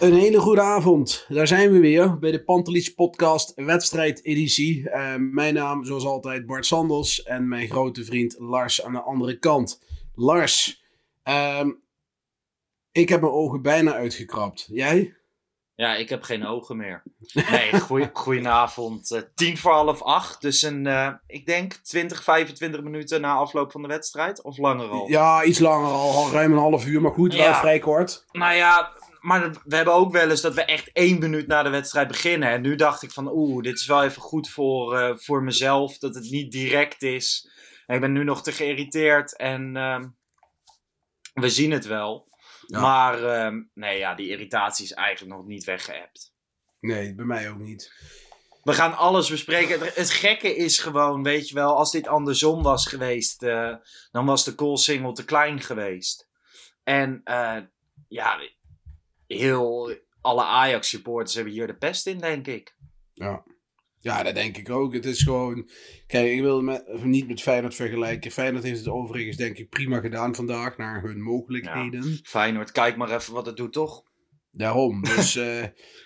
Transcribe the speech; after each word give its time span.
Een 0.00 0.14
hele 0.14 0.38
goede 0.40 0.60
avond. 0.60 1.24
Daar 1.28 1.46
zijn 1.46 1.72
we 1.72 1.78
weer 1.78 2.18
bij 2.18 2.30
de 2.30 2.44
Pantelis 2.44 2.94
Podcast 2.94 3.52
wedstrijdeditie. 3.56 4.80
Uh, 4.80 5.14
mijn 5.16 5.54
naam, 5.54 5.84
zoals 5.84 6.04
altijd, 6.04 6.46
Bart 6.46 6.66
Sandels 6.66 7.22
en 7.22 7.48
mijn 7.48 7.68
grote 7.68 8.04
vriend 8.04 8.36
Lars 8.38 8.84
aan 8.84 8.92
de 8.92 9.00
andere 9.02 9.38
kant. 9.38 9.82
Lars, 10.14 10.82
ehm, 11.22 11.70
ik 12.92 13.08
heb 13.08 13.20
mijn 13.20 13.32
ogen 13.32 13.62
bijna 13.62 13.94
uitgekrapt. 13.94 14.66
Jij? 14.70 15.12
Ja, 15.74 15.94
ik 15.96 16.08
heb 16.08 16.22
geen 16.22 16.46
ogen 16.46 16.76
meer. 16.76 17.02
Nee, 17.50 17.80
goeie, 17.80 18.10
goedenavond. 18.12 19.10
Uh, 19.10 19.20
tien 19.34 19.58
voor 19.58 19.72
half 19.72 20.02
acht. 20.02 20.40
Dus 20.40 20.62
een, 20.62 20.84
uh, 20.86 21.12
ik 21.26 21.46
denk 21.46 21.72
20, 21.72 22.22
25 22.22 22.82
minuten 22.82 23.20
na 23.20 23.34
afloop 23.34 23.70
van 23.72 23.82
de 23.82 23.88
wedstrijd. 23.88 24.42
Of 24.42 24.58
langer 24.58 24.88
al? 24.88 25.08
Ja, 25.08 25.44
iets 25.44 25.58
langer 25.58 25.90
al. 25.90 26.10
al 26.14 26.30
ruim 26.30 26.52
een 26.52 26.58
half 26.58 26.86
uur. 26.86 27.00
Maar 27.00 27.12
goed, 27.12 27.34
wel 27.34 27.42
Ja. 27.42 27.58
vrij 27.60 27.78
kort. 27.78 28.24
Nou 28.32 28.54
ja, 28.54 28.92
maar 29.20 29.50
we 29.64 29.76
hebben 29.76 29.94
ook 29.94 30.12
wel 30.12 30.30
eens 30.30 30.40
dat 30.40 30.54
we 30.54 30.64
echt 30.64 30.90
één 30.92 31.18
minuut 31.18 31.46
na 31.46 31.62
de 31.62 31.68
wedstrijd 31.68 32.08
beginnen. 32.08 32.48
En 32.50 32.60
nu 32.62 32.74
dacht 32.74 33.02
ik 33.02 33.10
van, 33.10 33.30
oeh, 33.32 33.62
dit 33.62 33.74
is 33.80 33.86
wel 33.86 34.04
even 34.04 34.22
goed 34.22 34.50
voor, 34.50 34.98
eh, 34.98 35.16
voor 35.16 35.42
mezelf. 35.42 35.98
Dat 35.98 36.14
het 36.14 36.30
niet 36.30 36.52
direct 36.52 37.02
is. 37.02 37.50
En 37.86 37.94
ik 37.94 38.00
ben 38.00 38.12
nu 38.12 38.24
nog 38.24 38.42
te 38.42 38.52
geïrriteerd. 38.52 39.36
En 39.36 39.76
ehm, 39.76 40.08
we 41.32 41.50
zien 41.50 41.70
het 41.70 41.86
wel. 41.86 42.26
Ja. 42.66 42.80
Maar 42.80 43.22
ehm, 43.24 43.62
nee, 43.74 43.98
ja, 43.98 44.14
die 44.14 44.28
irritatie 44.28 44.84
is 44.84 44.92
eigenlijk 44.92 45.36
nog 45.36 45.46
niet 45.46 45.64
weggeëpt. 45.64 46.32
Nee, 46.80 47.14
bij 47.14 47.24
mij 47.24 47.50
ook 47.50 47.58
niet. 47.58 47.92
We 48.62 48.72
gaan 48.72 48.96
alles 48.96 49.30
bespreken. 49.30 49.80
Het- 49.80 50.10
gekke 50.10 50.56
is 50.56 50.78
gewoon, 50.78 51.22
weet 51.22 51.48
je 51.48 51.54
wel, 51.54 51.76
als 51.76 51.90
dit 51.90 52.08
andersom 52.08 52.62
was 52.62 52.86
geweest, 52.86 53.42
eh, 53.42 53.74
dan 54.10 54.26
was 54.26 54.44
de 54.44 54.52
goal 54.56 54.76
single 54.76 55.12
te 55.12 55.24
klein 55.24 55.60
geweest. 55.60 56.28
En 56.84 57.20
eh, 57.24 57.56
ja, 58.08 58.38
heel 59.36 59.96
alle 60.20 60.42
Ajax 60.42 60.88
supporters 60.88 61.34
hebben 61.34 61.52
hier 61.52 61.66
de 61.66 61.76
pest 61.76 62.06
in, 62.06 62.18
denk 62.18 62.46
ik. 62.46 62.76
Ja. 63.14 63.44
Ja, 64.00 64.22
dat 64.22 64.34
denk 64.34 64.56
ik 64.56 64.70
ook. 64.70 64.92
Het 64.92 65.04
is 65.04 65.22
gewoon... 65.22 65.68
Kijk, 66.06 66.32
ik 66.32 66.40
wil 66.40 66.62
met, 66.62 67.04
niet 67.04 67.28
met 67.28 67.42
Feyenoord 67.42 67.74
vergelijken. 67.74 68.30
Feyenoord 68.30 68.64
heeft 68.64 68.78
het 68.78 68.88
overigens 68.88 69.36
denk 69.36 69.58
ik 69.58 69.68
prima 69.68 70.00
gedaan 70.00 70.34
vandaag. 70.34 70.76
Naar 70.76 71.02
hun 71.02 71.22
mogelijkheden. 71.22 72.20
Feyenoord, 72.22 72.72
kijk 72.72 72.96
maar 72.96 73.10
even 73.10 73.32
wat 73.32 73.46
het 73.46 73.56
doet, 73.56 73.72
toch? 73.72 74.02
Daarom. 74.50 75.04
Dus 75.04 75.36
eh, 75.46 75.64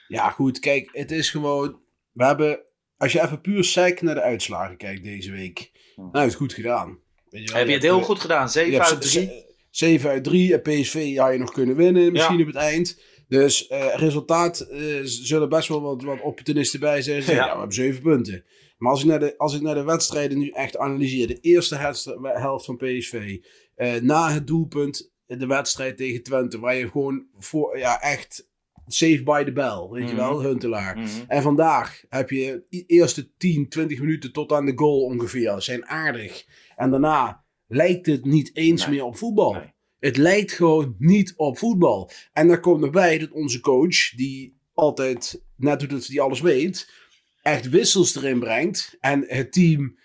ja, 0.09 0.31
goed. 0.31 0.59
Kijk, 0.59 0.89
het 0.93 1.11
is 1.11 1.31
gewoon... 1.31 1.81
We 2.13 2.25
hebben... 2.25 2.61
Als 2.97 3.13
je 3.13 3.23
even 3.23 3.41
puur 3.41 3.61
psych 3.61 4.01
naar 4.01 4.15
de 4.15 4.23
uitslagen 4.23 4.77
kijkt 4.77 5.05
deze 5.05 5.31
week. 5.31 5.71
Nou, 5.97 6.11
het 6.13 6.27
is 6.27 6.35
goed 6.35 6.53
gedaan. 6.53 6.99
Weet 7.31 7.51
wel, 7.51 7.59
Heb 7.59 7.69
je 7.69 7.75
het 7.75 7.83
heel 7.83 8.03
goed 8.03 8.21
gedaan? 8.21 8.49
7 8.49 8.81
uit 8.85 9.01
3. 9.01 9.45
7 9.71 10.11
uit 10.11 10.25
3. 10.25 10.61
En 10.61 10.63
PSV 10.63 11.17
had 11.17 11.33
je 11.33 11.39
nog 11.39 11.53
kunnen 11.53 11.77
winnen. 11.77 12.13
Misschien 12.13 12.37
Ja. 12.37 12.41
op 12.43 12.47
het 12.47 12.57
eind. 12.57 13.01
Dus 13.41 13.67
eh, 13.67 13.95
resultaat 13.97 14.61
eh, 14.61 14.81
zullen 15.03 15.49
best 15.49 15.69
wel 15.69 15.81
wat, 15.83 16.03
wat 16.03 16.21
opportunisten 16.21 16.81
bij 16.81 17.03
zijn. 17.03 17.23
Zeggen, 17.23 17.35
Ja. 17.35 17.41
ja. 17.47 17.53
we 17.53 17.59
hebben 17.59 17.75
7 17.77 18.03
punten. 18.03 18.45
Maar 18.79 18.91
als 18.91 19.01
ik, 19.03 19.07
naar 19.09 19.19
de, 19.21 19.39
als 19.39 19.55
ik 19.55 19.63
naar 19.63 19.75
de 19.75 19.83
wedstrijden 19.85 20.39
nu 20.39 20.49
echt 20.49 20.77
analyseer. 20.77 21.27
De 21.27 21.41
eerste 21.41 21.77
helft, 22.23 22.65
van 22.65 22.77
PSV. 22.77 23.39
eh, 23.75 23.95
na 24.01 24.33
het 24.33 24.47
doelpunt. 24.47 25.11
De 25.27 25.47
wedstrijd 25.47 25.97
tegen 25.97 26.23
Twente. 26.23 26.59
Waar 26.59 26.77
je 26.77 26.91
gewoon 26.91 27.27
voor, 27.39 27.79
ja, 27.79 28.01
echt 28.01 28.49
save 28.87 29.23
by 29.23 29.45
the 29.45 29.53
bell. 29.53 29.87
Weet 29.91 30.09
je 30.09 30.15
Mhm. 30.15 30.25
wel, 30.25 30.43
Huntelaar. 30.43 30.99
Mhm. 30.99 31.09
En 31.29 31.43
vandaag 31.43 32.03
heb 32.09 32.31
je 32.31 32.65
de 32.69 32.85
eerste 32.87 33.31
10, 33.37 33.69
20 33.69 34.01
minuten 34.01 34.33
tot 34.33 34.53
aan 34.53 34.67
de 34.67 34.73
goal 34.77 35.01
ongeveer. 35.03 35.63
Zijn 35.63 35.87
aardig. 35.87 36.45
En 36.77 36.91
daarna 36.91 37.45
lijkt 37.67 38.07
het 38.07 38.25
niet 38.25 38.57
eens 38.57 38.87
Nee. 38.87 38.95
meer 38.95 39.05
op 39.05 39.17
voetbal. 39.17 39.53
Nee. 39.53 39.73
Het 40.03 40.17
lijkt 40.17 40.53
gewoon 40.53 40.95
niet 40.99 41.33
op 41.37 41.59
voetbal. 41.59 42.11
En 42.33 42.49
daar 42.49 42.61
komt 42.61 42.85
erbij 42.85 43.19
dat 43.19 43.31
onze 43.31 43.61
coach, 43.61 44.11
die 44.17 44.57
altijd 44.75 45.43
net 45.57 45.81
doet 45.81 45.91
dat 45.91 46.07
hij 46.07 46.21
alles 46.21 46.41
weet, 46.41 46.93
echt 47.43 47.69
wissels 47.69 48.17
erin 48.17 48.39
brengt. 48.39 48.97
En 49.01 49.25
het 49.29 49.53
team 49.53 49.99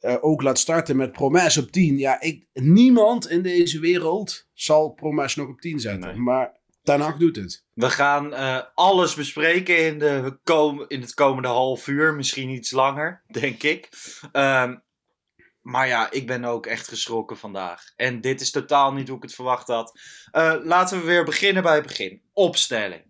eh, 0.00 0.16
ook 0.20 0.42
laat 0.42 0.58
starten 0.58 0.96
met 0.96 1.12
Promes 1.12 1.58
op 1.58 1.70
10. 1.70 1.98
Ja, 1.98 2.20
ik, 2.20 2.46
niemand 2.52 3.30
in 3.30 3.42
deze 3.42 3.80
wereld 3.80 4.48
zal 4.54 4.90
Promes 4.90 5.36
nog 5.36 5.48
op 5.48 5.60
10 5.60 5.80
zetten. 5.80 6.08
Nee. 6.08 6.16
Maar 6.16 6.60
Ten 6.82 7.00
Hag 7.00 7.16
doet 7.16 7.36
het. 7.36 7.64
We 7.72 7.90
gaan 7.90 8.34
eh, 8.34 8.62
alles 8.74 9.14
bespreken 9.14 9.86
in, 9.86 9.98
de 9.98 10.38
kom 10.44 10.84
in 10.88 11.00
het 11.00 11.14
komende 11.14 11.48
half 11.48 11.86
uur. 11.86 12.14
Misschien 12.14 12.48
iets 12.48 12.70
langer, 12.70 13.22
denk 13.26 13.62
ik. 13.62 13.88
Ehm, 14.32 14.76
maar 15.66 15.86
ja, 15.86 16.10
ik 16.10 16.26
ben 16.26 16.44
ook 16.44 16.66
echt 16.66 16.88
geschrokken 16.88 17.36
vandaag. 17.36 17.82
En 17.96 18.20
dit 18.20 18.40
is 18.40 18.50
totaal 18.50 18.92
niet 18.92 19.08
hoe 19.08 19.16
ik 19.16 19.22
het 19.22 19.34
verwacht 19.34 19.66
had. 19.68 20.00
Eh, 20.30 20.54
laten 20.62 21.00
we 21.00 21.04
weer 21.06 21.24
beginnen 21.24 21.62
bij 21.62 21.74
het 21.74 21.86
begin. 21.86 22.22
Opstelling. 22.32 23.04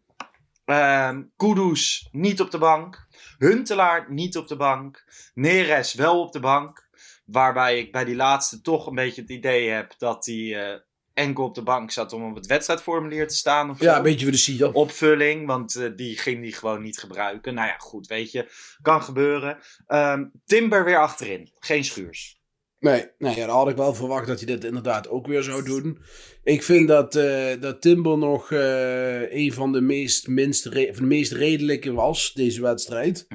Ehm 0.64 1.22
Kudus 1.36 2.08
niet 2.12 2.40
op 2.40 2.50
de 2.50 2.58
bank. 2.58 3.06
Huntelaar 3.38 4.12
niet 4.12 4.36
op 4.36 4.48
de 4.48 4.56
bank. 4.56 5.04
Neres 5.34 5.94
wel 5.94 6.20
op 6.20 6.32
de 6.32 6.40
bank. 6.40 6.88
Waarbij 7.24 7.78
ik 7.78 7.92
bij 7.92 8.04
die 8.04 8.16
laatste 8.16 8.60
toch 8.60 8.86
een 8.86 8.94
beetje 8.94 9.20
het 9.20 9.30
idee 9.30 9.68
heb 9.68 9.94
dat 9.98 10.26
hij 10.26 10.70
eh, 10.72 10.80
enkel 11.14 11.44
op 11.44 11.54
de 11.54 11.62
bank 11.62 11.90
zat 11.90 12.12
om 12.12 12.24
op 12.30 12.34
het 12.34 12.46
wedstrijdformulier 12.46 13.28
te 13.28 13.34
staan. 13.34 13.70
Of 13.70 13.80
Ja, 13.80 13.90
zo 13.90 13.96
een 13.96 14.02
beetje 14.02 14.22
voor 14.22 14.32
de 14.32 14.38
sier. 14.38 14.72
opvulling, 14.72 15.46
want 15.46 15.74
eh, 15.74 15.90
die 15.96 16.18
ging 16.18 16.42
die 16.42 16.52
gewoon 16.54 16.82
niet 16.82 16.98
gebruiken. 16.98 17.54
Nou 17.54 17.68
ja, 17.68 17.76
goed, 17.78 18.06
weet 18.06 18.32
je, 18.32 18.50
kan 18.82 19.02
gebeuren. 19.02 19.58
Ehm, 19.86 20.24
Timber 20.44 20.84
weer 20.84 20.98
achterin, 20.98 21.52
geen 21.59 21.84
schuurs. 21.84 22.41
Nee, 22.78 23.04
nee 23.18 23.36
ja, 23.36 23.46
dan 23.46 23.56
had 23.56 23.68
ik 23.68 23.76
wel 23.76 23.94
verwacht 23.94 24.26
dat 24.26 24.36
hij 24.40 24.46
dit 24.46 24.64
inderdaad 24.64 25.08
ook 25.08 25.26
weer 25.26 25.42
zou 25.42 25.64
doen. 25.64 25.98
Ik 26.42 26.62
vind 26.62 26.88
dat, 26.88 27.14
eh, 27.14 27.60
dat 27.60 27.80
Timber 27.82 28.18
nog 28.18 28.52
eh, 28.52 29.32
een 29.32 29.52
van 29.52 29.72
de 29.72 29.80
meest, 29.80 30.28
minst 30.28 30.62
van 30.62 30.72
de 30.94 31.02
meest 31.02 31.32
redelijke 31.32 31.92
was, 31.92 32.32
deze 32.32 32.62
wedstrijd. 32.62 33.26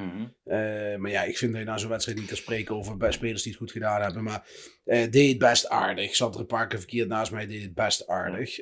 Eh, 0.44 0.96
maar 0.98 1.12
ja, 1.12 1.24
ik 1.24 1.38
vind 1.38 1.52
dat 1.52 1.62
je 1.62 1.68
na 1.68 1.78
zo'n 1.78 1.90
wedstrijd 1.90 2.18
niet 2.20 2.28
kan 2.28 2.38
spreken 2.38 2.76
over 2.76 2.98
bij- 2.98 3.12
spelers 3.12 3.42
die 3.44 3.52
het 3.52 3.62
goed 3.62 3.72
gedaan 3.72 4.02
hebben. 4.02 4.24
Maar 4.24 4.48
deed 5.10 5.30
het 5.30 5.38
best 5.38 5.68
aardig. 5.70 6.16
Zat 6.16 6.34
er 6.34 6.40
een 6.40 6.46
paar 6.46 6.68
keer 6.68 6.80
verkeerd 6.80 7.08
naast 7.08 7.32
mij, 7.32 7.48
deed 7.48 7.62
het 7.62 7.74
best 7.74 8.08
aardig. 8.08 8.60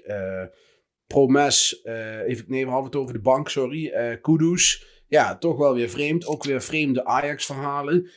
Promes, 1.07 1.81
even, 2.27 2.45
nee, 2.47 2.65
we 2.65 2.71
hadden 2.71 2.91
het 2.91 2.99
over 2.99 3.13
de 3.13 3.21
bank, 3.21 3.49
sorry. 3.49 4.17
Kudus, 4.21 4.85
ja, 5.09 5.37
toch 5.37 5.57
wel 5.57 5.73
weer 5.73 5.89
vreemd. 5.89 6.25
Ook 6.25 6.43
weer 6.43 6.61
vreemde 6.61 7.05
Ajax-verhalen. 7.05 8.09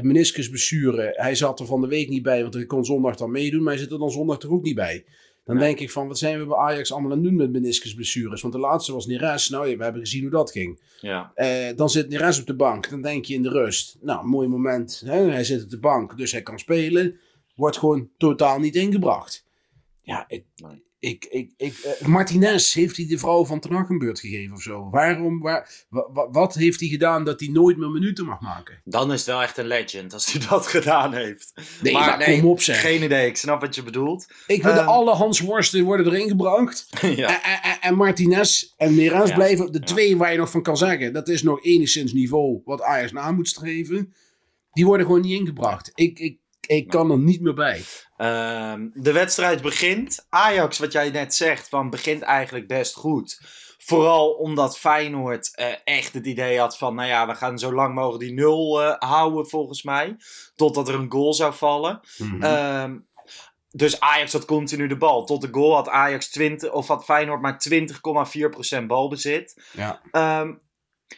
Meniscusblessure, 0.00 1.12
hij 1.16 1.34
zat 1.34 1.60
er 1.60 1.66
van 1.66 1.80
de 1.80 1.86
week 1.86 2.08
niet 2.08 2.22
bij, 2.22 2.42
want 2.42 2.54
hij 2.54 2.66
kon 2.66 2.84
zondag 2.84 3.16
dan 3.16 3.30
meedoen. 3.30 3.62
Maar 3.62 3.72
hij 3.72 3.82
zit 3.82 3.92
er 3.92 3.98
dan 3.98 4.10
zondag 4.10 4.38
toch 4.38 4.50
ook 4.50 4.62
niet 4.62 4.74
bij. 4.74 5.04
Dan 5.48 5.58
denk 5.58 5.78
ik 5.78 5.90
van, 5.90 6.08
wat 6.08 6.18
zijn 6.18 6.38
we 6.38 6.46
bij 6.46 6.56
Ajax 6.56 6.92
allemaal 6.92 7.10
aan 7.10 7.16
het 7.16 7.26
doen 7.26 7.36
met 7.36 7.52
meniscusblessures? 7.52 8.40
Want 8.40 8.54
de 8.54 8.60
laatste 8.60 8.92
was 8.92 9.06
Neres. 9.06 9.48
Nou, 9.48 9.68
ja, 9.68 9.76
we 9.76 9.82
hebben 9.82 10.02
gezien 10.02 10.22
hoe 10.22 10.30
dat 10.30 10.50
ging. 10.50 10.80
Ja. 11.00 11.32
Eh, 11.34 11.76
dan 11.76 11.90
zit 11.90 12.08
Neres 12.08 12.40
op 12.40 12.46
de 12.46 12.56
bank. 12.56 12.90
Dan 12.90 13.02
denk 13.02 13.24
je 13.24 13.34
in 13.34 13.42
de 13.42 13.48
rust. 13.48 13.96
Nou, 14.00 14.26
mooi 14.26 14.48
moment. 14.48 15.02
Hè? 15.04 15.30
Hij 15.30 15.44
zit 15.44 15.62
op 15.62 15.70
de 15.70 15.78
bank, 15.78 16.16
dus 16.16 16.32
hij 16.32 16.42
kan 16.42 16.58
spelen. 16.58 17.18
Wordt 17.54 17.76
gewoon 17.76 18.10
totaal 18.16 18.58
niet 18.58 18.74
ingebracht. 18.74 19.46
Ja, 20.02 20.24
ik, 20.28 20.44
ik, 21.00 21.24
ik, 21.24 21.52
ik, 21.56 21.78
eh, 22.00 22.06
Martinez, 22.06 22.74
heeft 22.74 22.96
hij 22.96 23.06
de 23.06 23.18
vrouw 23.18 23.44
van 23.44 23.60
Ten 23.60 23.72
Hag 23.72 23.88
een 23.88 23.98
beurt 23.98 24.20
gegeven 24.20 24.54
of 24.54 24.62
zo? 24.62 24.88
Waarom, 24.90 25.40
waar, 25.40 25.84
wa- 25.88 26.08
wa- 26.12 26.30
wat 26.30 26.54
heeft 26.54 26.80
hij 26.80 26.88
gedaan 26.88 27.24
dat 27.24 27.40
hij 27.40 27.48
nooit 27.48 27.76
meer 27.76 27.90
minuten 27.90 28.24
mag 28.24 28.40
maken? 28.40 28.80
Dan 28.84 29.12
is 29.12 29.18
het 29.18 29.26
wel 29.28 29.42
echt 29.42 29.58
een 29.58 29.66
legend 29.66 30.12
als 30.12 30.32
hij 30.32 30.46
dat 30.48 30.66
gedaan 30.76 31.14
heeft. 31.14 31.52
Nee, 31.82 31.92
maar 31.92 32.24
kom 32.24 32.44
op, 32.44 32.60
zeg. 32.60 32.80
Geen 32.80 33.02
idee, 33.02 33.26
ik 33.26 33.36
snap 33.36 33.60
wat 33.60 33.74
je 33.74 33.82
bedoelt. 33.82 34.26
Ik 34.46 34.62
vind 34.62 34.76
Ehm. 34.78 34.88
alle 34.88 35.14
Hans 35.14 35.40
Worsten 35.40 35.84
worden 35.84 36.06
erin 36.06 36.28
gebracht. 36.28 36.86
ja. 37.16 37.42
En, 37.44 37.70
en, 37.70 37.80
en 37.80 37.94
Martinez 37.96 38.72
en 38.76 38.94
Ja. 38.94 39.22
blijven 39.34 39.72
de 39.72 39.80
twee 39.80 40.16
waar 40.16 40.32
je 40.32 40.38
nog 40.38 40.50
van 40.50 40.62
kan 40.62 40.76
zeggen. 40.76 41.12
Dat 41.12 41.28
is 41.28 41.42
nog 41.42 41.64
enigszins 41.64 42.12
niveau 42.12 42.60
wat 42.64 42.82
Ajax 42.82 43.12
na 43.12 43.32
moet 43.32 43.48
streven. 43.48 44.12
Die 44.72 44.86
worden 44.86 45.06
gewoon 45.06 45.20
niet 45.20 45.40
ingebracht. 45.40 45.90
Ik, 45.94 46.18
ik, 46.18 46.38
ik 46.68 46.88
kan 46.88 47.10
er 47.10 47.18
niet 47.18 47.40
meer 47.40 47.54
bij. 47.54 47.84
Ehm, 48.16 48.88
de 48.92 49.12
wedstrijd 49.12 49.62
begint. 49.62 50.26
Ajax, 50.28 50.78
wat 50.78 50.92
jij 50.92 51.10
net 51.10 51.34
zegt, 51.34 51.68
van 51.68 51.90
begint 51.90 52.22
eigenlijk 52.22 52.66
best 52.66 52.94
goed. 52.94 53.40
Vooral 53.78 54.30
omdat 54.30 54.78
Feyenoord 54.78 55.56
eh, 55.56 55.66
echt 55.84 56.14
het 56.14 56.26
idee 56.26 56.58
had 56.58 56.78
van, 56.78 56.94
nou 56.94 57.08
ja, 57.08 57.26
we 57.26 57.34
gaan 57.34 57.58
zo 57.58 57.72
lang 57.72 57.94
mogelijk 57.94 58.24
die 58.24 58.32
nul 58.32 58.82
eh, 58.82 58.94
houden 59.10 59.48
volgens 59.48 59.82
mij. 59.82 60.16
Totdat 60.54 60.88
er 60.88 60.94
een 60.94 61.12
goal 61.12 61.34
zou 61.34 61.54
vallen. 61.54 62.00
Ehm, 62.40 62.98
dus 63.70 64.00
Ajax 64.00 64.32
had 64.32 64.44
continu 64.44 64.86
de 64.86 64.96
bal. 64.96 65.24
Tot 65.24 65.40
de 65.40 65.48
goal 65.50 65.74
had 65.74 65.88
Ajax 65.88 66.30
20, 66.30 66.72
of 66.72 66.86
had 66.86 67.04
Feyenoord 67.04 67.40
maar 67.40 67.58
20,4% 67.58 68.86
balbezit. 68.86 69.62
Ja. 69.72 70.00
Ehm, 70.10 70.54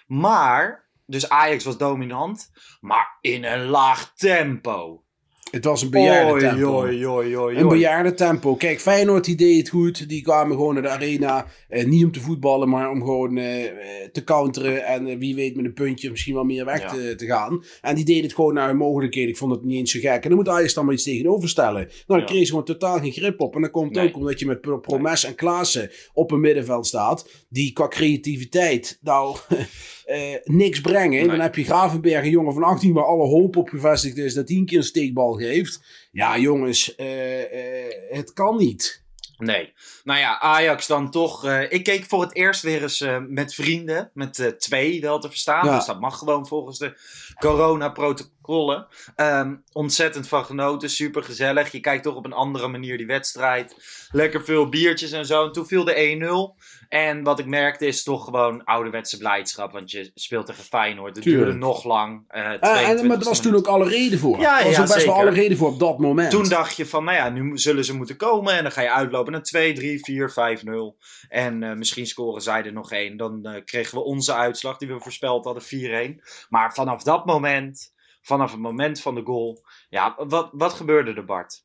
maar, 0.07 0.89
dus 1.07 1.29
Ajax 1.29 1.65
was 1.65 1.79
dominant, 1.79 2.51
maar 2.81 3.19
in 3.21 3.45
een 3.45 3.67
laag 3.67 4.13
tempo. 4.15 5.05
Het 5.51 5.65
was 5.65 5.83
een 5.83 5.91
bejaarde 5.91 6.39
tempo. 6.41 6.81
oei, 6.81 7.07
oei, 7.07 7.37
oei, 7.39 7.57
Een 7.57 7.69
bejaarde 7.69 8.15
tempo. 8.15 8.55
Kijk, 8.57 8.81
Feyenoord 8.81 9.25
die 9.25 9.37
deed 9.37 9.59
het 9.59 9.69
goed. 9.69 10.09
Die 10.09 10.23
kwamen 10.23 10.57
gewoon 10.57 10.75
naar 10.75 10.83
de 10.83 10.89
arena. 10.89 11.47
Eh, 11.69 11.85
niet 11.87 12.05
om 12.05 12.13
te 12.13 12.21
voetballen, 12.21 12.69
maar 12.69 12.91
om 12.91 13.01
gewoon 13.01 13.37
eh, 13.37 13.71
te 14.13 14.25
counteren. 14.25 14.85
En 14.85 15.07
eh, 15.07 15.19
wie 15.19 15.35
weet 15.35 15.57
met 15.57 15.65
een 15.65 15.73
puntje 15.73 16.11
misschien 16.11 16.35
wel 16.35 16.45
meer 16.45 16.65
weg 16.65 16.81
Ja. 16.81 16.89
te, 16.89 17.15
te 17.17 17.27
gaan. 17.27 17.65
En 17.81 17.95
die 17.95 18.05
deden 18.05 18.23
het 18.23 18.35
gewoon 18.35 18.55
naar 18.55 18.69
hun 18.69 18.77
mogelijkheden. 18.77 19.29
Ik 19.31 19.37
vond 19.37 19.53
het 19.53 19.65
niet 19.65 19.79
eens 19.79 19.91
zo 19.91 19.99
gek. 20.01 20.23
En 20.23 20.29
dan 20.29 20.39
moet 20.39 20.49
Ajax 20.49 20.75
dan 20.75 20.85
maar 20.85 20.95
iets 20.95 21.05
tegenover 21.05 21.49
stellen. 21.49 21.81
Nou, 21.83 21.91
dan 22.07 22.19
Ja. 22.19 22.25
kreeg 22.25 22.41
ze 22.41 22.49
gewoon 22.51 22.65
totaal 22.65 22.99
geen 22.99 23.13
grip 23.13 23.41
op. 23.41 23.55
En 23.55 23.61
dat 23.61 23.71
komt 23.71 23.95
Nee. 23.95 24.09
ook 24.09 24.17
omdat 24.17 24.39
je 24.41 24.47
met 24.47 24.61
Pro- 24.61 24.79
Promes 24.79 25.25
en 25.25 25.35
Klaassen 25.35 25.91
op 26.13 26.31
een 26.31 26.41
middenveld 26.41 26.87
staat. 26.87 27.29
Die 27.49 27.73
qua 27.73 27.89
creativiteit 27.89 28.99
nou 29.03 29.37
eh, 30.11 30.37
niks 30.45 30.81
brengen. 30.81 31.19
Nee. 31.19 31.27
Dan 31.27 31.41
heb 31.41 31.55
je 31.55 31.65
Gravenberg, 31.65 32.25
een 32.25 32.31
jongen 32.31 32.53
van 32.53 32.63
18 32.63 32.93
waar 32.93 33.05
alle 33.05 33.27
hoop 33.27 33.57
op 33.57 33.69
gevestigd 33.69 34.17
is. 34.17 34.35
Dat 34.35 34.49
hij 34.49 34.57
een 34.57 34.67
keer 34.67 34.79
een 34.79 34.85
steekbal 34.85 35.33
geeft. 35.33 35.81
Ja, 36.13 36.39
jongens, 36.39 36.95
eh, 36.95 37.43
eh, 37.43 37.93
het 38.11 38.33
kan 38.33 38.57
niet. 38.57 39.05
Nee. 39.39 39.73
Nou 40.05 40.19
ja, 40.19 40.41
Ajax 40.41 40.87
dan 40.87 41.11
toch. 41.11 41.51
ik 41.69 41.85
keek 41.85 42.05
voor 42.05 42.21
het 42.21 42.35
eerst 42.35 42.63
weer 42.63 42.83
eens 42.83 43.05
met 43.29 43.55
vrienden. 43.55 44.11
Met 44.15 44.55
twee 44.59 45.01
wel 45.01 45.19
te 45.19 45.29
verstaan. 45.29 45.67
Ja. 45.67 45.77
Dus 45.77 45.87
dat 45.87 46.01
mag 46.01 46.19
gewoon 46.19 46.47
volgens 46.47 46.79
de 46.79 46.95
corona-protocollen. 47.39 48.87
Ehm, 49.17 49.55
ontzettend 49.73 50.29
van 50.29 50.45
genoten. 50.45 50.91
Super 50.91 51.23
gezellig. 51.23 51.73
Je 51.73 51.81
kijkt 51.81 52.03
toch 52.03 52.17
op 52.17 52.25
een 52.25 52.33
andere 52.33 52.69
manier 52.69 52.97
die 52.97 53.07
wedstrijd. 53.07 53.75
Lekker 54.11 54.45
veel 54.45 54.69
biertjes 54.69 55.13
en 55.13 55.27
zo. 55.27 55.47
En 55.47 55.53
toen 55.53 55.67
viel 55.67 55.85
de 55.85 56.01
1-0. 56.01 56.57
En 56.91 57.23
wat 57.23 57.39
ik 57.39 57.47
merkte 57.47 57.87
is 57.87 58.03
toch 58.03 58.25
gewoon 58.25 58.65
ouderwetse 58.65 59.19
blijdschap. 59.19 59.73
Want 59.73 59.91
je 59.91 60.11
speelt 60.15 60.47
tegen 60.47 60.65
Feyenoord. 60.65 61.15
Het 61.15 61.25
Tuurlijk. 61.25 61.45
duurde 61.45 61.59
nog 61.67 61.85
lang. 61.85 62.25
eh 62.29 62.61
Ah, 62.61 62.89
en, 62.89 62.99
22e 62.99 63.07
maar 63.07 63.19
er 63.19 63.25
was 63.25 63.41
toen 63.41 63.55
ook 63.55 63.67
alle 63.67 63.89
reden 63.89 64.19
voor. 64.19 64.41
Ja, 64.41 64.59
er 64.59 64.65
was 64.65 64.75
ja, 64.75 64.83
ook 64.83 64.89
best 64.95 65.07
wel 65.07 65.15
alle 65.15 65.31
reden 65.31 65.57
voor 65.57 65.69
op 65.69 65.79
dat 65.79 65.99
moment. 65.99 66.31
Toen 66.31 66.49
dacht 66.49 66.77
je 66.77 66.87
van, 66.87 67.05
nou 67.05 67.17
ja, 67.17 67.29
nu 67.29 67.59
zullen 67.59 67.85
ze 67.85 67.97
moeten 67.97 68.17
komen. 68.17 68.55
En 68.55 68.63
dan 68.63 68.73
ga 68.73 68.83
je 68.83 68.91
uitlopen 68.91 69.33
naar 69.33 69.43
2, 69.43 69.73
3, 69.73 70.05
4, 70.05 70.31
5, 70.31 70.63
0. 70.63 70.97
En 71.29 71.63
eh, 71.63 71.73
misschien 71.73 72.07
scoren 72.07 72.43
zij 72.43 72.65
er 72.65 72.73
nog 72.73 72.93
één. 72.93 73.17
Dan 73.17 73.45
eh, 73.47 73.65
kregen 73.65 73.99
we 73.99 74.05
onze 74.05 74.35
uitslag 74.35 74.77
die 74.77 74.89
we 74.89 75.01
voorspeld 75.01 75.45
hadden, 75.45 76.17
4-1. 76.19 76.23
Maar 76.49 76.75
vanaf 76.75 77.03
dat 77.03 77.27
moment, 77.27 77.93
vanaf 78.23 78.51
het 78.51 78.61
moment 78.61 79.01
van 79.01 79.15
de 79.15 79.23
goal. 79.23 79.65
Ja, 79.89 80.15
wat, 80.27 80.51
wat 80.53 80.73
gebeurde 80.73 81.13
er, 81.13 81.25
Bart? 81.25 81.65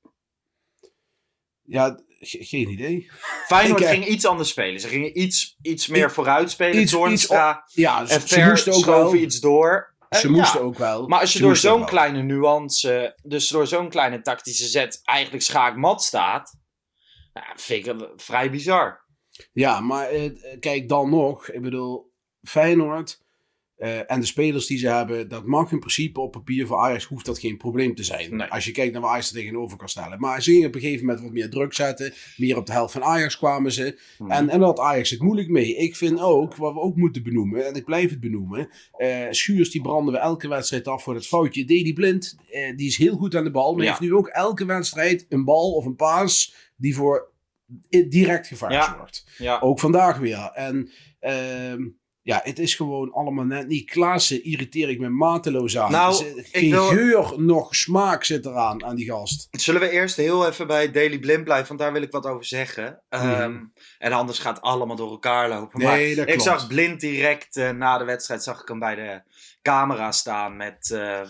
Ja, 1.68 2.00
geen 2.20 2.70
idee. 2.70 3.12
Feyenoord 3.48 3.80
Ik, 3.80 3.86
eh, 3.86 3.92
ging 3.92 4.06
iets 4.06 4.26
anders 4.26 4.50
spelen. 4.50 4.80
Ze 4.80 4.88
gingen 4.88 5.20
iets, 5.22 5.58
iets 5.62 5.88
meer 5.88 6.12
vooruit 6.12 6.52
spelen. 6.52 6.82
iets- 6.82 7.28
Ja, 7.74 8.06
ze, 8.06 8.14
en 8.14 8.22
Ver 8.22 8.48
moesten 8.50 8.74
ook 8.74 8.86
wel. 8.86 9.00
schoven 9.00 9.22
iets 9.22 9.40
door. 9.40 9.94
Eh, 10.10 10.20
Ze 10.20 10.30
ja. 10.30 10.34
moesten 10.38 10.62
ook 10.62 10.78
wel. 10.78 11.08
Maar 11.08 11.20
als 11.20 11.32
je 11.32 11.38
Ze 11.38 11.44
door 11.44 11.56
zo'n 11.58 11.86
kleine 11.86 12.22
nuance, 12.24 13.20
dus 13.24 13.48
door 13.48 13.68
zo'n 13.68 13.90
kleine 13.90 14.22
tactische 14.22 14.66
zet, 14.68 15.02
eigenlijk 15.04 15.44
schaakmat 15.44 16.04
staat, 16.04 16.58
vind 17.56 17.88
ik 17.88 18.00
het 18.00 18.10
vrij 18.16 18.52
bizar. 18.52 19.04
Ja, 19.54 19.80
maar 19.80 20.08
eh, 20.08 20.32
kijk 20.60 20.90
dan 20.90 21.10
nog. 21.10 21.50
Ik 21.50 21.62
bedoel, 21.62 22.14
Feyenoord 22.42 23.24
eh, 23.76 24.12
en 24.12 24.20
de 24.20 24.26
spelers 24.26 24.66
die 24.66 24.78
ze 24.78 24.88
hebben, 24.88 25.28
dat 25.28 25.46
mag 25.46 25.72
in 25.72 25.80
principe 25.80 26.20
op 26.20 26.32
papier 26.32 26.68
voor 26.68 26.78
Ajax 26.78 27.04
hoeft 27.06 27.26
dat 27.26 27.40
geen 27.40 27.58
probleem 27.58 27.96
te 27.96 28.04
zijn. 28.04 28.36
Nee. 28.36 28.48
Als 28.48 28.66
je 28.66 28.72
kijkt 28.72 28.92
naar 28.94 29.02
waar 29.02 29.12
Ajax 29.12 29.28
er 29.30 29.36
tegenover 29.36 29.78
kan 29.78 29.90
stellen. 29.90 30.20
Maar 30.20 30.42
ze 30.44 30.52
gingen 30.52 30.68
op 30.68 30.76
een 30.76 30.82
gegeven 30.82 31.06
moment 31.06 31.24
wat 31.24 31.34
meer 31.34 31.50
druk 31.50 31.74
zetten. 31.74 32.14
Meer 32.38 32.58
op 32.58 32.66
de 32.66 32.72
helft 32.72 32.94
van 32.94 33.04
Ajax 33.04 33.38
kwamen 33.38 33.72
ze. 33.72 34.00
Hmm. 34.18 34.32
En, 34.32 34.50
en 34.50 34.60
daar 34.60 34.68
had 34.68 34.80
Ajax 34.80 35.10
het 35.10 35.22
moeilijk 35.22 35.50
mee. 35.50 35.76
Ik 35.76 35.96
vind 35.96 36.20
ook, 36.20 36.56
wat 36.56 36.74
we 36.74 36.80
ook 36.80 36.96
moeten 36.96 37.24
benoemen, 37.24 37.68
en 37.68 37.74
ik 37.76 37.86
blijf 37.86 38.10
het 38.10 38.20
benoemen. 38.20 38.70
eh, 38.92 39.26
Schuurs 39.30 39.72
die 39.72 39.82
branden 39.82 40.14
we 40.14 40.20
elke 40.20 40.48
wedstrijd 40.48 40.88
af 40.88 41.04
voor 41.04 41.16
het 41.16 41.28
foutje. 41.28 41.66
Deli 41.66 41.94
Blind, 41.94 42.36
eh, 42.50 42.76
die 42.78 42.88
is 42.88 42.98
heel 42.98 43.16
goed 43.16 43.36
aan 43.36 43.44
de 43.44 43.52
bal. 43.52 43.74
Maar 43.74 43.84
Ja. 43.84 43.90
heeft 43.90 44.02
nu 44.02 44.14
ook 44.14 44.28
elke 44.28 44.66
wedstrijd 44.66 45.26
een 45.30 45.44
bal 45.44 45.72
of 45.74 45.86
een 45.86 45.96
paas 45.96 46.54
die 46.76 46.96
voor 46.96 47.34
direct 48.10 48.48
gevaar 48.48 48.72
Ja. 48.72 48.96
zorgt. 48.98 49.26
Ja, 49.38 49.60
Ook 49.60 49.80
vandaag 49.80 50.18
weer. 50.18 50.50
En 50.54 50.90
ehm, 51.20 51.84
ja, 52.26 52.40
het 52.44 52.60
is 52.60 52.76
gewoon 52.76 53.12
allemaal 53.14 53.44
net 53.46 53.68
niet. 53.68 53.90
Klaassen 53.90 54.44
irriteer 54.44 54.90
ik 54.90 55.00
me 55.00 55.10
mateloos 55.10 55.78
aan. 55.78 55.92
Nou, 55.92 56.26
geen 56.52 56.70
wil- 56.72 56.86
geur 56.88 57.34
nog 57.42 57.76
smaak 57.76 58.24
zit 58.24 58.46
eraan 58.46 58.84
aan 58.86 58.96
die 58.96 59.06
gast. 59.12 59.48
zullen 59.52 59.82
we 59.82 59.90
eerst 59.90 60.16
heel 60.16 60.48
even 60.48 60.68
bij 60.68 60.92
Daily 60.92 61.20
Blind 61.20 61.44
blijven, 61.44 61.68
want 61.68 61.80
daar 61.80 61.94
wil 61.94 62.02
ik 62.02 62.12
wat 62.12 62.26
over 62.26 62.46
zeggen. 62.46 63.02
Ehm, 63.10 63.58
En 63.98 64.12
anders 64.12 64.40
gaat 64.40 64.56
het 64.56 64.66
allemaal 64.66 64.96
door 64.96 65.10
elkaar 65.12 65.50
lopen. 65.50 65.80
Nee, 65.80 66.16
maar 66.16 66.26
dat 66.26 66.34
ik 66.36 66.42
zag 66.42 66.68
Blind 66.68 67.00
direct 67.00 67.58
eh, 67.58 67.70
na 67.70 67.98
de 67.98 68.04
wedstrijd, 68.06 68.44
zag 68.44 68.62
ik 68.62 68.68
hem 68.68 68.80
bij 68.80 68.96
de 68.96 69.22
camera 69.62 70.12
staan 70.12 70.58
met... 70.58 70.92
eh, 70.92 71.22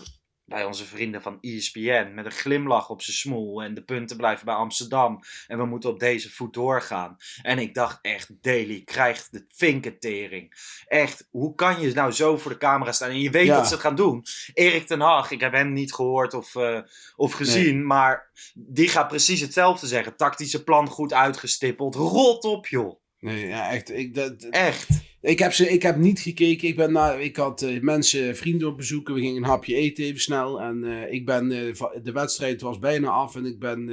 bij 0.46 0.64
onze 0.64 0.84
vrienden 0.84 1.22
van 1.22 1.38
ESPN. 1.40 2.10
Met 2.14 2.24
een 2.24 2.30
glimlach 2.32 2.90
op 2.90 3.02
zijn 3.02 3.16
smoel. 3.16 3.62
En 3.62 3.74
de 3.74 3.82
punten 3.84 4.16
blijven 4.16 4.44
bij 4.44 4.54
Amsterdam. 4.54 5.20
En 5.46 5.58
we 5.58 5.64
moeten 5.64 5.90
op 5.90 5.98
deze 6.00 6.30
voet 6.30 6.54
doorgaan. 6.54 7.16
En 7.42 7.58
ik 7.58 7.74
dacht 7.74 7.98
echt, 8.02 8.42
Daily 8.42 8.82
krijgt 8.84 9.32
de 9.32 9.44
vinkentering. 9.48 10.52
Echt, 10.86 11.28
hoe 11.30 11.54
kan 11.54 11.80
je 11.80 11.92
nou 11.94 12.12
zo 12.12 12.36
voor 12.36 12.50
de 12.50 12.58
camera 12.58 12.92
staan? 12.92 13.10
En 13.10 13.20
je 13.20 13.30
weet 13.30 13.46
Ja. 13.46 13.56
dat 13.56 13.66
ze 13.66 13.72
het 13.72 13.82
gaan 13.82 13.94
doen. 13.96 14.24
Erik 14.52 14.86
ten 14.86 15.00
Hag, 15.00 15.30
ik 15.30 15.40
heb 15.40 15.52
hem 15.52 15.72
niet 15.72 15.94
gehoord 15.94 16.34
of, 16.34 16.54
eh, 16.54 16.80
of 17.16 17.32
gezien. 17.32 17.86
Maar 17.86 18.30
die 18.54 18.88
gaat 18.88 19.08
precies 19.08 19.40
hetzelfde 19.40 19.86
zeggen. 19.86 20.16
Tactische 20.16 20.64
plan 20.64 20.88
goed 20.88 21.12
uitgestippeld. 21.12 21.94
Rot 21.94 22.44
op 22.44 22.66
joh. 22.66 23.00
Nee, 23.26 23.46
ja, 23.46 23.70
echt. 23.70 23.92
Ik, 23.92 24.14
dat, 24.14 24.42
Echt. 24.50 24.88
ik, 25.20 25.38
heb 25.38 25.52
ze, 25.52 25.68
ik 25.68 25.82
heb 25.82 25.96
niet 25.96 26.20
gekeken. 26.20 26.68
Ik, 26.68 26.76
ben 26.76 26.92
na, 26.92 27.12
ik 27.12 27.36
had 27.36 27.62
eh, 27.62 27.80
mensen, 27.80 28.36
vrienden 28.36 28.68
op 28.68 28.76
bezoeken. 28.76 29.14
We 29.14 29.20
gingen 29.20 29.36
een 29.36 29.48
hapje 29.48 29.74
eten 29.74 30.04
even 30.04 30.20
snel. 30.20 30.60
En 30.60 30.84
eh, 30.84 31.12
ik 31.12 31.26
ben, 31.26 31.52
eh, 31.52 32.02
de 32.02 32.12
wedstrijd 32.12 32.60
was 32.60 32.78
bijna 32.78 33.08
af. 33.08 33.36
En 33.36 33.44
ik 33.44 33.58
ben 33.58 33.90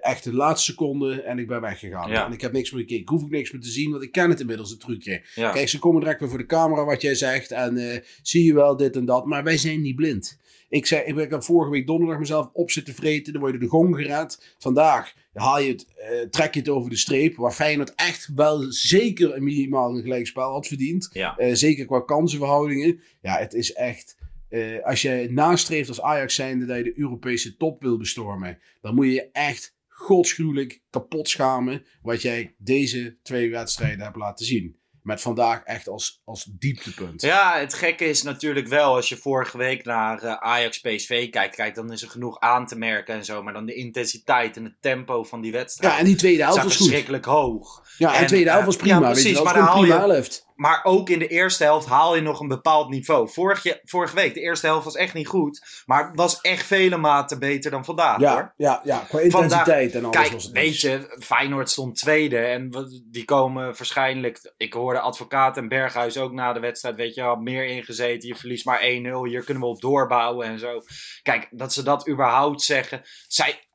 echt 0.00 0.24
de 0.24 0.34
laatste 0.34 0.70
seconde 0.70 1.22
en 1.22 1.38
ik 1.38 1.46
ben 1.46 1.60
weggegaan. 1.60 2.10
Ja. 2.10 2.26
En 2.26 2.32
ik 2.32 2.40
heb 2.40 2.52
niks 2.52 2.70
meer 2.70 2.80
gekeken. 2.80 3.02
Ik 3.02 3.08
hoef 3.08 3.22
ook 3.22 3.30
niks 3.30 3.52
meer 3.52 3.62
te 3.62 3.70
zien, 3.70 3.90
want 3.90 4.02
ik 4.02 4.12
ken 4.12 4.30
het 4.30 4.40
inmiddels, 4.40 4.70
het 4.70 4.80
trucje. 4.80 5.22
Ja. 5.34 5.50
Kijk, 5.52 5.68
ze 5.68 5.78
komen 5.78 6.00
direct 6.00 6.20
weer 6.20 6.28
voor 6.28 6.38
de 6.38 6.46
camera, 6.46 6.84
wat 6.84 7.02
jij 7.02 7.14
zegt. 7.14 7.50
En 7.50 8.02
zie 8.22 8.44
je 8.44 8.54
wel 8.54 8.76
dit 8.76 8.96
en 8.96 9.04
dat. 9.04 9.26
Maar 9.26 9.44
wij 9.44 9.56
zijn 9.56 9.80
niet 9.80 9.96
blind. 9.96 10.40
Ik, 10.72 10.86
zei, 10.86 11.02
ik 11.02 11.30
heb 11.30 11.42
vorige 11.42 11.70
week 11.70 11.86
donderdag 11.86 12.18
mezelf 12.18 12.50
op 12.52 12.70
zitten 12.70 12.94
vreten. 12.94 13.32
Dan 13.32 13.42
word 13.42 13.52
je 13.54 13.58
de 13.58 13.66
gong 13.66 13.96
gered. 13.96 14.54
Vandaag 14.58 15.12
haal 15.32 15.60
je 15.60 15.68
het, 15.72 15.86
eh, 15.96 16.20
trek 16.30 16.54
je 16.54 16.60
het 16.60 16.68
over 16.68 16.90
de 16.90 16.96
streep. 16.96 17.36
Waar 17.36 17.52
Feyenoord 17.52 17.94
echt 17.94 18.30
wel 18.34 18.72
zeker 18.72 19.36
een 19.36 19.44
minimaal 19.44 19.96
een 19.96 20.02
gelijkspel 20.02 20.50
had 20.52 20.66
verdiend. 20.66 21.08
Ja. 21.12 21.36
Eh, 21.36 21.54
zeker 21.54 21.86
qua 21.86 22.00
kansenverhoudingen. 22.00 23.00
Ja, 23.20 23.38
het 23.38 23.54
is 23.54 23.72
echt... 23.72 24.16
eh, 24.48 24.84
als 24.84 25.02
je 25.02 25.28
nastreeft 25.30 25.88
als 25.88 26.00
Ajax 26.00 26.34
zijnde 26.34 26.66
dat 26.66 26.76
je 26.76 26.84
de 26.84 26.98
Europese 26.98 27.56
top 27.56 27.82
wil 27.82 27.96
bestormen... 27.96 28.58
dan 28.80 28.94
moet 28.94 29.06
je 29.06 29.12
je 29.12 29.30
echt 29.32 29.74
godsgruwelijk 29.88 30.82
kapot 30.90 31.28
schamen... 31.28 31.84
wat 32.02 32.22
jij 32.22 32.54
deze 32.58 33.16
twee 33.22 33.50
wedstrijden 33.50 34.04
hebt 34.04 34.16
laten 34.16 34.46
zien. 34.46 34.76
Met 35.02 35.20
vandaag 35.20 35.62
echt 35.62 35.88
als, 35.88 36.20
als 36.24 36.48
dieptepunt. 36.58 37.22
Ja, 37.22 37.58
het 37.58 37.74
gekke 37.74 38.04
is 38.04 38.22
natuurlijk 38.22 38.68
wel, 38.68 38.94
als 38.94 39.08
je 39.08 39.16
vorige 39.16 39.58
week 39.58 39.84
naar 39.84 40.24
uh, 40.24 40.32
Ajax 40.32 40.80
PSV 40.80 41.30
kijkt, 41.30 41.54
kijk, 41.54 41.74
dan 41.74 41.92
is 41.92 42.02
er 42.02 42.08
genoeg 42.08 42.40
aan 42.40 42.66
te 42.66 42.78
merken 42.78 43.14
en 43.14 43.24
zo. 43.24 43.42
Maar 43.42 43.52
dan 43.52 43.66
de 43.66 43.74
intensiteit 43.74 44.56
en 44.56 44.64
het 44.64 44.76
tempo 44.80 45.24
van 45.24 45.40
die 45.40 45.52
wedstrijd. 45.52 45.92
Ja, 45.92 45.98
en 45.98 46.04
die 46.04 46.16
tweede 46.16 46.42
helft 46.42 46.62
was 46.62 46.76
goed. 46.76 46.76
verschrikkelijk 46.76 47.24
hoog. 47.24 47.82
Ja, 47.98 48.14
en, 48.14 48.20
de 48.20 48.26
tweede 48.26 48.50
helft 48.50 48.66
was 48.66 48.76
prima. 48.76 48.98
Ja, 48.98 49.10
precies, 49.10 49.24
weet 49.24 49.36
je, 49.36 49.60
maar 49.60 49.86
je, 49.86 49.92
helft. 49.92 50.46
Maar 50.54 50.80
ook 50.84 51.08
in 51.08 51.18
de 51.18 51.26
eerste 51.26 51.64
helft 51.64 51.86
haal 51.86 52.14
je 52.14 52.20
nog 52.20 52.40
een 52.40 52.48
bepaald 52.48 52.88
niveau. 52.88 53.28
Vorige, 53.28 53.80
vorige 53.84 54.14
week, 54.14 54.34
de 54.34 54.40
eerste 54.40 54.66
helft 54.66 54.84
was 54.84 54.96
echt 54.96 55.14
niet 55.14 55.26
goed. 55.26 55.82
Maar 55.86 56.06
het 56.06 56.16
was 56.16 56.40
echt 56.40 56.66
vele 56.66 56.96
maten 56.96 57.38
beter 57.38 57.70
dan 57.70 57.84
vandaag. 57.84 58.20
Ja, 58.20 58.32
hoor. 58.32 58.54
ja, 58.56 58.80
ja 58.84 58.98
qua 59.08 59.20
intensiteit 59.20 59.94
en 59.94 60.04
alles. 60.04 60.16
Kijk, 60.16 60.32
was 60.32 60.44
het 60.44 60.52
weet 60.52 60.80
je, 60.80 61.16
Feyenoord 61.20 61.70
stond 61.70 61.96
tweede. 61.96 62.38
En 62.38 62.70
die 63.10 63.24
komen 63.24 63.64
waarschijnlijk. 63.64 64.52
Ik 64.56 64.72
hoorde 64.72 65.00
advocaat 65.00 65.56
en 65.56 65.68
Berghuis 65.68 66.18
ook 66.18 66.32
na 66.32 66.52
de 66.52 66.60
wedstrijd. 66.60 66.96
Weet 66.96 67.14
je, 67.14 67.36
meer 67.40 67.64
ingezeten. 67.64 68.28
Je 68.28 68.34
verliest 68.34 68.64
maar 68.64 68.80
1-0. 68.80 68.84
Hier 68.84 69.44
kunnen 69.44 69.62
we 69.62 69.68
op 69.68 69.80
doorbouwen 69.80 70.46
en 70.46 70.58
zo. 70.58 70.80
Kijk, 71.22 71.48
dat 71.50 71.72
ze 71.72 71.82
dat 71.82 72.08
überhaupt 72.08 72.62
zeggen. 72.62 73.02
Zij, 73.26 73.68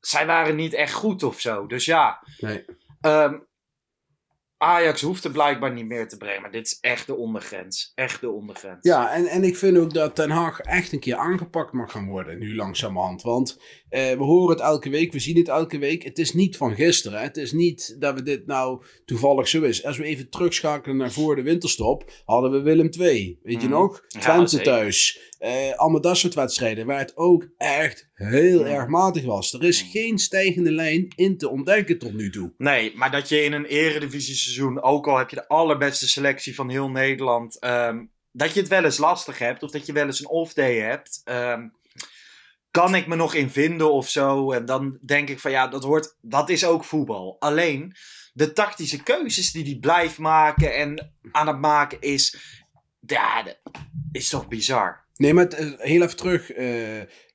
zij 0.00 0.26
waren 0.26 0.56
niet 0.56 0.74
echt 0.74 0.92
goed 0.92 1.22
of 1.22 1.40
zo. 1.40 1.66
Dus 1.66 1.84
ja. 1.84 2.26
Nee. 2.38 2.64
Um, 3.00 3.46
Ajax 4.62 5.00
hoeft 5.00 5.24
er 5.24 5.30
blijkbaar 5.30 5.72
niet 5.72 5.86
meer 5.86 6.08
te 6.08 6.16
brengen. 6.16 6.40
Maar 6.42 6.50
dit 6.50 6.66
is 6.66 6.78
echt 6.80 7.06
de 7.06 7.16
ondergrens. 7.16 7.92
Echt 7.94 8.20
de 8.20 8.30
ondergrens. 8.30 8.78
Ja, 8.80 9.12
en, 9.14 9.26
en 9.26 9.44
ik 9.44 9.56
vind 9.56 9.78
ook 9.78 9.94
dat 9.94 10.14
Ten 10.14 10.30
Hag 10.30 10.60
echt 10.60 10.92
een 10.92 10.98
keer 11.00 11.16
aangepakt 11.16 11.72
mag 11.72 11.90
gaan 11.92 12.08
worden. 12.08 12.38
Nu 12.38 12.54
langzamerhand. 12.54 13.22
Want 13.22 13.60
eh, 13.88 14.10
we 14.10 14.22
horen 14.24 14.50
het 14.50 14.60
elke 14.64 14.90
week. 14.90 15.12
We 15.12 15.18
zien 15.18 15.36
het 15.36 15.48
elke 15.48 15.78
week. 15.78 16.02
Het 16.02 16.18
is 16.18 16.32
niet 16.32 16.56
van 16.56 16.74
gisteren. 16.74 17.18
Hè. 17.18 17.24
Het 17.24 17.36
is 17.36 17.52
niet 17.52 17.96
dat 17.98 18.14
we 18.14 18.22
dit 18.22 18.46
nou 18.46 18.84
toevallig 19.04 19.48
zo 19.48 19.62
is. 19.62 19.84
Als 19.84 19.98
we 19.98 20.04
even 20.04 20.30
terugschakelen 20.30 20.96
naar 20.96 21.12
voor 21.12 21.36
de 21.36 21.42
winterstop. 21.42 22.10
Hadden 22.24 22.50
we 22.50 22.60
Willem 22.60 22.88
II. 22.98 23.38
Weet 23.42 23.60
je 23.62 23.66
Mm. 23.68 23.72
nog? 23.72 24.02
Ja, 24.08 24.20
Twente 24.20 24.48
zeker. 24.50 24.66
thuis. 24.66 25.30
Eh, 25.42 25.74
allemaal 25.76 26.00
dat 26.00 26.16
soort 26.16 26.34
wedstrijden. 26.34 26.86
Waar 26.86 26.98
het 26.98 27.16
ook 27.16 27.46
echt 27.56 28.08
heel 28.14 28.66
erg 28.66 28.86
matig 28.86 29.24
was. 29.24 29.52
Er 29.52 29.64
is 29.64 29.82
geen 29.82 30.18
stijgende 30.18 30.72
lijn 30.72 31.12
in 31.16 31.38
te 31.38 31.48
ontdekken 31.48 31.98
tot 31.98 32.14
nu 32.14 32.30
toe. 32.30 32.52
Nee, 32.58 32.96
maar 32.96 33.10
dat 33.10 33.28
je 33.28 33.42
in 33.42 33.52
een 33.52 33.64
eredivisie 33.64 34.34
seizoen, 34.34 34.82
ook 34.82 35.06
al 35.08 35.18
heb 35.18 35.30
je 35.30 35.36
de 35.36 35.48
allerbeste 35.48 36.08
selectie 36.08 36.54
van 36.54 36.68
heel 36.68 36.90
Nederland, 36.90 37.58
ehm, 37.58 38.04
dat 38.32 38.54
je 38.54 38.60
het 38.60 38.68
wel 38.68 38.84
eens 38.84 38.98
lastig 38.98 39.38
hebt 39.38 39.62
of 39.62 39.70
dat 39.70 39.86
je 39.86 39.92
wel 39.92 40.06
eens 40.06 40.20
een 40.20 40.28
off-day 40.28 40.78
hebt, 40.78 41.20
ehm, 41.24 41.68
kan 42.70 42.94
ik 42.94 43.06
me 43.06 43.16
nog 43.16 43.34
in 43.34 43.50
vinden 43.50 43.92
of 43.92 44.08
zo. 44.08 44.52
En 44.52 44.64
dan 44.64 44.98
denk 45.00 45.28
ik 45.28 45.38
van 45.38 45.50
ja, 45.50 45.68
dat, 45.68 45.84
hoort, 45.84 46.16
dat 46.20 46.48
is 46.48 46.64
ook 46.64 46.84
voetbal. 46.84 47.36
Alleen 47.38 47.94
de 48.32 48.52
tactische 48.52 49.02
keuzes 49.02 49.52
die 49.52 49.64
hij 49.64 49.78
blijft 49.80 50.18
maken 50.18 50.74
en 50.74 51.14
aan 51.32 51.46
het 51.46 51.58
maken 51.58 52.00
is, 52.00 52.36
ja, 53.06 53.42
dat 53.42 53.58
is 54.12 54.28
toch 54.28 54.48
bizar. 54.48 55.01
Nee, 55.16 55.34
maar 55.34 55.44
het, 55.44 55.54
eh, 55.54 55.66
heel 55.76 56.02
even 56.02 56.16
terug, 56.16 56.52
eh, 56.52 56.66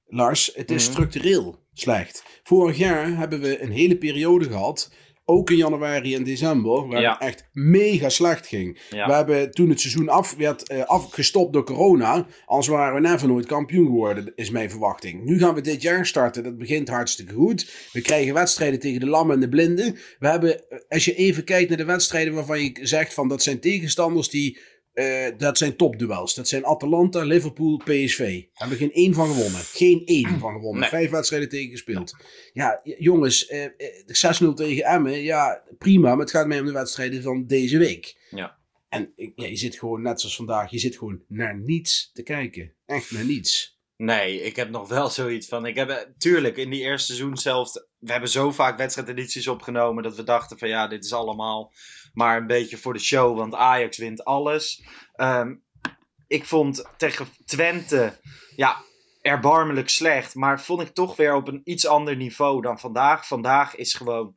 Lars. 0.07 0.51
Het 0.55 0.71
is 0.71 0.83
Mhm. 0.83 0.91
structureel 0.91 1.59
slecht. 1.73 2.23
Vorig 2.43 2.77
jaar 2.77 3.17
hebben 3.17 3.39
we 3.41 3.61
een 3.61 3.71
hele 3.71 3.97
periode 3.97 4.45
gehad, 4.45 4.91
ook 5.25 5.49
in 5.49 5.57
januari 5.57 6.15
en 6.15 6.23
december, 6.23 6.87
waar 6.87 7.01
Ja. 7.01 7.11
het 7.11 7.21
echt 7.21 7.49
mega 7.53 8.09
slecht 8.09 8.47
ging. 8.47 8.79
Ja. 8.89 9.07
We 9.07 9.13
hebben 9.13 9.51
toen 9.51 9.69
het 9.69 9.79
seizoen 9.79 10.09
af 10.09 10.35
werd 10.35 10.67
eh, 10.69 10.83
afgestopt 10.83 11.53
door 11.53 11.63
corona, 11.65 12.27
als 12.45 12.67
waren 12.67 13.01
we 13.01 13.07
never 13.09 13.27
nooit 13.27 13.45
kampioen 13.45 13.85
geworden, 13.85 14.31
is 14.35 14.49
mijn 14.49 14.69
verwachting. 14.69 15.23
Nu 15.23 15.39
gaan 15.39 15.55
we 15.55 15.61
dit 15.61 15.81
jaar 15.81 16.05
starten, 16.05 16.43
dat 16.43 16.57
begint 16.57 16.87
hartstikke 16.89 17.33
goed. 17.33 17.71
We 17.91 18.01
krijgen 18.01 18.33
wedstrijden 18.33 18.79
tegen 18.79 18.99
de 18.99 19.05
lammen 19.07 19.35
en 19.35 19.41
de 19.41 19.49
blinden. 19.49 19.97
We 20.19 20.27
hebben, 20.27 20.61
als 20.89 21.05
je 21.05 21.15
even 21.15 21.43
kijkt 21.43 21.69
naar 21.69 21.77
de 21.77 21.85
wedstrijden 21.85 22.33
waarvan 22.33 22.63
je 22.63 22.79
zegt 22.81 23.13
van 23.13 23.27
dat 23.27 23.43
zijn 23.43 23.59
tegenstanders 23.59 24.29
die 24.29 24.57
eh, 24.97 25.37
dat 25.37 25.57
zijn 25.57 25.75
topduels. 25.75 26.35
Dat 26.35 26.47
zijn 26.47 26.65
Atalanta, 26.65 27.23
Liverpool, 27.23 27.77
PSV. 27.77 28.17
Daar 28.17 28.49
hebben 28.53 28.77
we 28.77 28.83
geen 28.83 28.93
één 28.93 29.13
van 29.13 29.27
gewonnen. 29.27 29.61
Geen 29.61 30.01
één 30.05 30.39
van 30.39 30.53
gewonnen. 30.53 30.81
Nee. 30.81 30.89
Vijf 30.89 31.09
wedstrijden 31.09 31.49
tegen 31.49 31.71
gespeeld. 31.71 32.15
Ja, 32.53 32.81
jongens, 32.83 33.47
eh, 33.47 33.63
eh, 33.63 33.71
6-0 34.05 34.53
tegen 34.53 34.83
Emmen. 34.83 35.21
Ja, 35.21 35.63
prima. 35.77 36.09
Maar 36.09 36.19
het 36.19 36.31
gaat 36.31 36.47
mij 36.47 36.59
om 36.59 36.65
de 36.65 36.71
wedstrijden 36.71 37.23
van 37.23 37.47
deze 37.47 37.77
week. 37.77 38.27
Ja. 38.29 38.57
En 38.89 39.13
ja, 39.15 39.45
je 39.45 39.55
zit 39.55 39.79
gewoon, 39.79 40.01
net 40.01 40.19
zoals 40.19 40.35
vandaag, 40.35 40.71
je 40.71 40.79
zit 40.79 40.97
gewoon 40.97 41.21
naar 41.27 41.57
niets 41.57 42.11
te 42.13 42.23
kijken. 42.23 42.73
Echt 42.85 43.11
naar 43.11 43.25
niets. 43.25 43.79
Nee, 43.97 44.41
ik 44.41 44.55
heb 44.55 44.69
nog 44.69 44.87
wel 44.87 45.09
zoiets 45.09 45.47
van. 45.47 45.65
Ik 45.65 45.75
heb, 45.75 45.89
eh, 45.89 45.97
tuurlijk, 46.17 46.57
in 46.57 46.69
die 46.69 46.81
eerste 46.81 47.13
seizoen 47.13 47.37
zelf. 47.37 47.73
We 47.97 48.11
hebben 48.11 48.29
zo 48.29 48.51
vaak 48.51 48.77
wedstrijdedities 48.77 49.47
opgenomen. 49.47 50.03
dat 50.03 50.15
we 50.15 50.23
dachten: 50.23 50.57
van 50.57 50.67
ja, 50.67 50.87
dit 50.87 51.05
is 51.05 51.13
allemaal 51.13 51.73
maar 52.17 52.37
een 52.37 52.47
beetje 52.47 52.77
voor 52.77 52.93
de 52.93 52.99
show. 52.99 53.37
Want 53.37 53.55
Ajax 53.55 53.97
wint 53.97 54.23
alles. 54.23 54.83
Ehm, 55.13 55.55
ik 56.27 56.45
vond 56.45 56.85
tegen 56.97 57.27
Twente. 57.45 58.19
Ja, 58.55 58.81
erbarmelijk 59.21 59.89
slecht. 59.89 60.35
Maar 60.35 60.61
vond 60.61 60.81
ik 60.81 60.87
toch 60.87 61.15
weer 61.15 61.35
op 61.35 61.47
een 61.47 61.61
iets 61.63 61.87
ander 61.87 62.15
niveau 62.15 62.61
dan 62.61 62.79
vandaag. 62.79 63.27
Vandaag 63.27 63.75
is 63.75 63.93
gewoon. 63.93 64.35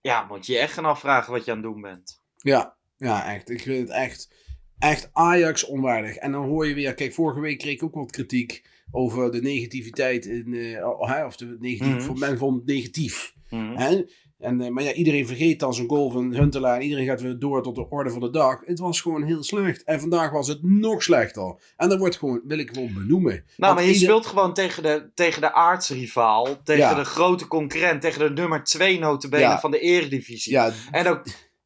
Ja, 0.00 0.24
moet 0.24 0.46
je 0.46 0.52
je 0.52 0.58
echt 0.58 0.72
gaan 0.72 0.84
afvragen 0.84 1.32
wat 1.32 1.44
je 1.44 1.50
aan 1.50 1.56
het 1.56 1.66
doen 1.66 1.80
bent. 1.80 2.22
Ja, 2.36 2.76
ja, 2.96 3.34
echt. 3.34 3.50
Ik 3.50 3.60
vind 3.60 3.88
het 3.88 3.96
echt, 3.96 4.34
echt 4.78 5.10
Ajax 5.12 5.64
onwaardig. 5.64 6.16
En 6.16 6.32
dan 6.32 6.44
hoor 6.44 6.66
je 6.66 6.74
weer, 6.74 6.94
kijk, 6.94 7.14
vorige 7.14 7.40
week 7.40 7.58
kreeg 7.58 7.74
ik 7.74 7.82
ook 7.82 7.94
wat 7.94 8.10
kritiek 8.10 8.68
over 8.90 9.30
de 9.30 9.40
negativiteit 9.40 10.26
in, 10.26 10.52
hè, 10.52 11.24
of 11.26 11.36
de 11.36 11.56
negatief, 11.60 12.04
voor 12.04 12.18
men 12.18 12.38
vond 12.38 12.56
het 12.56 12.66
negatief. 12.66 13.34
Hè? 13.48 14.04
En, 14.40 14.60
eh, 14.60 14.70
maar 14.70 14.82
ja, 14.84 14.92
iedereen 14.92 15.26
vergeet 15.26 15.60
dan 15.60 15.74
zo'n 15.74 15.88
goal 15.88 16.10
van 16.10 16.34
Huntelaar 16.34 16.76
en 16.76 16.82
iedereen 16.82 17.06
gaat 17.06 17.20
weer 17.20 17.38
door 17.38 17.62
tot 17.62 17.74
de 17.74 17.88
orde 17.88 18.10
van 18.10 18.20
de 18.20 18.30
dag. 18.30 18.60
Het 18.64 18.78
was 18.78 19.00
gewoon 19.00 19.22
heel 19.22 19.42
slecht. 19.42 19.84
En 19.84 20.00
vandaag 20.00 20.30
was 20.30 20.48
het 20.48 20.62
nog 20.62 21.02
slechter. 21.02 21.54
En 21.76 21.88
dat 21.88 21.98
wordt 21.98 22.16
gewoon, 22.16 22.40
wil 22.44 22.58
ik 22.58 22.70
gewoon 22.72 22.92
benoemen. 22.94 23.32
Nou, 23.32 23.44
Want 23.56 23.74
maar 23.74 23.82
je 23.82 23.88
ieder- 23.92 24.02
speelt 24.02 24.26
gewoon 24.26 24.54
tegen 24.54 24.82
de, 24.82 25.10
tegen 25.14 25.40
de 25.40 25.52
aardsrivaal. 25.52 26.62
Tegen 26.64 26.82
Ja. 26.82 26.94
de 26.94 27.04
grote 27.04 27.46
concurrent. 27.48 28.00
Tegen 28.02 28.20
de 28.34 28.40
nummer 28.40 28.64
2 28.64 28.98
notabene 28.98 29.42
Ja. 29.42 29.60
van 29.60 29.70
de 29.70 29.78
eredivisie. 29.78 30.52
Ja, 30.52 30.72
En 30.90 31.06
ook 31.06 31.22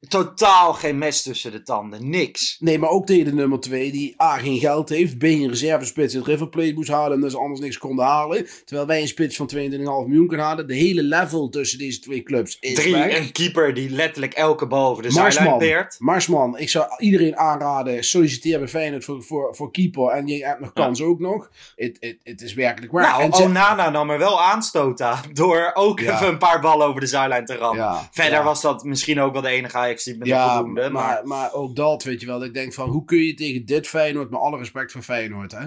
totaal 0.09 0.73
geen 0.73 0.99
mes 0.99 1.23
tussen 1.23 1.53
de 1.53 1.63
tanden. 1.63 2.09
Niks. 2.11 2.57
Nee, 2.61 2.79
maar 2.79 2.91
ook 2.91 3.07
tegen 3.07 3.25
de 3.25 3.33
nummer 3.35 3.61
2, 3.61 3.93
die 3.93 4.23
A 4.23 4.37
geen 4.39 4.59
geld 4.59 4.89
heeft, 4.89 5.19
B 5.19 5.23
een 5.23 5.49
reservespits 5.49 6.13
in 6.15 6.19
het 6.19 6.29
River 6.29 6.49
Plate 6.49 6.73
moest 6.75 6.89
halen, 6.91 7.13
omdat 7.17 7.31
ze 7.31 7.39
anders 7.39 7.61
niks 7.61 7.79
konden 7.79 8.05
halen. 8.05 8.47
Terwijl 8.65 8.87
wij 8.89 9.01
een 9.01 9.09
spits 9.09 9.37
van 9.37 9.51
22,5 9.55 9.59
miljoen 10.07 10.27
kunnen 10.27 10.47
halen. 10.47 10.67
De 10.67 10.75
hele 10.75 11.03
level 11.03 11.49
tussen 11.49 11.79
deze 11.79 12.01
twee 12.01 12.23
clubs 12.23 12.57
is 12.61 12.75
Drie, 12.75 12.93
weg. 12.95 13.19
een 13.19 13.33
keeper 13.33 13.75
die 13.75 13.91
letterlijk 13.91 14.33
elke 14.35 14.67
bal 14.67 14.91
over 14.91 15.03
de 15.03 15.11
zijlijn 15.11 15.35
Marsman, 15.35 15.59
peert. 15.59 15.97
Marsman, 15.99 16.59
ik 16.59 16.69
zou 16.69 16.87
iedereen 16.99 17.37
aanraden, 17.37 18.05
solliciteer 18.05 18.59
bij 18.59 18.69
Feyenoord 18.69 19.05
voor, 19.05 19.23
voor, 19.23 19.55
voor 19.57 19.71
keeper 19.71 20.09
en 20.09 20.27
je 20.27 20.45
hebt 20.47 20.61
nog 20.61 20.73
kans 20.73 21.03
ook 21.03 21.19
nog. 21.21 21.51
Het- 21.77 21.97
Het 22.01 22.17
het 22.23 22.43
is 22.43 22.55
werkelijk 22.55 22.93
waar. 22.93 23.03
Nou, 23.11 23.23
en 23.23 23.33
Onana 23.33 23.91
nam 23.91 24.11
er 24.11 24.19
wel 24.19 24.43
aanstoot 24.43 25.03
aan. 25.03 25.21
Door 25.33 25.71
ook 25.75 26.01
Ja. 26.01 26.15
even 26.15 26.27
een 26.29 26.39
paar 26.39 26.61
ballen 26.61 26.87
over 26.87 27.01
de 27.01 27.07
zijlijn 27.07 27.45
te 27.45 27.55
rammen. 27.57 27.85
ja, 27.85 28.09
Verder 28.13 28.43
was 28.45 28.61
dat 28.63 28.85
misschien 28.85 29.21
ook 29.21 29.33
wel 29.33 29.43
de 29.43 29.49
enige 29.49 29.79
Met 30.19 30.27
Ja, 30.29 30.57
voldoende. 30.57 30.81
maar, 30.81 30.91
Maar, 30.91 31.27
maar, 31.27 31.53
ook 31.53 31.77
dat, 31.77 32.03
weet 32.03 32.21
je 32.21 32.27
wel. 32.27 32.39
dat 32.39 32.49
Ik 32.49 32.55
denk 32.55 32.73
van, 32.75 32.89
hoe 32.91 33.05
kun 33.05 33.19
je 33.19 33.35
tegen 33.35 33.65
dit 33.67 33.87
Feyenoord, 33.89 34.31
met 34.31 34.41
alle 34.41 34.59
respect 34.59 34.93
voor 34.93 35.03
Feyenoord, 35.03 35.53
hè. 35.53 35.67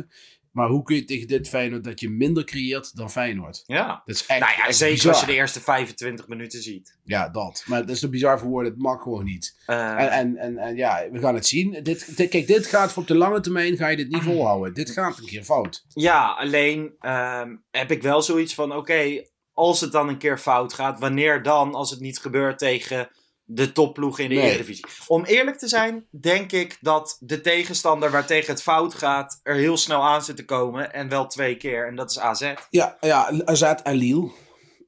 Maar 0.51 0.67
hoe 0.69 0.83
kun 0.83 0.95
je 0.95 1.03
tegen 1.03 1.27
dit 1.27 1.49
Feyenoord 1.49 1.83
dat 1.83 1.99
je 1.99 2.09
minder 2.09 2.43
creëert 2.43 2.95
dan 2.95 3.11
Feyenoord? 3.11 3.63
ja. 3.65 4.01
Dat 4.05 4.15
is 4.15 4.25
echt, 4.25 4.39
Nou 4.39 4.51
ja, 4.57 4.67
echt 4.67 4.77
zeker 4.77 4.93
bizar. 4.95 5.11
als 5.11 5.19
je 5.21 5.25
de 5.27 5.33
eerste 5.33 5.59
25 5.61 6.27
minuten 6.27 6.61
ziet. 6.61 6.97
Ja, 7.03 7.29
dat. 7.29 7.63
Maar 7.67 7.79
dat 7.81 7.89
is 7.89 7.99
te 7.99 8.09
bizar 8.09 8.39
voor 8.39 8.49
woorden. 8.49 8.71
Het 8.71 8.81
mag 8.81 9.01
gewoon 9.01 9.25
niet. 9.25 9.55
Eh, 9.65 9.91
En, 9.91 10.09
en, 10.09 10.37
en, 10.37 10.57
en 10.57 10.75
ja, 10.75 11.07
we 11.11 11.19
gaan 11.19 11.35
het 11.35 11.47
zien. 11.47 11.83
Dit, 11.83 12.17
dit- 12.17 12.29
kijk, 12.29 12.47
dit 12.47 12.65
gaat 12.67 12.91
voor 12.91 13.01
op 13.01 13.07
de 13.07 13.15
lange 13.15 13.39
termijn 13.39 13.77
ga 13.77 13.87
je 13.87 13.97
dit 13.97 14.09
niet 14.09 14.23
volhouden. 14.23 14.73
Dit 14.73 14.89
gaat 14.89 15.17
een 15.17 15.25
keer 15.25 15.43
fout. 15.43 15.85
Ja, 15.93 16.31
alleen 16.33 16.95
ehm, 16.99 17.55
heb 17.71 17.91
ik 17.91 18.01
wel 18.01 18.21
zoiets 18.21 18.53
van: 18.53 18.71
oké, 18.75 19.23
als 19.53 19.81
het 19.81 19.91
dan 19.91 20.07
een 20.09 20.17
keer 20.17 20.37
fout 20.37 20.73
gaat, 20.73 20.99
wanneer 20.99 21.43
dan 21.43 21.73
als 21.73 21.89
het 21.89 21.99
niet 21.99 22.19
gebeurt 22.19 22.59
tegen 22.59 23.09
de 23.49 23.71
topploeg 23.71 24.19
in 24.19 24.29
de 24.29 24.35
Nee. 24.35 24.43
Eredivisie? 24.49 24.85
Om 25.07 25.25
eerlijk 25.25 25.57
te 25.57 25.67
zijn, 25.67 26.05
denk 26.21 26.51
ik 26.51 26.77
dat 26.81 27.17
de 27.19 27.41
tegenstander 27.41 28.11
waar 28.11 28.25
tegen 28.25 28.53
het 28.53 28.61
fout 28.61 28.93
gaat 28.93 29.39
er 29.43 29.55
heel 29.55 29.77
snel 29.77 30.03
aan 30.03 30.23
zit 30.23 30.35
te 30.35 30.45
komen. 30.45 30.93
En 30.93 31.09
wel 31.09 31.27
twee 31.27 31.55
keer, 31.57 31.87
en 31.87 31.95
dat 31.95 32.09
is 32.11 32.19
AZ. 32.19 32.53
Ja, 32.69 32.97
ja 33.01 33.31
AZ 33.45 33.61
en 33.61 33.95
Lille. 33.95 34.29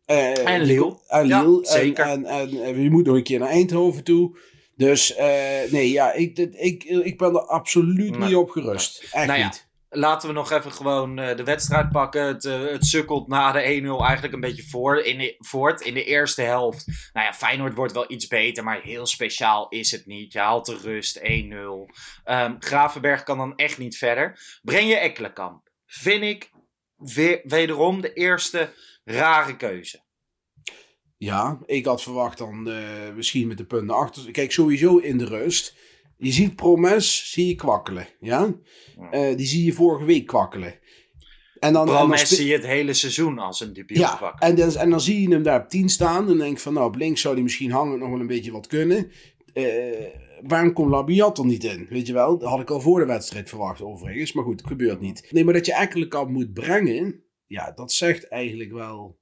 Eh, 0.05 0.47
En 0.53 0.61
Lille. 0.61 0.97
En 1.07 1.27
Ja, 1.27 1.41
Lille. 1.41 1.59
zeker. 1.65 2.05
En, 2.05 2.25
en, 2.25 2.49
en, 2.49 2.63
en 2.63 2.81
je 2.81 2.89
moet 2.89 3.05
nog 3.05 3.15
een 3.15 3.23
keer 3.23 3.39
naar 3.39 3.49
Eindhoven 3.49 4.03
toe. 4.03 4.37
Dus 4.75 5.15
eh, 5.15 5.71
nee, 5.71 5.91
ja, 5.91 6.11
ik, 6.13 6.37
ik, 6.37 6.83
ik 6.83 7.17
ben 7.17 7.29
er 7.33 7.41
absoluut 7.45 8.17
Nee. 8.17 8.27
niet 8.27 8.35
op 8.35 8.49
gerust. 8.49 9.03
Echt 9.11 9.27
Nou 9.27 9.39
ja, 9.39 9.45
niet. 9.45 9.67
Laten 9.89 10.27
we 10.27 10.33
nog 10.33 10.51
even 10.51 10.71
gewoon 10.71 11.19
eh, 11.19 11.37
de 11.37 11.43
wedstrijd 11.43 11.89
pakken. 11.91 12.25
Het, 12.25 12.45
eh, 12.45 12.65
het 12.65 12.85
sukkelt 12.85 13.27
na 13.27 13.51
de 13.51 13.61
1-0 13.61 14.03
eigenlijk 14.03 14.33
een 14.33 14.39
beetje 14.39 14.67
voor 14.69 14.99
in 14.99 15.17
de, 15.17 15.35
voort. 15.37 15.81
In 15.81 15.93
de 15.93 16.03
eerste 16.03 16.41
helft. 16.41 16.85
Nou 17.13 17.25
ja, 17.25 17.33
Feyenoord 17.33 17.73
wordt 17.73 17.93
wel 17.93 18.11
iets 18.11 18.27
beter, 18.27 18.63
maar 18.63 18.81
heel 18.81 19.05
speciaal 19.05 19.69
is 19.69 19.91
het 19.91 20.05
niet. 20.05 20.33
Je 20.33 20.39
haalt 20.39 20.65
de 20.65 20.77
rust 20.77 21.19
1-0. 21.21 21.89
Ehm, 22.23 22.55
Gravenberg 22.59 23.23
kan 23.23 23.37
dan 23.37 23.55
echt 23.55 23.77
niet 23.77 23.97
verder. 23.97 24.59
Breng 24.61 24.89
je 24.89 24.97
Ekkelenkamp. 24.97 25.69
Vind 25.85 26.23
ik 26.23 26.51
weer, 26.95 27.41
wederom 27.43 28.01
de 28.01 28.13
eerste 28.13 28.73
rare 29.03 29.55
keuze. 29.55 30.07
Ja, 31.17 31.59
ik 31.65 31.85
had 31.85 32.03
verwacht 32.03 32.37
dan 32.37 32.69
eh, 32.69 33.13
misschien 33.15 33.47
met 33.47 33.57
de 33.57 33.65
punten 33.65 33.95
achter. 33.95 34.31
Kijk, 34.31 34.51
sowieso 34.51 34.97
in 34.97 35.17
de 35.17 35.25
rust. 35.25 35.75
Je 36.21 36.31
ziet 36.31 36.55
Promes, 36.55 37.31
zie 37.31 37.47
je 37.47 37.55
kwakkelen. 37.55 38.07
Ja? 38.19 38.55
Eh, 39.11 39.35
die 39.37 39.45
zie 39.47 39.65
je 39.65 39.73
vorige 39.73 40.05
week 40.05 40.25
kwakkelen. 40.27 40.79
En 41.59 41.73
dan, 41.73 41.81
en 41.87 41.93
dan 41.93 41.95
Promes 41.97 42.19
spe- 42.25 42.35
zie 42.35 42.47
je 42.47 42.53
het 42.53 42.65
hele 42.65 42.93
seizoen 42.93 43.39
als 43.39 43.59
een 43.59 43.73
debiel 43.73 43.99
Ja, 43.99 44.17
vak. 44.17 44.39
en 44.41 44.55
dan, 44.55 44.75
en 44.75 44.89
dan 44.89 45.01
zie 45.01 45.21
je 45.21 45.29
hem 45.29 45.43
daar 45.43 45.61
op 45.63 45.69
10 45.69 45.89
staan. 45.89 46.29
En 46.29 46.37
denk 46.37 46.59
van, 46.59 46.73
nou, 46.73 46.87
op 46.87 46.95
links 46.95 47.21
zou 47.21 47.33
hij 47.33 47.43
misschien 47.43 47.71
hangend 47.71 47.99
nog 47.99 48.09
wel 48.09 48.19
een 48.19 48.27
beetje 48.27 48.51
wat 48.51 48.67
kunnen. 48.67 49.11
Eh, 49.53 49.63
waarom 50.47 50.73
komt 50.73 50.89
Labiat 50.91 51.37
er 51.37 51.45
niet 51.45 51.63
in? 51.63 51.87
Weet 51.89 52.07
je 52.07 52.13
wel, 52.13 52.37
dat 52.37 52.49
had 52.49 52.59
ik 52.59 52.69
al 52.69 52.81
voor 52.81 52.99
de 52.99 53.05
wedstrijd 53.05 53.49
verwacht 53.49 53.81
overigens. 53.81 54.33
Maar 54.33 54.43
goed, 54.43 54.59
het 54.59 54.69
gebeurt 54.69 54.99
niet. 54.99 55.27
Nee, 55.31 55.43
maar 55.43 55.53
dat 55.53 55.65
je 55.65 55.73
Ekkelenkamp 55.73 56.29
moet 56.29 56.53
brengen, 56.53 57.23
ja, 57.45 57.71
dat 57.71 57.91
zegt 57.91 58.27
eigenlijk 58.27 58.71
wel 58.71 59.19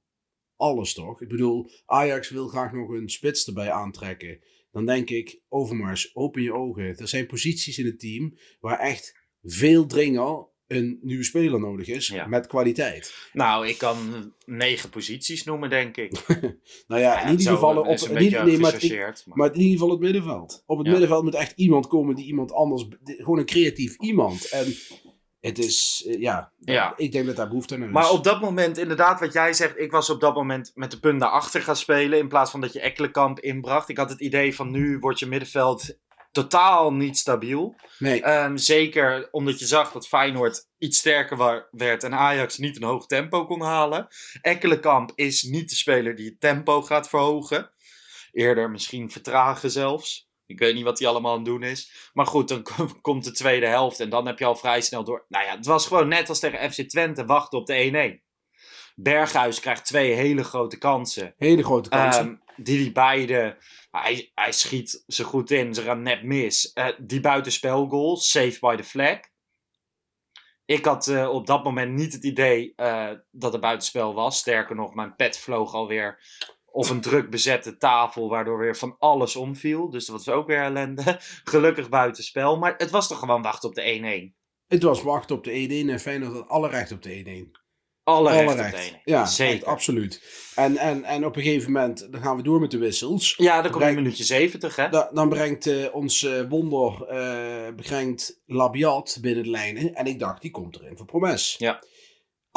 alles 0.56 0.94
toch? 0.94 1.20
Ik 1.22 1.28
bedoel, 1.28 1.70
Ajax 1.86 2.30
wil 2.30 2.48
graag 2.48 2.72
nog 2.72 2.88
een 2.88 3.08
spits 3.10 3.46
erbij 3.46 3.70
aantrekken. 3.70 4.38
Dan 4.72 4.86
denk 4.86 5.10
ik, 5.10 5.40
Overmars, 5.48 6.10
open 6.16 6.42
je 6.42 6.52
ogen. 6.52 6.84
Er 6.96 7.08
zijn 7.08 7.26
posities 7.26 7.78
in 7.78 7.86
het 7.86 8.00
team 8.00 8.38
waar 8.60 8.78
echt 8.78 9.18
veel 9.42 9.86
dringer 9.86 10.46
een 10.66 10.98
nieuwe 11.02 11.24
speler 11.24 11.60
nodig 11.60 11.86
is. 11.88 12.06
Ja. 12.08 12.26
Met 12.26 12.46
kwaliteit. 12.46 13.14
Nou, 13.32 13.68
ik 13.68 13.78
kan 13.78 13.96
negen 14.44 14.90
posities 14.90 15.44
noemen, 15.44 15.70
denk 15.70 15.96
ik. 15.96 16.10
Nou 16.88 17.00
ja, 17.00 17.12
Ja, 17.12 17.22
in 17.24 17.30
ieder 17.38 17.52
geval 17.52 17.76
op, 17.78 17.86
een 17.86 18.14
nee, 18.14 18.30
maar, 18.30 18.58
maar- 18.58 19.14
maar 19.24 19.54
in 19.54 19.60
ieder 19.60 19.72
geval 19.72 19.90
het 19.90 20.00
middenveld. 20.00 20.62
Op 20.66 20.76
het 20.76 20.86
Ja. 20.86 20.92
middenveld 20.92 21.24
moet 21.24 21.34
echt 21.34 21.52
iemand 21.56 21.86
komen 21.86 22.14
die 22.14 22.26
iemand 22.26 22.52
anders, 22.52 22.86
gewoon 23.04 23.38
een 23.38 23.46
creatief 23.46 23.96
iemand. 23.96 24.48
En 24.48 24.66
het 25.40 25.58
is, 25.58 26.04
eh, 26.08 26.20
ja, 26.20 26.52
Ja. 26.58 26.92
ik 26.96 27.12
denk 27.12 27.26
dat 27.26 27.36
daar 27.36 27.48
behoefte 27.48 27.74
aan 27.74 27.82
is. 27.82 27.90
Maar 27.90 28.10
op 28.10 28.24
dat 28.24 28.40
moment, 28.40 28.78
inderdaad, 28.78 29.20
wat 29.20 29.32
jij 29.32 29.52
zegt, 29.52 29.78
ik 29.78 29.90
was 29.90 30.10
op 30.10 30.20
dat 30.20 30.34
moment 30.34 30.70
met 30.74 30.90
de 30.90 31.00
punt 31.00 31.20
daarachter 31.20 31.62
gaan 31.62 31.76
spelen. 31.76 32.18
In 32.18 32.28
plaats 32.28 32.50
van 32.50 32.60
dat 32.60 32.72
je 32.72 32.80
Ekkelenkamp 32.80 33.40
inbracht. 33.40 33.88
Ik 33.88 33.96
had 33.96 34.10
het 34.10 34.20
idee 34.20 34.54
van 34.54 34.70
nu 34.70 34.98
wordt 34.98 35.18
je 35.18 35.26
middenveld 35.26 35.96
totaal 36.32 36.92
niet 36.92 37.18
stabiel. 37.18 37.74
nee, 37.98 38.22
Ehm, 38.22 38.56
zeker 38.56 39.28
omdat 39.30 39.58
je 39.58 39.66
zag 39.66 39.92
dat 39.92 40.08
Feyenoord 40.08 40.66
iets 40.78 40.98
sterker 40.98 41.66
werd 41.70 42.04
en 42.04 42.14
Ajax 42.14 42.58
niet 42.58 42.76
een 42.76 42.82
hoog 42.88 43.06
tempo 43.06 43.46
kon 43.46 43.60
halen. 43.62 44.06
Ekkelenkamp 44.42 45.12
is 45.14 45.42
niet 45.42 45.70
de 45.70 45.76
speler 45.76 46.14
die 46.14 46.26
het 46.28 46.40
tempo 46.40 46.82
gaat 46.82 47.08
verhogen. 47.08 47.70
Eerder 48.32 48.70
misschien 48.70 49.10
vertragen 49.10 49.70
zelfs. 49.70 50.27
Ik 50.48 50.58
weet 50.58 50.74
niet 50.74 50.84
wat 50.84 50.98
hij 50.98 51.08
allemaal 51.08 51.30
aan 51.32 51.36
het 51.38 51.46
doen 51.46 51.62
is. 51.62 52.10
Maar 52.12 52.26
goed, 52.26 52.48
dan 52.48 52.62
kom- 52.76 53.00
komt 53.00 53.24
de 53.24 53.32
tweede 53.32 53.66
helft 53.66 54.00
en 54.00 54.08
dan 54.08 54.26
heb 54.26 54.38
je 54.38 54.44
al 54.44 54.56
vrij 54.56 54.80
snel 54.80 55.04
door. 55.04 55.24
Nou 55.28 55.44
ja, 55.44 55.56
het 55.56 55.66
was 55.66 55.86
gewoon 55.86 56.08
net 56.08 56.28
als 56.28 56.38
tegen 56.38 56.72
FC 56.72 56.82
Twente 56.82 57.24
wachten 57.24 57.58
op 57.58 57.66
de 57.66 58.18
1-1. 58.20 58.26
Berghuis 58.94 59.60
krijgt 59.60 59.84
twee 59.84 60.12
hele 60.12 60.44
grote 60.44 60.78
kansen. 60.78 61.34
hele 61.36 61.64
grote 61.64 61.88
kansen. 61.88 62.24
Ehm, 62.24 62.64
die 62.64 62.78
die 62.78 62.92
beide. 62.92 63.56
Hij, 63.90 64.30
hij 64.34 64.52
schiet 64.52 65.04
ze 65.06 65.24
goed 65.24 65.50
in, 65.50 65.74
ze 65.74 65.82
gaan 65.82 66.02
net 66.02 66.22
mis. 66.22 66.72
Eh, 66.72 66.88
die 66.98 67.20
buitenspelgoal, 67.20 68.16
safe 68.16 68.56
by 68.60 68.76
the 68.76 68.84
flag. 68.84 69.18
Ik 70.64 70.84
had 70.84 71.08
eh, 71.08 71.28
op 71.28 71.46
dat 71.46 71.64
moment 71.64 71.92
niet 71.92 72.12
het 72.12 72.24
idee 72.24 72.72
eh, 72.76 73.10
dat 73.30 73.52
het 73.52 73.60
buitenspel 73.60 74.14
was. 74.14 74.38
Sterker 74.38 74.76
nog, 74.76 74.94
mijn 74.94 75.16
pet 75.16 75.38
vloog 75.38 75.74
alweer 75.74 76.20
op 76.70 76.88
een 76.90 77.00
druk 77.00 77.30
bezette 77.30 77.76
tafel, 77.76 78.28
waardoor 78.28 78.58
weer 78.58 78.76
van 78.76 78.96
alles 78.98 79.36
omviel. 79.36 79.90
Dus 79.90 80.06
dat 80.06 80.16
was 80.24 80.34
ook 80.34 80.46
weer 80.46 80.62
ellende. 80.62 81.16
Gelukkig 81.44 81.88
buitenspel, 81.88 82.58
maar 82.58 82.74
het 82.76 82.90
was 82.90 83.08
toch 83.08 83.18
gewoon 83.18 83.42
wachten 83.42 83.68
op 83.68 83.74
de 83.74 84.30
1-1. 84.32 84.36
het 84.66 84.82
was 84.82 85.02
wachten 85.02 85.36
op 85.36 85.44
de 85.44 85.84
1-1 85.86 85.90
en 85.90 86.00
Feyenoord 86.00 86.32
had 86.32 86.48
alle 86.48 86.68
recht 86.68 86.92
op 86.92 87.02
de 87.02 87.44
1-1. 87.46 87.66
Alle, 88.02 88.28
Alle 88.30 88.40
recht 88.40 88.52
op 88.52 88.58
recht. 88.58 88.88
de 88.90 88.92
1-1. 88.98 89.00
Ja, 89.04 89.26
zeker. 89.26 89.54
echt, 89.54 89.64
absoluut. 89.64 90.22
En, 90.54 90.76
en, 90.76 91.04
en 91.04 91.24
op 91.26 91.36
een 91.36 91.42
gegeven 91.42 91.72
moment, 91.72 92.12
dan 92.12 92.22
gaan 92.22 92.36
we 92.36 92.42
door 92.42 92.60
met 92.60 92.70
de 92.70 92.78
wissels. 92.78 93.34
Ja, 93.36 93.62
dan 93.62 93.70
komt 93.70 93.84
een 93.84 93.94
minuutje 93.94 94.24
70, 94.24 94.76
hè? 94.76 94.88
Da- 94.88 95.10
dan 95.12 95.28
brengt 95.28 95.66
eh, 95.66 95.94
ons 95.94 96.22
eh, 96.24 96.40
wonder 96.48 97.06
eh, 97.06 97.74
brengt 97.76 98.40
Labiat 98.46 99.18
binnen 99.20 99.44
de 99.44 99.50
lijnen. 99.50 99.94
En 99.94 100.06
ik 100.06 100.18
dacht, 100.18 100.42
die 100.42 100.50
komt 100.50 100.76
erin 100.80 100.96
voor 100.96 101.06
Promes. 101.06 101.54
Ja. 101.58 101.82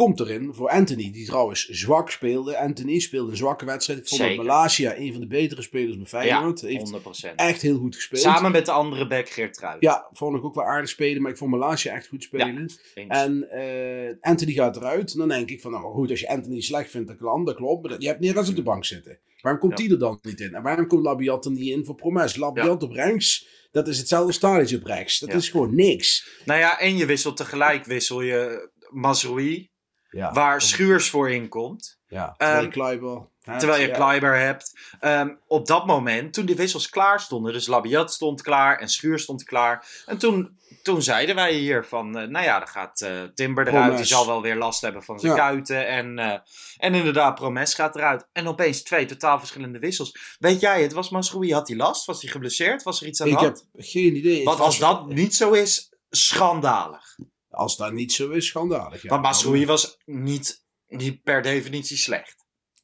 Komt 0.01 0.19
erin 0.19 0.53
voor 0.53 0.69
Anthony, 0.69 1.11
die 1.11 1.25
trouwens 1.25 1.65
zwak 1.67 2.09
speelde. 2.11 2.57
Anthony 2.57 2.99
speelde 2.99 3.31
een 3.31 3.37
zwakke 3.37 3.65
wedstrijd. 3.65 3.99
Ik 3.99 4.07
vond 4.07 4.21
dat. 4.21 4.35
Malasia 4.35 4.97
een 4.97 5.11
van 5.11 5.21
de 5.21 5.27
betere 5.27 5.61
spelers 5.61 5.97
bij 5.97 6.05
Feyenoord. 6.05 6.59
Ja, 6.61 6.67
Heeft 6.67 6.91
100%. 7.31 7.35
echt 7.35 7.61
heel 7.61 7.77
goed 7.77 7.95
gespeeld. 7.95 8.21
Samen 8.21 8.51
met 8.51 8.65
de 8.65 8.71
andere 8.71 9.07
back 9.07 9.29
Geertruid. 9.29 9.81
Ja, 9.81 10.07
vond 10.11 10.37
ik 10.37 10.43
ook 10.43 10.55
wel 10.55 10.63
aardig 10.63 10.89
spelen. 10.89 11.21
Maar 11.21 11.31
ik 11.31 11.37
vond 11.37 11.51
Malasia 11.51 11.93
echt 11.93 12.07
goed 12.07 12.23
spelen. 12.23 12.69
En 13.07 13.49
eh, 13.49 14.15
Anthony 14.21 14.51
gaat 14.51 14.75
eruit. 14.75 15.13
En 15.13 15.19
dan 15.19 15.27
denk 15.27 15.49
ik 15.49 15.61
van, 15.61 15.71
nou 15.71 15.93
goed, 15.93 16.09
als 16.09 16.19
je 16.19 16.29
Anthony 16.29 16.61
slecht 16.61 16.89
vindt, 16.91 17.07
dan 17.07 17.17
kan 17.17 17.45
dat 17.45 17.55
klopt. 17.55 17.87
Maar 17.89 18.01
je 18.01 18.07
hebt 18.07 18.19
Neres 18.19 18.49
op 18.49 18.55
de 18.55 18.63
bank 18.63 18.85
zitten. 18.85 19.19
Waarom 19.41 19.61
komt 19.61 19.77
Ja. 19.79 19.83
die 19.85 19.93
er 19.93 19.99
dan 19.99 20.19
niet 20.21 20.39
in? 20.39 20.53
En 20.53 20.63
waarom 20.63 20.87
komt 20.87 21.03
Labiat 21.03 21.45
er 21.45 21.51
niet 21.51 21.69
in 21.69 21.85
voor 21.85 21.95
Promes? 21.95 22.35
Labiat 22.35 22.83
op 22.83 22.91
rechts, 22.91 23.47
dat 23.71 23.87
is 23.87 23.97
hetzelfde 23.97 24.33
stadion 24.33 24.79
op 24.79 24.85
rechts. 24.85 25.19
Dat 25.19 25.33
is 25.33 25.49
gewoon 25.49 25.75
niks. 25.75 26.29
Nou 26.45 26.59
ja, 26.59 26.79
en 26.79 26.97
je 26.97 27.05
wisselt 27.05 27.37
tegelijk 27.37 27.85
wissel 27.85 28.21
je 28.21 28.69
Mazroui, 28.89 29.70
Ja, 30.11 30.31
waar 30.33 30.61
Schuurs 30.61 31.09
voor 31.09 31.31
inkomt. 31.31 31.99
ja. 32.07 32.33
terwijl 32.37 32.57
je 32.59 32.63
Ehm, 32.65 32.71
Kluiber 32.71 33.27
hebt, 33.41 33.59
Terwijl 33.59 33.81
je 33.81 33.87
ja. 33.87 33.93
Kleiber 33.95 34.37
hebt. 34.39 34.73
Ehm, 34.99 35.29
op 35.47 35.67
dat 35.67 35.85
moment, 35.85 36.33
toen 36.33 36.45
die 36.45 36.55
wissels 36.55 36.89
klaar 36.89 37.19
stonden, 37.19 37.53
dus 37.53 37.67
Labiat 37.67 38.13
stond 38.13 38.41
klaar 38.41 38.77
en 38.79 38.89
Schuurs 38.89 39.23
stond 39.23 39.43
klaar. 39.43 40.03
En 40.05 40.17
toen, 40.17 40.57
toen 40.83 41.01
zeiden 41.01 41.35
wij 41.35 41.53
hier 41.53 41.85
van, 41.85 42.17
eh, 42.17 42.27
nou 42.27 42.45
ja, 42.45 42.57
dan 42.59 42.67
gaat 42.67 43.01
eh, 43.01 43.21
Timber 43.35 43.67
eruit. 43.67 43.83
Promes. 43.83 44.01
Die 44.07 44.15
zal 44.15 44.25
wel 44.27 44.41
weer 44.41 44.55
last 44.55 44.81
hebben 44.81 45.03
van 45.03 45.19
zijn 45.19 45.31
Ja. 45.33 45.37
kuiten. 45.37 45.87
En, 45.87 46.19
eh, 46.19 46.37
en 46.77 46.93
inderdaad, 46.95 47.35
Promes 47.35 47.73
gaat 47.73 47.95
eruit. 47.95 48.27
En 48.33 48.47
opeens 48.47 48.83
twee 48.83 49.05
totaal 49.05 49.39
verschillende 49.39 49.79
wissels. 49.79 50.35
Weet 50.39 50.59
jij 50.59 50.81
het, 50.81 50.93
was 50.93 51.09
Mazroui, 51.09 51.53
had 51.53 51.67
hij 51.67 51.77
last? 51.77 52.05
Was 52.05 52.21
hij 52.21 52.31
geblesseerd? 52.31 52.83
Was 52.83 53.01
er 53.01 53.07
iets 53.07 53.21
aan 53.21 53.27
de 53.27 53.33
Ik 53.33 53.39
hand? 53.39 53.65
heb 53.71 53.83
geen 53.85 54.15
idee. 54.15 54.43
Want 54.43 54.59
als 54.59 54.77
was- 54.79 54.89
dat 54.93 55.07
niet 55.07 55.35
zo 55.35 55.51
is, 55.51 55.91
schandalig. 56.09 57.15
Als 57.51 57.77
dat 57.77 57.93
niet 57.93 58.13
zo 58.13 58.29
is, 58.29 58.47
schandalig. 58.47 59.01
Ja. 59.01 59.09
Want 59.09 59.21
Mazroui 59.21 59.65
was 59.65 59.97
niet, 60.05 60.65
niet 60.87 61.23
per 61.23 61.41
definitie 61.41 61.97
slecht. 61.97 62.35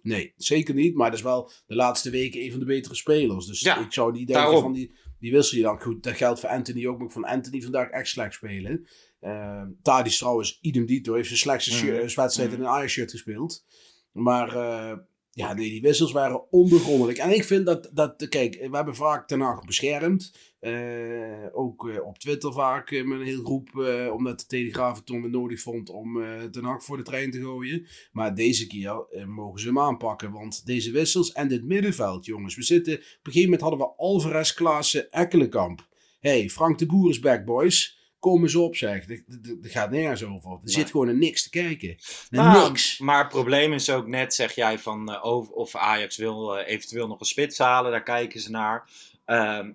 Nee, 0.02 0.34
zeker 0.36 0.74
niet. 0.74 0.96
Maar 0.96 1.10
dat 1.10 1.18
is 1.20 1.24
wel 1.26 1.52
de 1.66 1.76
laatste 1.76 2.10
weken 2.10 2.42
een 2.42 2.52
van 2.52 2.60
de 2.60 2.66
betere 2.66 2.96
spelers. 2.96 3.46
Dus 3.46 3.60
Ja, 3.60 3.78
ik 3.86 3.94
zou 3.94 4.12
niet 4.12 4.28
denken 4.28 4.44
daarom. 4.46 4.62
van 4.62 4.74
die, 4.74 4.92
die 5.20 5.32
wissel 5.32 5.58
je 5.58 5.64
dan. 5.64 5.82
Goed, 5.82 6.04
dat 6.04 6.16
geldt 6.16 6.40
voor 6.40 6.50
Anthony 6.50 6.88
ook. 6.88 6.98
Maar 6.98 7.08
ik 7.08 7.14
vond 7.14 7.26
Anthony 7.26 7.62
vandaag 7.62 7.90
echt 7.90 8.08
slecht 8.08 8.34
spelen. 8.34 8.88
Uh, 9.22 9.64
Tadis 9.82 10.18
trouwens, 10.18 10.58
idem 10.62 10.86
dito, 10.86 11.14
heeft 11.14 11.28
zijn 11.28 11.40
slechtste 11.40 11.72
Mhm. 11.72 11.80
shirt- 11.80 12.14
wedstrijd 12.14 12.54
in 12.54 12.60
een 12.60 12.68
Ajax-shirt 12.68 13.12
gespeeld. 13.12 13.66
Maar 14.12 14.56
eh, 14.56 14.98
ja, 15.32 15.54
nee, 15.54 15.70
die 15.70 15.82
wissels 15.82 16.12
waren 16.12 16.52
onbegrondelijk. 16.52 17.18
En 17.18 17.32
ik 17.32 17.44
vind 17.44 17.66
dat, 17.66 17.90
dat 17.94 18.28
kijk, 18.30 18.54
we 18.70 18.76
hebben 18.76 18.96
vaak 18.96 19.28
Ten 19.28 19.40
Hag 19.40 19.66
beschermd. 19.66 20.34
Eh, 20.60 21.46
ook 21.52 21.90
eh, 21.90 22.06
op 22.06 22.18
Twitter 22.18 22.54
vaak 22.54 22.92
eh, 22.92 23.04
met 23.04 23.20
een 23.20 23.26
heel 23.26 23.44
groep, 23.44 23.70
omdat 24.14 24.40
de 24.40 24.46
Telegraaf 24.46 24.96
het 24.96 25.06
toen 25.06 25.22
weer 25.22 25.32
nodig 25.32 25.62
vond 25.62 25.90
om 25.90 26.22
Ten 26.52 26.64
Hag 26.64 26.84
voor 26.84 26.98
de 26.98 27.04
trein 27.04 27.32
te 27.32 27.42
gooien. 27.42 27.88
Maar 28.12 28.36
deze 28.36 28.68
keer 28.68 29.06
mogen 29.28 29.60
ze 29.60 29.68
hem 29.68 29.80
aanpakken, 29.80 30.32
want 30.32 30.66
deze 30.66 30.92
wissels 30.92 31.32
en 31.32 31.48
dit 31.48 31.64
middenveld, 31.64 32.26
jongens. 32.26 32.56
We 32.56 32.64
zitten, 32.64 32.94
op 32.94 33.00
een 33.00 33.32
gegeven 33.32 33.44
moment 33.44 33.62
hadden 33.62 33.80
we 33.80 33.94
Alvarez, 33.98 34.54
Klaassen, 34.54 35.12
Ekkelenkamp. 35.12 35.88
hey, 36.20 36.50
Frank 36.50 36.80
de 36.80 36.86
Boer 36.86 37.10
is 37.10 37.20
back, 37.20 37.46
boys. 37.46 37.98
Kom 38.20 38.42
eens 38.42 38.56
op, 38.56 38.76
zeg. 38.76 39.10
Er 39.10 39.24
gaat 39.62 39.92
nergens 39.92 40.24
over. 40.24 40.52
Er 40.52 40.60
zit 40.64 40.92
gewoon 40.92 41.08
een 41.08 41.20
niks 41.20 41.44
te 41.44 41.50
kijken. 41.50 41.98
Naar 42.30 42.54
Nou, 42.54 42.68
niks. 42.68 43.00
Maar 43.00 43.20
het 43.20 43.30
probleem 43.30 43.74
is 43.74 43.90
ook 43.90 44.08
net, 44.08 44.34
zeg 44.34 44.56
jij, 44.56 44.80
van 44.80 45.12
eh, 45.12 45.24
of, 45.54 45.76
Ajax 45.76 46.18
wil 46.18 46.58
eventueel 46.58 47.08
nog 47.08 47.20
een 47.20 47.26
spits 47.26 47.58
halen. 47.58 47.92
Daar 47.92 48.04
kijken 48.04 48.40
ze 48.40 48.52
naar. 48.52 48.90
Ehm, 49.26 49.72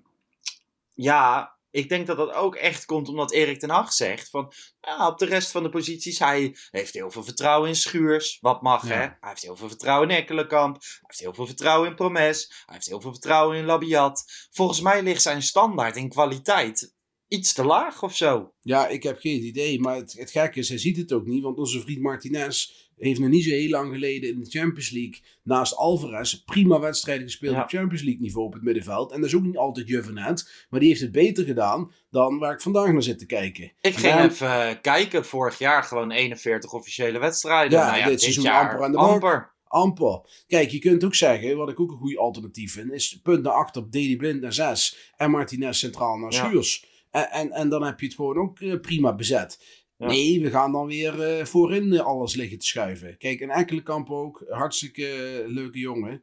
ja, 0.94 1.57
ik 1.70 1.88
denk 1.88 2.07
dat 2.07 2.16
dat 2.16 2.33
ook 2.33 2.55
echt 2.55 2.85
komt 2.85 3.09
omdat 3.09 3.33
Erik 3.33 3.59
ten 3.59 3.70
Hag 3.70 3.92
zegt 3.92 4.31
van... 4.31 4.52
Ja, 4.81 5.07
op 5.07 5.18
de 5.18 5.24
rest 5.24 5.50
van 5.50 5.62
de 5.62 5.68
posities, 5.68 6.18
hij 6.18 6.57
heeft 6.70 6.94
heel 6.94 7.11
veel 7.11 7.24
vertrouwen 7.24 7.68
in 7.68 7.76
Schuurs. 7.76 8.38
Wat 8.40 8.62
mag, 8.62 8.88
Ja. 8.88 8.94
hè? 8.94 9.00
Hij 9.00 9.16
heeft 9.20 9.42
heel 9.42 9.57
veel 9.57 9.68
vertrouwen 9.68 10.11
in 10.11 10.16
Ekkelenkamp. 10.16 10.74
Hij 10.81 10.98
heeft 11.00 11.20
heel 11.20 11.35
veel 11.35 11.46
vertrouwen 11.46 11.88
in 11.88 11.94
Promes. 11.94 12.62
Hij 12.66 12.74
heeft 12.74 12.87
heel 12.87 13.00
veel 13.00 13.11
vertrouwen 13.11 13.57
in 13.57 13.64
Labiat. 13.64 14.24
Volgens 14.50 14.81
mij 14.81 15.02
ligt 15.02 15.22
zijn 15.22 15.42
standaard 15.42 15.96
in 15.96 16.09
kwaliteit 16.09 16.94
iets 17.32 17.52
te 17.52 17.64
laag 17.64 18.02
of 18.02 18.16
zo. 18.16 18.52
Ja, 18.60 18.88
ik 18.88 19.02
heb 19.02 19.18
geen 19.18 19.42
idee. 19.44 19.80
Maar 19.80 19.96
het, 19.96 20.12
het 20.12 20.30
gekke 20.30 20.58
is, 20.58 20.68
hij 20.68 20.78
ziet 20.78 20.96
het 20.96 21.12
ook 21.12 21.26
niet. 21.26 21.42
Want 21.42 21.58
onze 21.58 21.80
vriend 21.80 22.00
Martinez 22.00 22.70
heeft 22.98 23.20
nog 23.20 23.28
niet 23.28 23.44
zo 23.44 23.50
heel 23.50 23.68
lang 23.68 23.92
geleden 23.92 24.30
in 24.30 24.38
de 24.40 24.50
Champions 24.50 24.90
League 24.90 25.20
naast 25.42 25.76
Alvarez 25.76 26.34
prima 26.34 26.80
wedstrijden 26.80 27.24
gespeeld 27.24 27.54
Ja. 27.54 27.62
op 27.62 27.68
Champions 27.68 28.02
League 28.02 28.20
niveau 28.22 28.46
op 28.46 28.52
het 28.52 28.62
middenveld. 28.62 29.12
En 29.12 29.20
dat 29.20 29.28
is 29.28 29.36
ook 29.36 29.42
niet 29.42 29.56
altijd 29.56 29.88
Juvenet. 29.88 30.66
Maar 30.70 30.80
die 30.80 30.88
heeft 30.88 31.00
het 31.00 31.12
beter 31.12 31.44
gedaan 31.44 31.92
dan 32.10 32.38
waar 32.38 32.52
ik 32.52 32.60
vandaag 32.60 32.92
naar 32.92 33.02
zit 33.02 33.18
te 33.18 33.26
kijken. 33.26 33.64
Ik 33.64 33.74
En 33.80 33.92
ging 33.92 34.20
even 34.20 34.68
eh, 34.68 34.74
kijken. 34.82 35.24
Vorig 35.24 35.58
jaar 35.58 35.82
gewoon 35.82 36.10
41 36.10 36.72
officiële 36.72 37.18
wedstrijden. 37.18 37.78
Ja, 37.78 37.84
nou 37.86 37.96
ja, 37.98 38.02
dit 38.02 38.12
dit, 38.12 38.20
seizoen 38.20 38.44
jaar 38.44 38.62
amper 38.70 38.84
aan 38.84 38.92
de 38.92 38.98
amper. 38.98 39.50
Amper. 39.66 40.20
Kijk, 40.46 40.70
je 40.70 40.78
kunt 40.78 41.04
ook 41.04 41.14
zeggen, 41.14 41.56
wat 41.56 41.68
ik 41.68 41.80
ook 41.80 41.90
een 41.90 41.98
goed 41.98 42.16
alternatief 42.16 42.72
vind, 42.72 42.92
is 42.92 43.20
punt 43.22 43.42
naar 43.42 43.52
achter, 43.52 43.90
Deli 43.90 44.16
Blind 44.16 44.40
naar 44.40 44.52
6 44.52 45.12
en 45.16 45.30
Martinez 45.30 45.78
centraal 45.78 46.16
naar 46.16 46.32
Ja. 46.32 46.44
Schuurs. 46.48 46.90
En, 47.12 47.31
en, 47.31 47.51
en 47.51 47.68
dan 47.68 47.83
heb 47.83 48.01
je 48.01 48.07
het 48.07 48.14
gewoon 48.14 48.37
ook 48.37 48.61
eh, 48.61 48.81
prima 48.81 49.14
bezet. 49.14 49.81
Ja. 49.96 50.07
Nee, 50.07 50.40
we 50.40 50.51
gaan 50.51 50.72
dan 50.72 50.87
weer 50.87 51.22
eh, 51.22 51.44
voorin 51.44 51.92
eh, 51.92 52.01
alles 52.01 52.35
liggen 52.35 52.59
te 52.59 52.66
schuiven. 52.66 53.16
Kijk, 53.18 53.40
en 53.40 53.51
Ekkelenkamp 53.51 54.11
ook, 54.11 54.44
hartstikke 54.48 55.42
leuke 55.46 55.79
jongen. 55.79 56.22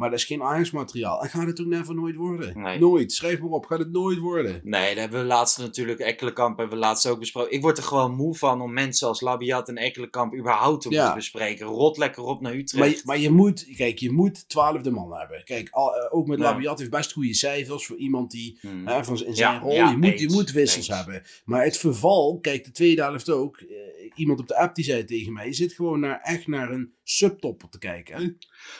Maar 0.00 0.10
dat 0.10 0.18
is 0.18 0.24
geen 0.24 0.42
Ajax-materiaal. 0.42 1.22
En 1.22 1.28
gaat 1.28 1.46
het 1.46 1.60
ook 1.60 1.66
never 1.66 1.94
nooit 1.94 2.14
worden. 2.16 2.60
Nee. 2.60 2.78
Nooit. 2.78 3.12
Schrijf 3.12 3.40
maar 3.40 3.50
op. 3.50 3.66
Gaat 3.66 3.78
het 3.78 3.92
nooit 3.92 4.18
worden. 4.18 4.60
Nee, 4.64 4.88
dat 4.88 4.98
hebben 4.98 5.20
we 5.20 5.26
laatst 5.26 5.58
natuurlijk, 5.58 5.98
Ekkelenkamp 5.98 6.58
hebben 6.58 6.78
we 6.78 6.84
laatst 6.84 7.06
ook 7.06 7.18
besproken. 7.18 7.52
Ik 7.52 7.62
word 7.62 7.76
er 7.78 7.82
gewoon 7.84 8.14
moe 8.14 8.34
van 8.36 8.60
om 8.60 8.72
mensen 8.72 9.08
als 9.08 9.20
Labiat 9.20 9.68
en 9.68 9.76
Ekkelenkamp 9.76 10.34
überhaupt 10.34 10.82
te 10.82 10.90
Ja. 10.90 10.96
moeten 10.98 11.14
bespreken. 11.18 11.66
Rot 11.66 11.96
lekker 11.96 12.22
op 12.22 12.40
naar 12.40 12.54
Utrecht. 12.54 12.74
Maar, 12.78 12.88
je- 12.88 13.02
maar 13.04 13.18
je 13.18 13.30
moet, 13.30 13.66
kijk, 13.76 13.98
je 13.98 14.12
moet 14.12 14.48
twaalfde 14.48 14.90
man 14.90 15.18
hebben. 15.18 15.44
Kijk, 15.44 15.68
al, 15.70 15.94
eh, 15.96 16.14
ook 16.14 16.26
met 16.26 16.38
Ja. 16.38 16.44
Labiat 16.44 16.78
heeft 16.78 16.90
best 16.90 17.12
goede 17.12 17.34
cijfers 17.34 17.86
voor 17.86 17.96
iemand 17.96 18.30
die 18.30 18.58
Hmm. 18.60 18.86
hè, 18.86 19.04
van, 19.04 19.24
in 19.24 19.34
zijn 19.34 19.54
Ja, 19.54 19.60
rol. 19.60 19.72
je, 19.72 19.96
moet, 19.96 20.20
je 20.20 20.30
moet 20.30 20.50
wissels 20.52 20.88
eens. 20.88 20.96
hebben. 20.98 21.22
Maar 21.44 21.64
het 21.64 21.76
verval, 21.76 22.38
kijk, 22.40 22.64
de 22.64 22.72
tweede 22.72 23.02
helft 23.02 23.30
ook. 23.30 23.62
Iemand 24.20 24.40
op 24.40 24.46
de 24.48 24.56
app 24.56 24.74
die 24.74 24.84
zei 24.84 25.04
tegen 25.04 25.32
mij: 25.32 25.46
je 25.46 25.52
zit 25.52 25.72
gewoon 25.72 26.00
naar, 26.00 26.20
echt 26.20 26.46
naar 26.46 26.70
een 26.70 26.94
subtopper 27.02 27.68
te 27.68 27.78
kijken. 27.78 28.16
hè. 28.16 28.22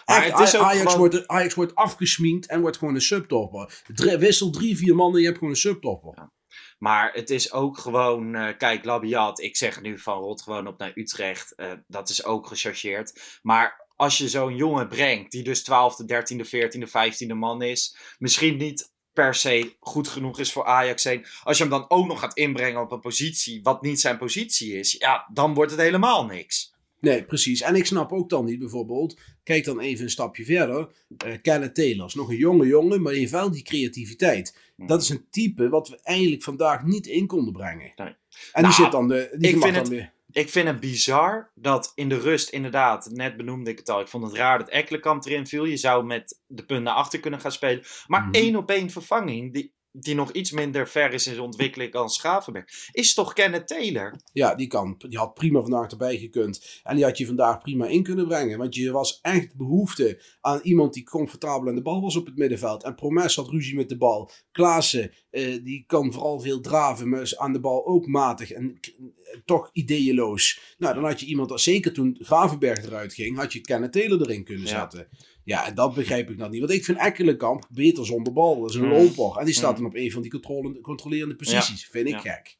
Maar 0.04 0.22
Echt, 0.24 0.38
het 0.38 0.48
is 0.48 0.56
ook 0.56 0.62
Ajax, 0.62 0.92
gewoon- 0.92 1.10
wordt, 1.10 1.28
Ajax 1.28 1.54
wordt 1.54 1.74
afgesminkt 1.74 2.46
en 2.46 2.60
wordt 2.60 2.76
gewoon 2.76 2.94
een 2.94 3.00
subtopper. 3.00 3.82
Drie- 3.94 4.16
wissel 4.16 4.50
drie, 4.50 4.76
vier 4.76 4.94
mannen 4.94 5.14
en 5.14 5.20
je 5.20 5.26
hebt 5.26 5.38
gewoon 5.38 5.52
een 5.54 5.60
subtopper. 5.60 6.30
Maar 6.78 7.12
het 7.12 7.30
is 7.30 7.52
ook 7.52 7.78
gewoon, 7.78 8.34
eh, 8.34 8.56
kijk, 8.56 8.84
Labiat, 8.84 9.40
ik 9.40 9.56
zeg 9.56 9.80
nu 9.82 9.98
van 9.98 10.18
rot 10.18 10.42
gewoon 10.42 10.66
op 10.66 10.78
naar 10.78 10.92
Utrecht. 10.94 11.54
eh, 11.54 11.72
dat 11.86 12.08
is 12.08 12.24
ook 12.24 12.46
gechargeerd. 12.46 13.38
Maar 13.42 13.88
als 13.96 14.18
je 14.18 14.28
zo'n 14.28 14.56
jongen 14.56 14.88
brengt, 14.88 15.30
die 15.32 15.42
dus 15.42 15.62
12e, 15.62 16.04
13e, 16.04 16.44
14e, 16.44 16.86
15e 16.86 17.34
man 17.34 17.62
is, 17.62 17.96
misschien 18.18 18.56
niet 18.56 18.92
per 19.12 19.34
se 19.34 19.76
goed 19.80 20.08
genoeg 20.08 20.38
is 20.40 20.52
voor 20.52 20.64
Ajax 20.64 21.04
heen. 21.04 21.26
Als 21.42 21.56
je 21.56 21.62
hem 21.62 21.72
dan 21.72 21.84
ook 21.90 22.06
nog 22.06 22.20
gaat 22.20 22.36
inbrengen 22.36 22.80
op 22.80 22.92
een 22.92 23.00
positie 23.00 23.62
wat 23.62 23.82
niet 23.82 24.00
zijn 24.00 24.18
positie 24.18 24.72
is, 24.78 24.92
ja, 24.98 25.28
dan 25.32 25.54
wordt 25.54 25.70
het 25.70 25.80
helemaal 25.80 26.24
niks. 26.24 26.74
Nee, 27.00 27.24
precies. 27.24 27.60
En 27.60 27.74
ik 27.74 27.86
snap 27.86 28.12
ook 28.12 28.28
dan 28.30 28.44
niet 28.44 28.58
bijvoorbeeld. 28.58 29.18
Kijk 29.42 29.64
dan 29.64 29.80
even 29.80 30.04
een 30.04 30.10
stapje 30.10 30.44
verder. 30.44 30.88
eh 31.16 31.34
Kenneth 31.42 31.74
Taylor 31.74 32.06
is 32.06 32.14
nog 32.14 32.28
een 32.28 32.36
jonge 32.36 32.66
jongen, 32.66 33.02
maar 33.02 33.12
die 33.12 33.20
heeft 33.20 33.32
wel 33.32 33.50
die 33.50 33.62
creativiteit. 33.62 34.58
Hmm. 34.76 34.86
Dat 34.86 35.02
is 35.02 35.08
een 35.08 35.26
type 35.30 35.68
wat 35.68 35.88
we 35.88 35.98
eigenlijk 36.02 36.42
vandaag 36.42 36.84
niet 36.84 37.06
in 37.06 37.26
konden 37.26 37.52
brengen. 37.52 37.92
Nee. 37.96 38.08
En 38.52 38.62
Nou, 38.62 38.64
die 38.64 38.72
zit 38.74 38.92
dan 38.92 39.08
de. 39.08 39.36
Die 39.38 39.50
ik 39.50 39.62
vind 39.62 39.76
het- 39.76 39.88
weer. 39.88 40.12
Ik 40.32 40.48
vind 40.48 40.66
het 40.68 40.80
bizar 40.80 41.50
dat 41.54 41.92
in 41.94 42.08
de 42.08 42.18
rust, 42.18 42.48
inderdaad, 42.48 43.08
net 43.10 43.36
benoemde 43.36 43.70
ik 43.70 43.78
het 43.78 43.88
al. 43.88 44.00
Ik 44.00 44.08
vond 44.08 44.24
het 44.24 44.34
raar 44.34 44.58
dat 44.58 44.68
Ekkelenkamp 44.68 45.24
erin 45.24 45.46
viel. 45.46 45.64
Je 45.64 45.76
zou 45.76 46.04
met 46.04 46.40
de 46.46 46.64
punt 46.64 46.82
naar 46.82 46.94
achter 46.94 47.20
kunnen 47.20 47.40
gaan 47.40 47.52
spelen. 47.52 47.84
Maar 48.06 48.20
Mhm. 48.22 48.30
één 48.32 48.56
op 48.56 48.70
één 48.70 48.90
vervanging, 48.90 49.52
die, 49.52 49.74
die 49.92 50.14
nog 50.14 50.32
iets 50.32 50.50
minder 50.50 50.88
ver 50.88 51.12
is 51.12 51.26
in 51.26 51.32
zijn 51.32 51.44
ontwikkeling 51.44 51.92
dan 51.92 52.10
Schavenberg, 52.10 52.88
is 52.92 53.14
toch 53.14 53.32
Kenneth 53.32 53.66
Taylor? 53.66 54.20
Ja, 54.32 54.54
die 54.54 54.66
kan. 54.66 54.94
Die 54.98 55.18
had 55.18 55.34
prima 55.34 55.60
vandaag 55.60 55.90
erbij 55.90 56.18
gekund. 56.18 56.80
En 56.82 56.96
die 56.96 57.04
had 57.04 57.18
je 57.18 57.26
vandaag 57.26 57.58
prima 57.58 57.86
in 57.86 58.02
kunnen 58.02 58.26
brengen. 58.26 58.58
Want 58.58 58.74
je 58.74 58.90
was 58.90 59.18
echt 59.22 59.56
behoefte 59.56 60.22
aan 60.40 60.60
iemand 60.62 60.94
die 60.94 61.04
comfortabel 61.04 61.68
aan 61.68 61.74
de 61.74 61.82
bal 61.82 62.00
was 62.00 62.16
op 62.16 62.26
het 62.26 62.36
middenveld. 62.36 62.82
En 62.82 62.94
Promes 62.94 63.36
had 63.36 63.48
ruzie 63.48 63.76
met 63.76 63.88
de 63.88 63.96
bal. 63.96 64.30
Klaassen, 64.52 65.12
eh, 65.30 65.64
die 65.64 65.84
kan 65.86 66.12
vooral 66.12 66.40
veel 66.40 66.60
draven, 66.60 67.08
maar 67.08 67.20
is 67.20 67.38
aan 67.38 67.52
de 67.52 67.60
bal 67.60 67.86
ook 67.86 68.06
matig 68.06 68.52
en 68.52 68.78
eh, 68.80 69.38
toch 69.44 69.70
ideeëloos. 69.72 70.74
Nou, 70.78 70.94
dan 70.94 71.04
had 71.04 71.20
je 71.20 71.26
iemand, 71.26 71.50
als 71.50 71.62
zeker 71.62 71.92
toen 71.92 72.16
Gravenberg 72.20 72.84
eruit 72.84 73.14
ging, 73.14 73.36
had 73.36 73.52
je 73.52 73.60
Kenneth 73.60 73.92
Taylor 73.92 74.20
erin 74.20 74.44
kunnen 74.44 74.68
zetten. 74.68 75.08
Ja, 75.10 75.18
en 75.58 75.74
dat 75.74 75.94
begrijp 75.94 76.30
ik 76.30 76.36
nog 76.36 76.50
niet. 76.50 76.60
Want 76.60 76.72
ik 76.72 76.84
vind 76.84 76.98
Ekkelenkamp 76.98 77.66
beter 77.70 78.06
zonder 78.06 78.32
bal. 78.32 78.60
Dat 78.60 78.70
is 78.70 78.76
een 78.76 78.84
Mm. 78.84 78.90
loper. 78.92 79.38
En 79.38 79.44
die 79.44 79.54
staat 79.54 79.70
Mm. 79.76 79.76
dan 79.76 79.86
op 79.86 79.94
een 79.96 80.12
van 80.12 80.22
die 80.22 80.30
controle- 80.30 80.80
controlerende 80.80 81.36
posities. 81.36 81.86
Vind 81.86 82.08
ik 82.08 82.20
Ja. 82.22 82.32
gek. 82.32 82.56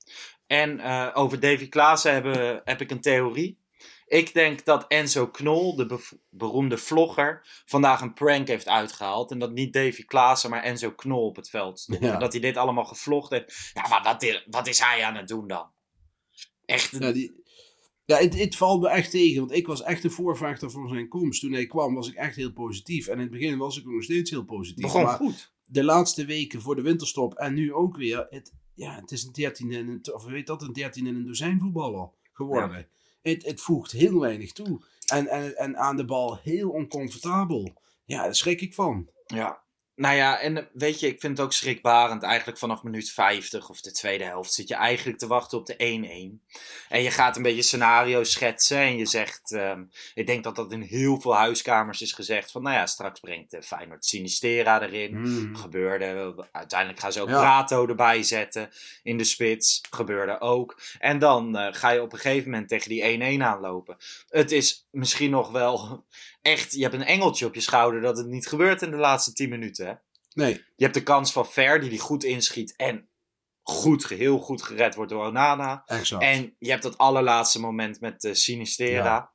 En 0.47 0.81
eh, 0.81 1.09
over 1.15 1.41
Davy 1.41 1.69
Klaassen 1.69 2.13
hebben, 2.13 2.61
heb 2.65 2.81
ik 2.81 2.91
een 2.91 3.01
theorie. 3.01 3.59
Ik 4.07 4.35
denk 4.35 4.65
dat 4.65 4.85
Enzo 4.89 5.27
Knol, 5.27 5.77
de 5.77 5.99
beroemde 6.31 6.79
vlogger, 6.79 7.47
vandaag 7.65 8.01
een 8.01 8.13
prank 8.15 8.49
heeft 8.49 8.69
uitgehaald. 8.69 9.31
En 9.31 9.39
dat 9.39 9.53
niet 9.53 9.73
Davy 9.73 10.05
Klaassen, 10.05 10.51
maar 10.51 10.63
Enzo 10.63 10.91
Knol 10.91 11.27
op 11.27 11.37
het 11.37 11.51
veld 11.51 11.81
stond. 11.81 12.01
Ja. 12.01 12.13
En 12.13 12.19
dat 12.21 12.33
hij 12.33 12.41
dit 12.41 12.57
allemaal 12.57 12.85
gevlogd 12.85 13.31
heeft. 13.31 13.71
Ja, 13.75 13.89
maar 13.89 14.03
wat, 14.03 14.43
wat 14.47 14.67
is 14.67 14.79
hij 14.81 15.05
aan 15.05 15.17
het 15.17 15.29
doen 15.29 15.47
dan? 15.47 15.67
Echt, 16.65 16.97
Ja, 16.99 17.13
die, 17.13 17.40
ja 18.11 18.25
het, 18.25 18.39
het 18.39 18.57
valt 18.57 18.81
me 18.81 18.89
echt 18.89 19.11
tegen, 19.11 19.39
want 19.39 19.53
ik 19.53 19.67
was 19.67 19.83
echt 19.83 20.05
een 20.05 20.11
voorvechter 20.11 20.71
van 20.71 20.89
zijn 20.89 21.09
komst. 21.09 21.41
Toen 21.41 21.53
hij 21.53 21.67
kwam 21.67 21.95
was 21.95 22.09
ik 22.09 22.15
echt 22.15 22.37
heel 22.37 22.53
positief. 22.53 23.07
En 23.07 23.15
in 23.15 23.21
het 23.21 23.31
begin 23.31 23.59
was 23.59 23.79
ik 23.79 23.85
nog 23.85 24.03
steeds 24.03 24.31
heel 24.31 24.45
positief. 24.45 24.83
begon 24.83 25.03
maar 25.03 25.17
goed. 25.17 25.53
de 25.67 25.85
laatste 25.85 26.25
weken 26.25 26.61
voor 26.61 26.77
de 26.77 26.83
winterstop 26.83 27.35
en 27.35 27.55
nu 27.55 27.73
ook 27.73 27.97
weer, 27.97 28.27
het, 28.31 28.55
ja, 28.75 28.95
het 28.95 29.11
is 29.11 29.25
een 29.25 29.33
13 29.33 29.73
en 29.73 29.89
een, 29.89 30.15
of 30.15 30.25
weet 30.25 30.47
dat, 30.47 30.63
een 30.63 30.73
13 30.73 31.07
en 31.07 31.15
een 31.15 31.27
dozijn 31.27 31.61
voetballer 31.61 32.11
geworden. 32.33 32.89
Het, 33.23 33.47
het 33.47 33.61
voegt 33.61 33.93
heel 33.93 34.21
weinig 34.21 34.53
toe. 34.53 34.81
En, 35.07 35.27
en, 35.27 35.57
en 35.57 35.77
aan 35.77 35.97
de 35.97 36.05
bal 36.05 36.39
heel 36.43 36.71
oncomfortabel. 36.71 37.83
Ja, 38.05 38.23
daar 38.23 38.35
schrik 38.35 38.61
ik 38.61 38.75
van. 38.75 39.09
Ja. 39.27 39.63
Nou 40.01 40.17
ja, 40.17 40.41
en 40.41 40.57
eh, 40.57 40.65
weet 40.73 41.01
je, 41.01 41.07
ik 41.07 41.21
vind 41.21 41.37
het 41.37 41.47
ook 41.47 41.53
schrikbarend. 41.53 42.23
Eigenlijk 42.23 42.59
vanaf 42.59 42.83
minuut 42.83 43.11
50 43.11 43.69
of 43.69 43.81
de 43.81 43.93
tweede 43.93 44.25
helft 44.25 44.53
zit 44.53 44.69
je 44.69 44.75
eigenlijk 44.75 45.19
te 45.19 45.27
wachten 45.27 45.59
op 45.59 45.67
de 45.67 45.75
1-1. 46.41 46.49
En 46.89 47.03
je 47.03 47.11
gaat 47.11 47.37
een 47.37 47.43
beetje 47.43 47.63
scenario's 47.63 48.33
schetsen 48.33 48.79
en 48.79 48.97
je 48.97 49.07
zegt... 49.07 49.53
ehm, 49.53 49.83
ik 50.15 50.27
denk 50.27 50.45
dat 50.45 50.57
dat 50.57 50.73
in 50.73 50.81
heel 50.81 51.21
veel 51.21 51.35
huiskamers 51.35 52.01
is 52.01 52.13
gezegd 52.13 52.51
van... 52.51 52.63
Nou 52.63 52.77
ja, 52.77 52.87
straks 52.87 53.21
brengt 53.21 53.51
de 53.51 53.63
Feyenoord 53.63 54.05
Sinistera 54.05 54.83
erin. 54.83 55.15
Hmm. 55.15 55.57
Gebeurde. 55.57 56.49
Uiteindelijk 56.53 57.01
gaan 57.01 57.13
ze 57.13 57.21
ook 57.21 57.29
Ja. 57.29 57.41
Prato 57.41 57.87
erbij 57.89 58.23
zetten 58.23 58.71
in 59.03 59.19
de 59.19 59.25
spits. 59.25 59.81
Gebeurde 59.91 60.41
ook. 60.41 60.81
En 60.99 61.19
dan 61.19 61.57
eh, 61.57 61.75
ga 61.75 61.91
je 61.91 62.03
op 62.03 62.13
een 62.13 62.19
gegeven 62.19 62.51
moment 62.51 62.69
tegen 62.69 62.89
die 62.89 63.39
1-1 63.39 63.43
aanlopen. 63.43 63.97
Het 64.29 64.53
is 64.53 64.87
misschien 64.91 65.31
nog 65.31 65.51
wel 65.51 66.05
echt... 66.43 66.73
Je 66.73 66.83
hebt 66.83 66.95
een 66.95 67.05
engeltje 67.05 67.47
op 67.47 67.55
je 67.55 67.61
schouder 67.61 68.01
dat 68.01 68.17
het 68.17 68.27
niet 68.27 68.47
gebeurt 68.47 68.83
in 68.83 68.91
de 68.91 68.97
laatste 68.97 69.33
10 69.33 69.49
minuten. 69.49 69.90
Nee, 70.35 70.53
Je 70.77 70.85
hebt 70.85 70.95
de 70.95 71.03
kans 71.03 71.33
van 71.33 71.47
Ver, 71.47 71.81
die 71.81 71.91
die 71.91 71.99
goed 71.99 72.25
inschiet 72.25 72.77
en 72.77 73.09
goed, 73.63 74.09
heel 74.09 74.39
goed 74.39 74.63
gered 74.63 74.95
wordt 74.95 75.11
door 75.11 75.27
Onana. 75.27 75.83
exact. 75.87 76.23
En 76.23 76.55
je 76.59 76.71
hebt 76.71 76.83
dat 76.83 76.99
allerlaatste 76.99 77.61
moment 77.61 78.01
met 78.01 78.21
de 78.21 78.35
Sinistera. 78.35 79.33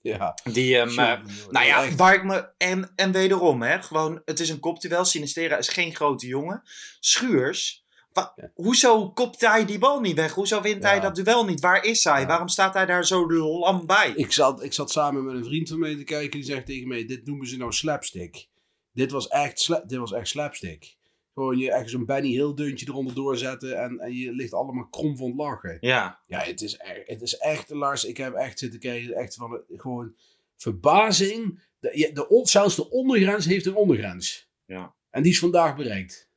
ja. 0.00 0.34
Die 0.44 0.76
hem... 0.76 0.88
eh, 0.98 1.20
nou 1.50 1.66
ja, 1.66 1.94
waar 1.94 2.14
ik 2.14 2.24
me. 2.24 2.48
En, 2.56 2.92
en 2.96 3.12
wederom, 3.12 3.62
hè, 3.62 3.82
gewoon, 3.82 4.22
het 4.24 4.40
is 4.40 4.48
een 4.48 4.60
kopduel. 4.60 5.04
Sinistera 5.04 5.56
is 5.56 5.68
geen 5.68 5.94
grote 5.94 6.26
jongen. 6.26 6.62
Schuurs. 7.00 7.84
wa- 8.12 8.32
Ja. 8.36 8.50
Hoezo 8.54 9.10
kopt 9.10 9.40
hij 9.40 9.64
die 9.64 9.78
bal 9.78 10.00
niet 10.00 10.16
weg? 10.16 10.32
Hoezo 10.32 10.60
wint 10.60 10.82
Ja. 10.82 10.88
hij 10.88 11.00
dat 11.00 11.14
duel 11.14 11.44
niet? 11.44 11.60
Waar 11.60 11.84
is 11.84 12.04
hij? 12.04 12.20
Ja. 12.20 12.26
Waarom 12.26 12.48
staat 12.48 12.74
hij 12.74 12.86
daar 12.86 13.06
zo 13.06 13.32
lam 13.58 13.86
bij? 13.86 14.12
Ik 14.16 14.32
zat, 14.32 14.62
ik 14.62 14.72
zat 14.72 14.90
samen 14.90 15.24
met 15.24 15.34
een 15.34 15.44
vriend 15.44 15.68
van 15.68 15.78
mij 15.78 15.96
te 15.96 16.04
kijken. 16.04 16.30
Die 16.30 16.42
zegt 16.42 16.66
tegen 16.66 16.88
mij: 16.88 17.04
Dit 17.06 17.26
noemen 17.26 17.46
ze 17.46 17.56
nou 17.56 17.72
slapstick. 17.72 18.48
Dit 18.94 19.10
was 19.10 19.28
echt, 19.28 19.60
sla- 19.60 19.84
dit 19.86 19.98
was 19.98 20.12
echt 20.12 20.28
slapstick. 20.28 20.96
Gewoon 21.34 21.58
je 21.58 21.72
echt 21.72 21.90
zo'n 21.90 22.04
Benny 22.04 22.28
Hill 22.30 22.54
deuntje 22.54 22.86
eronder 22.88 23.14
doorzetten. 23.14 23.82
En, 23.82 23.98
en 23.98 24.12
je 24.14 24.32
ligt 24.32 24.52
allemaal 24.54 24.88
krom 24.88 25.16
van 25.16 25.26
het 25.26 25.36
lachen. 25.36 25.76
Ja, 25.80 26.20
Ja, 26.26 26.38
het 26.40 26.60
is, 26.60 26.76
echt, 26.76 27.08
het 27.08 27.22
is 27.22 27.36
echt, 27.36 27.70
Lars. 27.70 28.04
Ik 28.04 28.16
heb 28.16 28.34
echt 28.34 28.58
zitten 28.58 28.80
kijken. 28.80 29.14
Echt 29.14 29.34
van 29.34 29.54
eh, 29.68 29.80
gewoon 29.80 30.14
verbazing. 30.56 31.62
De, 31.78 32.10
de, 32.14 32.40
zelfs 32.48 32.76
de 32.76 32.90
ondergrens 32.90 33.44
heeft 33.46 33.66
een 33.66 33.74
ondergrens. 33.74 34.48
Ja. 34.66 34.94
En 35.10 35.22
die 35.22 35.32
is 35.32 35.38
vandaag 35.38 35.76
bereikt. 35.76 36.28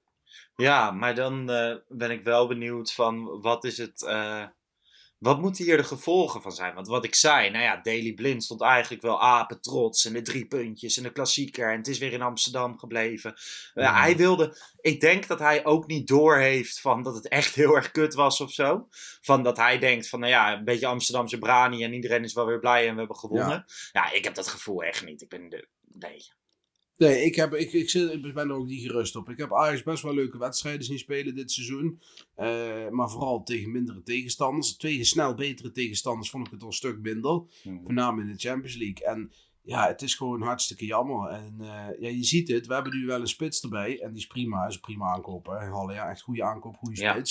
ja 0.55 0.91
maar 0.91 1.15
dan 1.15 1.49
eh, 1.51 1.75
ben 1.87 2.11
ik 2.11 2.23
wel 2.23 2.47
benieuwd 2.47 2.93
van 2.93 3.41
wat 3.41 3.63
is 3.63 3.77
het. 3.77 4.03
eh, 4.03 4.45
wat 5.17 5.39
moeten 5.39 5.65
hier 5.65 5.77
de 5.77 5.83
gevolgen 5.83 6.41
van 6.41 6.51
zijn? 6.51 6.73
Want 6.73 6.87
wat 6.87 7.03
ik 7.05 7.15
zei, 7.15 7.49
nou 7.49 7.63
ja, 7.63 7.77
Daily 7.81 8.13
Blind 8.13 8.43
stond 8.43 8.61
eigenlijk 8.61 9.01
wel 9.01 9.21
apen 9.21 9.61
trots. 9.61 10.05
En 10.05 10.13
de 10.13 10.21
drie 10.21 10.45
puntjes 10.47 10.97
en 10.97 11.03
de 11.03 11.11
klassieker. 11.11 11.71
En 11.71 11.77
het 11.77 11.87
is 11.87 11.97
weer 11.97 12.13
in 12.13 12.21
Amsterdam 12.21 12.77
gebleven. 12.77 13.35
Ja, 13.73 13.81
Ja. 13.83 13.99
hij 13.99 14.17
wilde. 14.17 14.57
Ik 14.81 14.99
denk 14.99 15.27
dat 15.27 15.39
hij 15.39 15.65
ook 15.65 15.87
niet 15.87 16.07
doorheeft 16.07 16.81
van 16.81 17.03
dat 17.03 17.15
het 17.15 17.27
echt 17.27 17.55
heel 17.55 17.75
erg 17.75 17.91
kut 17.91 18.13
was 18.13 18.41
of 18.41 18.51
zo. 18.51 18.87
Van 19.21 19.43
dat 19.43 19.57
hij 19.57 19.79
denkt 19.79 20.09
van, 20.09 20.19
nou 20.19 20.31
ja, 20.31 20.53
een 20.53 20.63
beetje 20.63 20.87
Amsterdamse 20.87 21.37
brani. 21.37 21.83
En 21.83 21.93
iedereen 21.93 22.23
is 22.23 22.33
wel 22.33 22.45
weer 22.45 22.59
blij 22.59 22.87
en 22.87 22.93
we 22.93 22.99
hebben 22.99 23.17
gewonnen. 23.17 23.65
Ja, 23.91 24.11
ik 24.11 24.23
heb 24.23 24.35
dat 24.35 24.47
gevoel 24.47 24.83
echt 24.83 25.05
niet. 25.05 25.21
Ik 25.21 25.29
ben 25.29 25.49
de. 25.49 25.67
Nee. 25.93 26.35
Nee, 26.97 27.23
ik, 27.23 27.35
heb, 27.35 27.53
ik, 27.53 27.73
ik, 27.73 27.89
zit, 27.89 28.11
ik 28.11 28.33
ben 28.33 28.49
er 28.49 28.55
ook 28.55 28.67
niet 28.67 28.81
gerust 28.81 29.15
op. 29.15 29.29
Ik 29.29 29.37
heb 29.37 29.53
Ajax 29.53 29.83
best 29.83 30.03
wel 30.03 30.13
leuke 30.13 30.37
wedstrijden 30.37 30.83
zien 30.83 30.97
spelen 30.97 31.35
dit 31.35 31.51
seizoen. 31.51 32.01
Eh, 32.35 32.89
maar 32.89 33.09
vooral 33.09 33.43
tegen 33.43 33.71
mindere 33.71 34.03
tegenstanders. 34.03 34.77
Tegen 34.77 35.05
snel 35.05 35.33
betere 35.33 35.71
tegenstanders 35.71 36.29
vond 36.29 36.45
ik 36.45 36.51
het 36.51 36.61
al 36.61 36.67
een 36.67 36.73
stuk 36.73 36.99
minder. 36.99 37.41
Voornamelijk 37.83 38.27
in 38.27 38.33
de 38.33 38.39
Champions 38.39 38.75
League. 38.75 39.05
En 39.05 39.31
ja, 39.61 39.87
het 39.87 40.01
is 40.01 40.15
gewoon 40.15 40.41
hartstikke 40.41 40.85
jammer. 40.85 41.29
En 41.29 41.55
eh, 41.59 41.99
ja, 41.99 42.09
je 42.09 42.23
ziet 42.23 42.47
het. 42.47 42.67
We 42.67 42.73
hebben 42.73 42.97
nu 42.97 43.05
wel 43.05 43.19
een 43.19 43.27
spits 43.27 43.61
erbij. 43.61 44.01
En 44.01 44.09
die 44.09 44.19
is 44.19 44.27
prima. 44.27 44.67
is 44.67 44.75
een 44.75 44.81
prima 44.81 45.05
aankoop. 45.13 45.45
Hè. 45.45 45.65
Halle, 45.65 45.93
ja, 45.93 46.09
echt 46.09 46.21
goede 46.21 46.43
aankoop, 46.43 46.77
goede 46.77 47.01
Ja. 47.01 47.21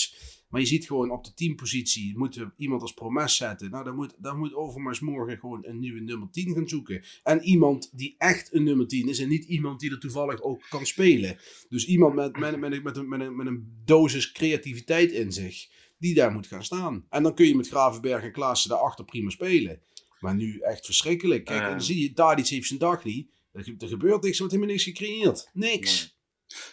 Maar 0.57 0.65
je 0.65 0.71
ziet 0.71 0.87
gewoon 0.87 1.11
op 1.11 1.25
de 1.25 1.35
teampositie 1.35 2.19
moeten 2.19 2.47
we 2.47 2.53
iemand 2.57 2.83
als 2.83 2.95
promes 2.95 3.37
zetten. 3.37 3.71
Nou, 3.71 3.85
dan 3.85 3.95
moet, 3.95 4.15
dan 4.19 4.39
moet 4.39 4.55
Overmars 4.55 5.01
morgen 5.01 5.39
gewoon 5.39 5.65
een 5.67 5.79
nieuwe 5.79 6.01
nummer 6.01 6.31
10 6.31 6.55
gaan 6.55 6.69
zoeken. 6.69 7.05
En 7.23 7.43
iemand 7.43 7.91
die 7.93 8.15
echt 8.19 8.55
een 8.55 8.63
nummer 8.63 8.87
10 8.87 9.09
is. 9.09 9.19
En 9.19 9.29
niet 9.29 9.45
iemand 9.45 9.81
die 9.81 9.91
er 9.91 9.99
toevallig 9.99 10.43
ook 10.43 10.63
kan 10.69 10.87
spelen. 10.87 11.39
Dus 11.69 11.87
iemand 11.87 12.15
met, 12.15 12.39
met, 12.39 12.59
met, 12.59 12.83
met, 12.83 12.97
een, 12.97 13.09
met, 13.09 13.21
een, 13.21 13.37
met 13.37 13.47
een 13.47 13.83
dosis 13.85 14.33
creativiteit 14.33 15.13
in 15.13 15.33
zich. 15.33 15.69
Die 15.99 16.15
daar 16.15 16.33
moet 16.33 16.47
gaan 16.47 16.65
staan. 16.65 17.07
En 17.09 17.23
dan 17.23 17.35
kun 17.35 17.47
je 17.47 17.57
met 17.57 17.69
Gravenberg 17.69 18.23
en 18.23 18.33
Klaassen 18.33 18.71
daarachter 18.71 19.05
prima 19.05 19.31
spelen. 19.31 19.81
Maar 20.21 20.35
nu 20.35 20.59
echt 20.59 20.85
verschrikkelijk. 20.87 21.45
Kijk, 21.45 21.63
en 21.63 21.71
dan 21.71 21.83
zie 21.83 22.03
je, 22.03 22.13
Tadic 22.13 22.47
heeft 22.47 22.67
zijn 22.67 22.79
dag 22.79 23.05
niet. 23.05 23.31
Er, 23.53 23.75
er 23.79 23.89
gebeurt 23.89 24.23
niks, 24.23 24.35
er 24.35 24.39
wordt 24.39 24.53
helemaal 24.53 24.75
niks 24.75 24.85
gecreëerd. 24.85 25.51
Niks. 25.53 26.16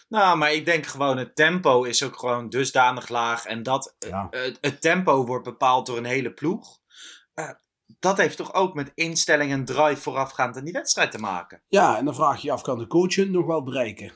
Nou, 0.08 0.38
maar 0.38 0.52
ik 0.52 0.64
denk 0.64 0.86
gewoon 0.86 1.16
het 1.18 1.36
tempo 1.36 1.82
is 1.82 2.02
ook 2.02 2.18
gewoon 2.18 2.48
dusdanig 2.48 3.08
laag. 3.08 3.44
En 3.44 3.62
dat 3.62 3.96
Ja. 3.98 4.26
eh, 4.30 4.54
het 4.60 4.80
tempo 4.80 5.26
wordt 5.26 5.44
bepaald 5.44 5.86
door 5.86 5.96
een 5.96 6.04
hele 6.04 6.32
ploeg. 6.32 6.80
Eh, 7.34 7.50
dat 7.98 8.16
heeft 8.16 8.36
toch 8.36 8.54
ook 8.54 8.74
met 8.74 8.92
instelling 8.94 9.52
en 9.52 9.64
drive 9.64 10.00
voorafgaand 10.00 10.56
aan 10.56 10.64
die 10.64 10.72
wedstrijd 10.72 11.10
te 11.10 11.18
maken. 11.18 11.62
Ja, 11.68 11.96
en 11.98 12.04
dan 12.04 12.14
vraag 12.14 12.40
je 12.40 12.46
je 12.46 12.52
af, 12.52 12.62
kan 12.62 12.78
de 12.78 12.86
coach 12.86 13.16
nog 13.16 13.46
wel 13.46 13.62
bereiken? 13.62 14.06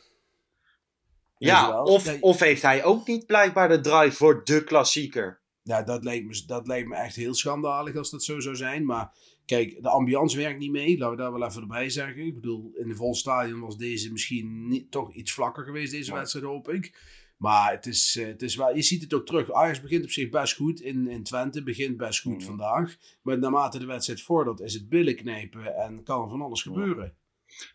Weet 1.38 1.48
Ja, 1.48 1.82
of, 1.82 2.04
Ja, 2.04 2.16
of 2.20 2.40
heeft 2.40 2.62
hij 2.62 2.84
ook 2.84 3.06
niet 3.06 3.26
blijkbaar 3.26 3.68
de 3.68 3.80
drive 3.80 4.16
voor 4.16 4.44
de 4.44 4.64
klassieker? 4.64 5.40
Ja, 5.62 5.82
dat 5.82 6.04
lijkt, 6.04 6.26
me, 6.26 6.42
dat 6.46 6.66
lijkt 6.66 6.88
me 6.88 6.96
echt 6.96 7.16
heel 7.16 7.34
schandalig 7.34 7.96
als 7.96 8.10
dat 8.10 8.24
zo 8.24 8.40
zou 8.40 8.56
zijn. 8.56 8.84
Maar 8.84 9.12
kijk, 9.48 9.82
de 9.82 9.88
ambiance 9.88 10.36
werkt 10.36 10.58
niet 10.58 10.70
mee. 10.70 10.98
Laten 10.98 11.16
we 11.16 11.22
daar 11.22 11.32
wel 11.32 11.46
even 11.48 11.60
erbij 11.60 11.90
zeggen. 11.90 12.26
Ik 12.26 12.34
bedoel, 12.34 12.70
in 12.74 12.90
een 12.90 12.96
vol 12.96 13.14
stadion 13.14 13.60
was 13.60 13.76
deze 13.76 14.12
misschien 14.12 14.68
niet, 14.68 14.90
toch 14.90 15.12
iets 15.14 15.32
vlakker 15.32 15.64
geweest, 15.64 15.92
deze 15.92 16.10
Ja. 16.10 16.16
wedstrijd, 16.18 16.44
hoop 16.44 16.68
ik. 16.68 17.16
Maar 17.36 17.70
het 17.70 17.86
is, 17.86 18.16
eh, 18.16 18.26
het 18.26 18.42
is 18.42 18.56
wel, 18.56 18.74
je 18.74 18.82
ziet 18.82 19.02
het 19.02 19.14
ook 19.14 19.26
terug. 19.26 19.52
Ajax 19.52 19.80
begint 19.80 20.04
op 20.04 20.10
zich 20.10 20.28
best 20.28 20.54
goed. 20.56 20.80
In, 20.80 21.08
in 21.08 21.22
Twente 21.22 21.62
begint 21.62 21.96
best 21.96 22.20
goed 22.20 22.44
vandaag. 22.44 22.96
Maar 23.22 23.38
naarmate 23.38 23.78
de 23.78 23.86
wedstrijd 23.86 24.22
vordert, 24.22 24.60
is 24.60 24.74
het 24.74 24.88
billen 24.88 25.16
knijpen 25.16 25.76
en 25.76 26.02
kan 26.02 26.28
van 26.28 26.40
alles 26.40 26.62
gebeuren. 26.62 27.16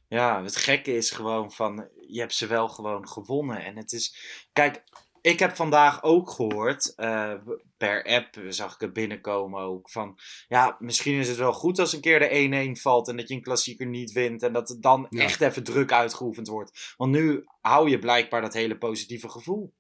Ja, 0.08 0.44
het 0.44 0.56
gekke 0.56 0.96
is 0.96 1.12
gewoon 1.12 1.52
van, 1.52 1.88
je 2.08 2.20
hebt 2.20 2.34
ze 2.34 2.48
wel 2.48 2.68
gewoon 2.70 3.08
gewonnen. 3.08 3.64
En 3.66 3.78
het 3.78 3.92
is, 3.92 4.16
kijk, 4.54 4.84
ik 5.24 5.40
heb 5.40 5.56
vandaag 5.56 6.04
ook 6.04 6.30
gehoord, 6.30 6.94
eh, 6.96 7.34
per 7.78 8.04
app 8.06 8.36
zag 8.50 8.74
ik 8.74 8.80
het 8.82 8.94
binnenkomen 8.94 9.62
ook, 9.62 9.90
van 9.90 10.20
ja, 10.48 10.76
misschien 10.80 11.20
is 11.20 11.28
het 11.28 11.38
wel 11.38 11.54
goed 11.54 11.80
als 11.80 11.94
een 11.94 12.02
keer 12.02 12.20
de 12.20 12.36
1-1 12.36 12.78
valt 12.82 13.08
en 13.08 13.18
dat 13.18 13.28
je 13.28 13.34
een 13.36 13.42
klassieker 13.42 13.86
niet 13.88 14.12
wint. 14.12 14.44
En 14.44 14.54
dat 14.54 14.70
het 14.70 14.82
dan 14.82 15.08
Ja. 15.10 15.24
echt 15.24 15.42
even 15.42 15.64
druk 15.64 15.92
uitgeoefend 15.92 16.48
wordt. 16.48 16.94
Want 16.98 17.12
nu 17.12 17.44
hou 17.62 17.90
je 17.90 18.00
blijkbaar 18.00 18.42
dat 18.42 18.54
hele 18.54 18.78
positieve 18.78 19.30
gevoel. 19.30 19.74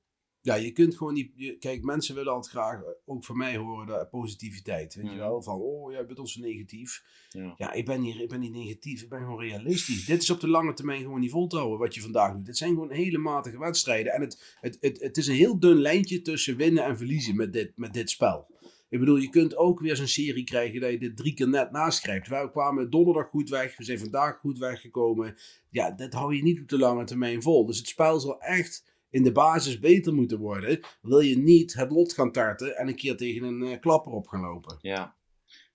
Ja, 0.44 0.56
je 0.56 0.72
kunt 0.72 0.96
gewoon 0.98 1.14
niet. 1.14 1.32
je- 1.36 1.58
kijk, 1.58 1.84
mensen 1.84 2.16
willen 2.16 2.34
altijd 2.34 2.54
graag, 2.54 2.82
eh, 2.82 2.88
ook 3.06 3.26
van 3.26 3.38
mij 3.38 3.58
horen, 3.58 3.88
de 3.88 4.08
positiviteit. 4.12 4.96
Weet 4.96 5.12
je 5.12 5.18
wel? 5.18 5.42
Van, 5.42 5.56
oh, 5.60 5.92
jij 5.92 6.06
bent 6.06 6.20
ons 6.20 6.36
negatief. 6.36 7.04
Ja. 7.30 7.54
Ja, 7.58 7.72
ik 7.74 7.86
ben, 7.86 8.02
niet, 8.02 8.16
ik 8.20 8.30
ben 8.30 8.40
niet 8.40 8.54
negatief, 8.54 9.02
ik 9.02 9.10
ben 9.10 9.20
gewoon 9.20 9.40
realistisch. 9.40 10.06
Dit 10.06 10.22
is 10.22 10.30
op 10.30 10.40
de 10.40 10.48
lange 10.48 10.74
termijn 10.74 11.02
gewoon 11.02 11.20
niet 11.20 11.32
vol 11.32 11.48
te 11.48 11.56
houden 11.58 11.80
wat 11.80 11.96
je 11.96 12.02
vandaag 12.02 12.34
doet. 12.34 12.46
Dit 12.46 12.58
zijn 12.58 12.74
gewoon 12.74 12.92
hele 12.92 13.18
matige 13.18 13.60
wedstrijden. 13.60 14.14
En 14.14 14.22
het, 14.22 14.58
het, 14.60 14.78
het, 14.80 15.00
het 15.02 15.18
is 15.18 15.28
een 15.28 15.36
heel 15.36 15.60
dun 15.60 15.78
lijntje 15.78 16.22
tussen 16.22 16.58
winnen 16.58 16.84
en 16.84 16.98
verliezen 16.98 17.36
met 17.36 17.54
dit, 17.54 17.72
met 17.76 17.94
dit 17.94 18.10
spel. 18.10 18.52
Ik 18.90 19.00
bedoel, 19.00 19.16
je 19.18 19.30
kunt 19.30 19.56
ook 19.58 19.80
weer 19.80 19.96
zo'n 19.96 20.08
serie 20.08 20.44
krijgen 20.44 20.82
dat 20.82 20.92
je 20.92 21.00
dit 21.00 21.18
drie 21.18 21.34
keer 21.34 21.50
net 21.50 21.72
naast 21.72 22.02
krijgt. 22.02 22.28
Wij 22.28 22.50
kwamen 22.52 22.90
donderdag 22.90 23.30
goed 23.30 23.50
weg, 23.50 23.78
we 23.78 23.84
zijn 23.84 24.00
vandaag 24.00 24.38
goed 24.38 24.58
weggekomen. 24.58 25.36
Ja, 25.70 25.92
dat 25.92 26.14
hou 26.14 26.36
je 26.36 26.44
niet 26.44 26.60
op 26.60 26.68
de 26.70 26.78
lange 26.78 27.04
termijn 27.04 27.42
vol. 27.42 27.66
Dus 27.66 27.78
het 27.78 27.88
spel 27.88 28.20
zal 28.20 28.42
echt 28.42 28.92
in 29.14 29.24
de 29.24 29.32
basis 29.32 29.80
beter 29.80 30.14
moeten 30.14 30.38
worden. 30.38 30.80
Wil 31.02 31.20
je 31.20 31.38
niet 31.38 31.74
het 31.74 31.92
lot 31.92 32.14
gaan 32.14 32.32
tarten 32.32 32.78
en 32.78 32.88
een 32.88 32.96
keer 32.96 33.18
tegen 33.18 33.44
een 33.44 33.64
eh, 33.64 33.80
klapper 33.80 34.12
op 34.12 34.28
gaan 34.28 34.42
lopen. 34.42 34.78
Ja, 34.82 35.16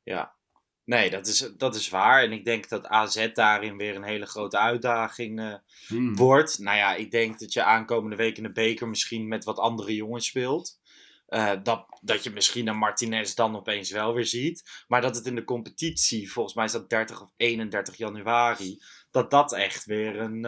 ja. 0.03 0.37
Nee, 0.85 1.11
dat 1.11 1.27
is, 1.27 1.53
dat 1.57 1.75
is 1.75 1.89
waar. 1.89 2.23
En 2.23 2.33
ik 2.33 2.45
denk 2.45 2.69
dat 2.69 2.87
AZ 2.87 3.33
daarin 3.33 3.77
weer 3.77 3.97
een 3.97 4.05
hele 4.05 4.27
grote 4.27 4.59
uitdaging 4.59 5.41
eh, 5.41 5.55
Hmm. 5.87 6.17
wordt. 6.17 6.59
Nou 6.59 6.77
ja, 6.77 6.95
ik 6.95 7.11
denk 7.11 7.39
dat 7.39 7.53
je 7.53 7.63
aankomende 7.63 8.17
week 8.17 8.37
in 8.37 8.43
de 8.43 8.53
beker 8.53 8.89
misschien 8.89 9.29
met 9.29 9.45
wat 9.45 9.59
andere 9.59 9.95
jongens 9.95 10.27
speelt. 10.27 10.81
Eh, 11.27 11.53
dat, 11.63 11.87
dat 12.01 12.25
je 12.25 12.31
misschien 12.31 12.67
een 12.67 12.79
Martinez 12.79 13.35
dan 13.35 13.57
opeens 13.57 13.91
wel 13.91 14.15
weer 14.15 14.27
ziet. 14.27 14.85
Maar 14.89 15.01
dat 15.01 15.17
het 15.17 15.27
in 15.27 15.35
de 15.35 15.45
competitie, 15.45 16.33
volgens 16.33 16.55
mij 16.55 16.65
is 16.65 16.73
dat 16.73 16.91
30 16.91 17.23
of 17.23 17.33
31 17.37 17.97
januari, 17.97 18.83
dat 19.11 19.31
dat 19.31 19.53
echt 19.53 19.85
weer 19.85 20.21
een 20.21 20.45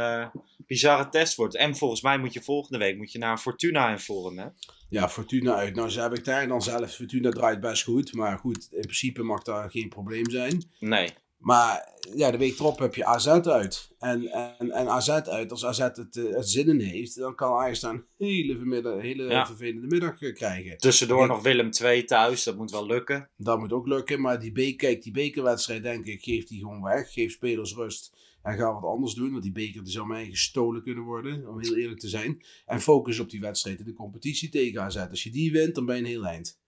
bizarre 0.71 1.09
test 1.09 1.35
wordt. 1.35 1.57
En 1.57 1.77
volgens 1.77 2.03
mij 2.03 2.19
moet 2.19 2.33
je 2.33 2.43
volgende 2.43 2.79
week 2.79 2.97
moet 2.97 3.13
je 3.13 3.19
naar 3.19 3.39
Fortuna 3.39 3.91
in 3.91 3.99
vorm, 3.99 4.39
hè? 4.39 4.47
Ja, 4.89 5.09
Fortuna 5.09 5.55
uit. 5.55 5.75
Nou, 5.75 5.89
ze 5.89 6.01
heb 6.01 6.17
ik 6.17 6.25
daar 6.25 6.49
dan 6.49 6.63
zelf. 6.63 6.95
Fortuna 6.95 7.31
draait 7.31 7.61
best 7.61 7.83
goed. 7.83 8.13
Maar 8.15 8.39
goed, 8.39 8.69
in 8.73 8.81
principe 8.81 9.23
mag 9.23 9.43
daar 9.43 9.71
geen 9.71 9.89
probleem 9.89 10.31
zijn. 10.31 10.65
Nee. 10.79 11.11
Maar 11.39 11.99
ja, 12.15 12.31
de 12.31 12.39
week 12.39 12.59
erop 12.59 12.79
heb 12.79 12.95
je 12.95 13.05
AZ 13.05 13.27
uit. 13.27 13.91
En, 13.99 14.27
en, 14.59 14.71
en 14.71 14.89
AZ 14.89 15.09
uit, 15.09 15.51
als 15.51 15.65
AZ 15.65 15.79
het, 15.79 16.17
eh, 16.17 16.35
het 16.37 16.49
zin 16.49 16.69
in 16.69 16.81
heeft, 16.81 17.17
dan 17.17 17.35
kan 17.35 17.59
Ajax 17.59 17.81
daar 17.81 17.93
een 17.95 18.05
hele, 18.19 18.57
vermiddag, 18.57 19.01
hele 19.01 19.25
Ja. 19.25 19.47
vervelende 19.47 19.87
middag 19.87 20.23
eh, 20.23 20.35
krijgen. 20.35 20.79
Tussendoor 20.79 21.27
nog 21.27 21.43
Willem 21.43 21.71
2 21.71 22.05
thuis, 22.05 22.45
dat 22.45 22.57
moet 22.57 22.71
wel 22.71 22.87
lukken. 22.87 23.31
Dat 23.37 23.59
moet 23.59 23.73
ook 23.73 23.87
lukken. 23.87 24.21
Maar 24.21 24.41
die, 24.41 24.53
be 24.53 24.75
kijk, 24.77 25.03
die 25.03 25.13
bekerwedstrijd, 25.13 25.83
denk 25.83 26.05
ik, 26.05 26.23
geeft 26.23 26.49
die 26.49 26.61
gewoon 26.61 26.83
weg. 26.83 27.13
Geef 27.13 27.33
spelers 27.33 27.75
rust 27.75 28.17
en 28.43 28.57
ga 28.57 28.73
wat 28.73 28.91
anders 28.91 29.15
doen. 29.15 29.31
Want 29.31 29.43
die 29.43 29.53
beker 29.53 29.85
die 29.85 29.93
zou 29.93 30.07
mij 30.07 30.27
gestolen 30.31 30.83
kunnen 30.83 31.05
worden, 31.05 31.49
om 31.49 31.61
heel 31.61 31.77
eerlijk 31.77 32.01
te 32.01 32.09
zijn. 32.09 32.43
En 32.67 32.81
focus 32.81 33.19
op 33.19 33.31
die 33.31 33.41
wedstrijd 33.41 33.79
in 33.79 33.85
de 33.85 33.93
competitie 33.93 34.49
tegen 34.49 34.83
AZ. 34.83 34.97
Als 34.97 35.23
je 35.23 35.31
die 35.31 35.53
wint, 35.53 35.75
dan 35.75 35.87
ben 35.87 35.97
je 35.97 36.03
een 36.03 36.09
heel 36.09 36.27
eind. 36.27 36.60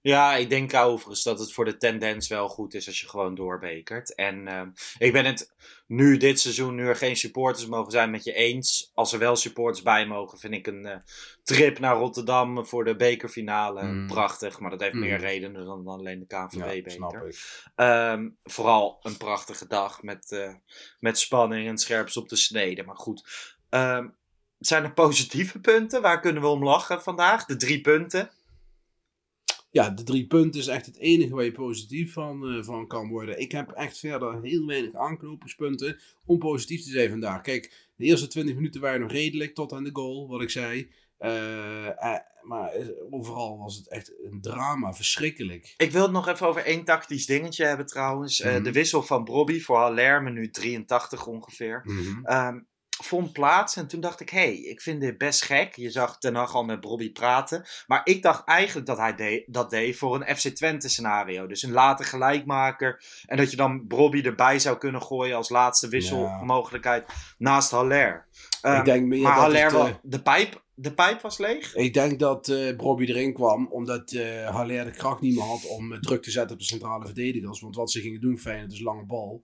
Ja, 0.00 0.34
ik 0.36 0.48
denk 0.48 0.74
overigens 0.74 1.22
dat 1.22 1.38
het 1.38 1.52
voor 1.52 1.64
de 1.64 1.76
tendens 1.76 2.28
wel 2.28 2.48
goed 2.48 2.74
is 2.74 2.86
als 2.86 3.00
je 3.00 3.08
gewoon 3.08 3.34
doorbekert. 3.34 4.14
En 4.14 4.48
ehm, 4.48 4.68
ik 4.98 5.12
ben 5.12 5.24
het 5.24 5.52
nu 5.86 6.16
dit 6.16 6.40
seizoen, 6.40 6.74
nu 6.74 6.86
er 6.86 6.96
geen 6.96 7.16
supporters 7.16 7.66
mogen 7.66 7.92
zijn, 7.92 8.10
met 8.10 8.24
je 8.24 8.32
eens. 8.32 8.90
Als 8.94 9.12
er 9.12 9.18
wel 9.18 9.36
supporters 9.36 9.82
bij 9.82 10.06
mogen, 10.06 10.38
vind 10.38 10.54
ik 10.54 10.66
een 10.66 10.86
eh, 10.86 10.96
trip 11.42 11.78
naar 11.78 11.96
Rotterdam 11.96 12.66
voor 12.66 12.84
de 12.84 12.96
bekerfinale 12.96 13.82
Mm. 13.82 14.06
prachtig. 14.06 14.58
Maar 14.60 14.70
dat 14.70 14.80
heeft 14.80 14.94
Mm. 14.94 15.00
meer 15.00 15.18
redenen 15.18 15.64
dan, 15.64 15.84
dan 15.84 15.98
alleen 15.98 16.18
de 16.18 16.26
KNVB-beker. 16.26 17.36
Ehm, 17.74 18.28
vooral 18.42 18.98
een 19.02 19.16
prachtige 19.16 19.66
dag 19.66 20.02
met, 20.02 20.32
eh, 20.32 20.54
met 21.00 21.18
spanning 21.18 21.68
en 21.68 21.78
scherps 21.78 22.16
op 22.16 22.28
de 22.28 22.36
snede. 22.36 22.82
Maar 22.82 22.96
goed, 22.96 23.28
ehm, 23.68 24.08
zijn 24.58 24.84
er 24.84 24.92
positieve 24.92 25.58
punten? 25.60 26.02
Waar 26.02 26.20
kunnen 26.20 26.42
we 26.42 26.48
om 26.48 26.64
lachen 26.64 27.02
vandaag? 27.02 27.44
De 27.44 27.56
drie 27.56 27.80
punten? 27.80 28.30
Ja, 29.74 29.90
de 29.90 30.02
drie 30.02 30.26
punten 30.26 30.60
is 30.60 30.66
echt 30.66 30.86
het 30.86 30.98
enige 30.98 31.34
waar 31.34 31.44
je 31.44 31.52
positief 31.52 32.12
van, 32.12 32.46
eh, 32.46 32.62
van 32.64 32.86
kan 32.86 33.08
worden. 33.08 33.40
Ik 33.40 33.52
heb 33.52 33.70
echt 33.70 33.98
verder 33.98 34.42
heel 34.42 34.66
weinig 34.66 34.94
aanknopingspunten 34.94 36.00
om 36.24 36.38
positief 36.38 36.82
te 36.84 36.90
zijn 36.90 37.10
vandaag. 37.10 37.40
Kijk, 37.40 37.90
de 37.96 38.04
eerste 38.04 38.26
20 38.26 38.54
minuten 38.54 38.80
waren 38.80 39.00
nog 39.00 39.10
redelijk 39.10 39.54
tot 39.54 39.72
aan 39.72 39.84
de 39.84 39.90
goal, 39.92 40.28
wat 40.28 40.42
ik 40.42 40.50
zei. 40.50 40.90
Eh, 41.18 41.86
eh, 41.86 42.20
maar 42.42 42.72
overal 43.10 43.58
was 43.58 43.76
het 43.76 43.88
echt 43.88 44.12
een 44.22 44.40
drama, 44.40 44.92
verschrikkelijk. 44.92 45.74
Ik 45.76 45.90
wil 45.90 46.02
het 46.02 46.12
nog 46.12 46.28
even 46.28 46.46
over 46.46 46.64
één 46.64 46.84
tactisch 46.84 47.26
dingetje 47.26 47.64
hebben 47.64 47.86
trouwens. 47.86 48.40
Eh, 48.40 48.52
Mhm. 48.54 48.62
de 48.62 48.72
wissel 48.72 49.02
van 49.02 49.24
Brobby 49.24 49.60
voor 49.60 49.76
Haller, 49.76 50.22
minuut 50.22 50.54
83 50.54 51.26
ongeveer. 51.26 51.82
Ehm, 52.24 52.60
vond 53.02 53.32
plaats 53.32 53.76
en 53.76 53.86
toen 53.86 54.00
dacht 54.00 54.20
ik, 54.20 54.30
hé, 54.30 54.38
hey, 54.38 54.54
ik 54.56 54.80
vind 54.80 55.00
dit 55.00 55.18
best 55.18 55.42
gek. 55.44 55.76
Je 55.76 55.90
zag 55.90 56.18
Ten 56.18 56.34
Hag 56.34 56.54
al 56.54 56.64
met 56.64 56.80
Brobby 56.80 57.12
praten. 57.12 57.64
Maar 57.86 58.00
ik 58.04 58.22
dacht 58.22 58.44
eigenlijk 58.48 58.86
dat 58.86 58.96
hij 58.98 59.14
de- 59.14 59.44
dat 59.46 59.70
deed 59.70 59.96
voor 59.96 60.14
een 60.14 60.36
FC 60.36 60.48
Twente 60.48 60.88
scenario. 60.88 61.46
Dus 61.46 61.62
een 61.62 61.72
late 61.72 62.04
gelijkmaker. 62.04 63.02
En 63.26 63.36
dat 63.36 63.50
je 63.50 63.56
dan 63.56 63.86
Brobby 63.86 64.20
erbij 64.22 64.58
zou 64.58 64.78
kunnen 64.78 65.02
gooien 65.02 65.36
als 65.36 65.48
laatste 65.48 65.88
wisselmogelijkheid 65.88 67.06
naast 67.38 67.70
Haller. 67.70 68.26
Ehm, 68.62 68.78
ik 68.78 68.84
denk 68.84 69.06
meer 69.06 69.22
maar 69.22 69.34
dat 69.34 69.42
Haller, 69.42 69.64
het, 69.64 69.72
eh, 69.88 69.94
de, 70.02 70.22
pijp, 70.22 70.62
de 70.74 70.92
pijp 70.94 71.20
was 71.20 71.38
leeg? 71.38 71.74
Ik 71.74 71.94
denk 71.94 72.18
dat 72.18 72.48
eh 72.48 72.76
Brobby 72.76 73.04
erin 73.04 73.32
kwam 73.32 73.66
omdat 73.70 74.12
eh 74.12 74.48
Haller 74.50 74.84
de 74.84 74.90
kracht 74.90 75.20
niet 75.20 75.34
meer 75.34 75.44
had 75.44 75.66
om 75.66 76.00
druk 76.00 76.22
te 76.22 76.30
zetten 76.30 76.52
op 76.52 76.58
de 76.58 76.66
centrale 76.68 77.04
verdedigers. 77.04 77.60
Want 77.60 77.76
wat 77.76 77.90
ze 77.90 78.00
gingen 78.00 78.20
doen, 78.20 78.38
Feyenoord, 78.38 78.72
is 78.72 78.80
lange 78.80 79.04
bal. 79.04 79.42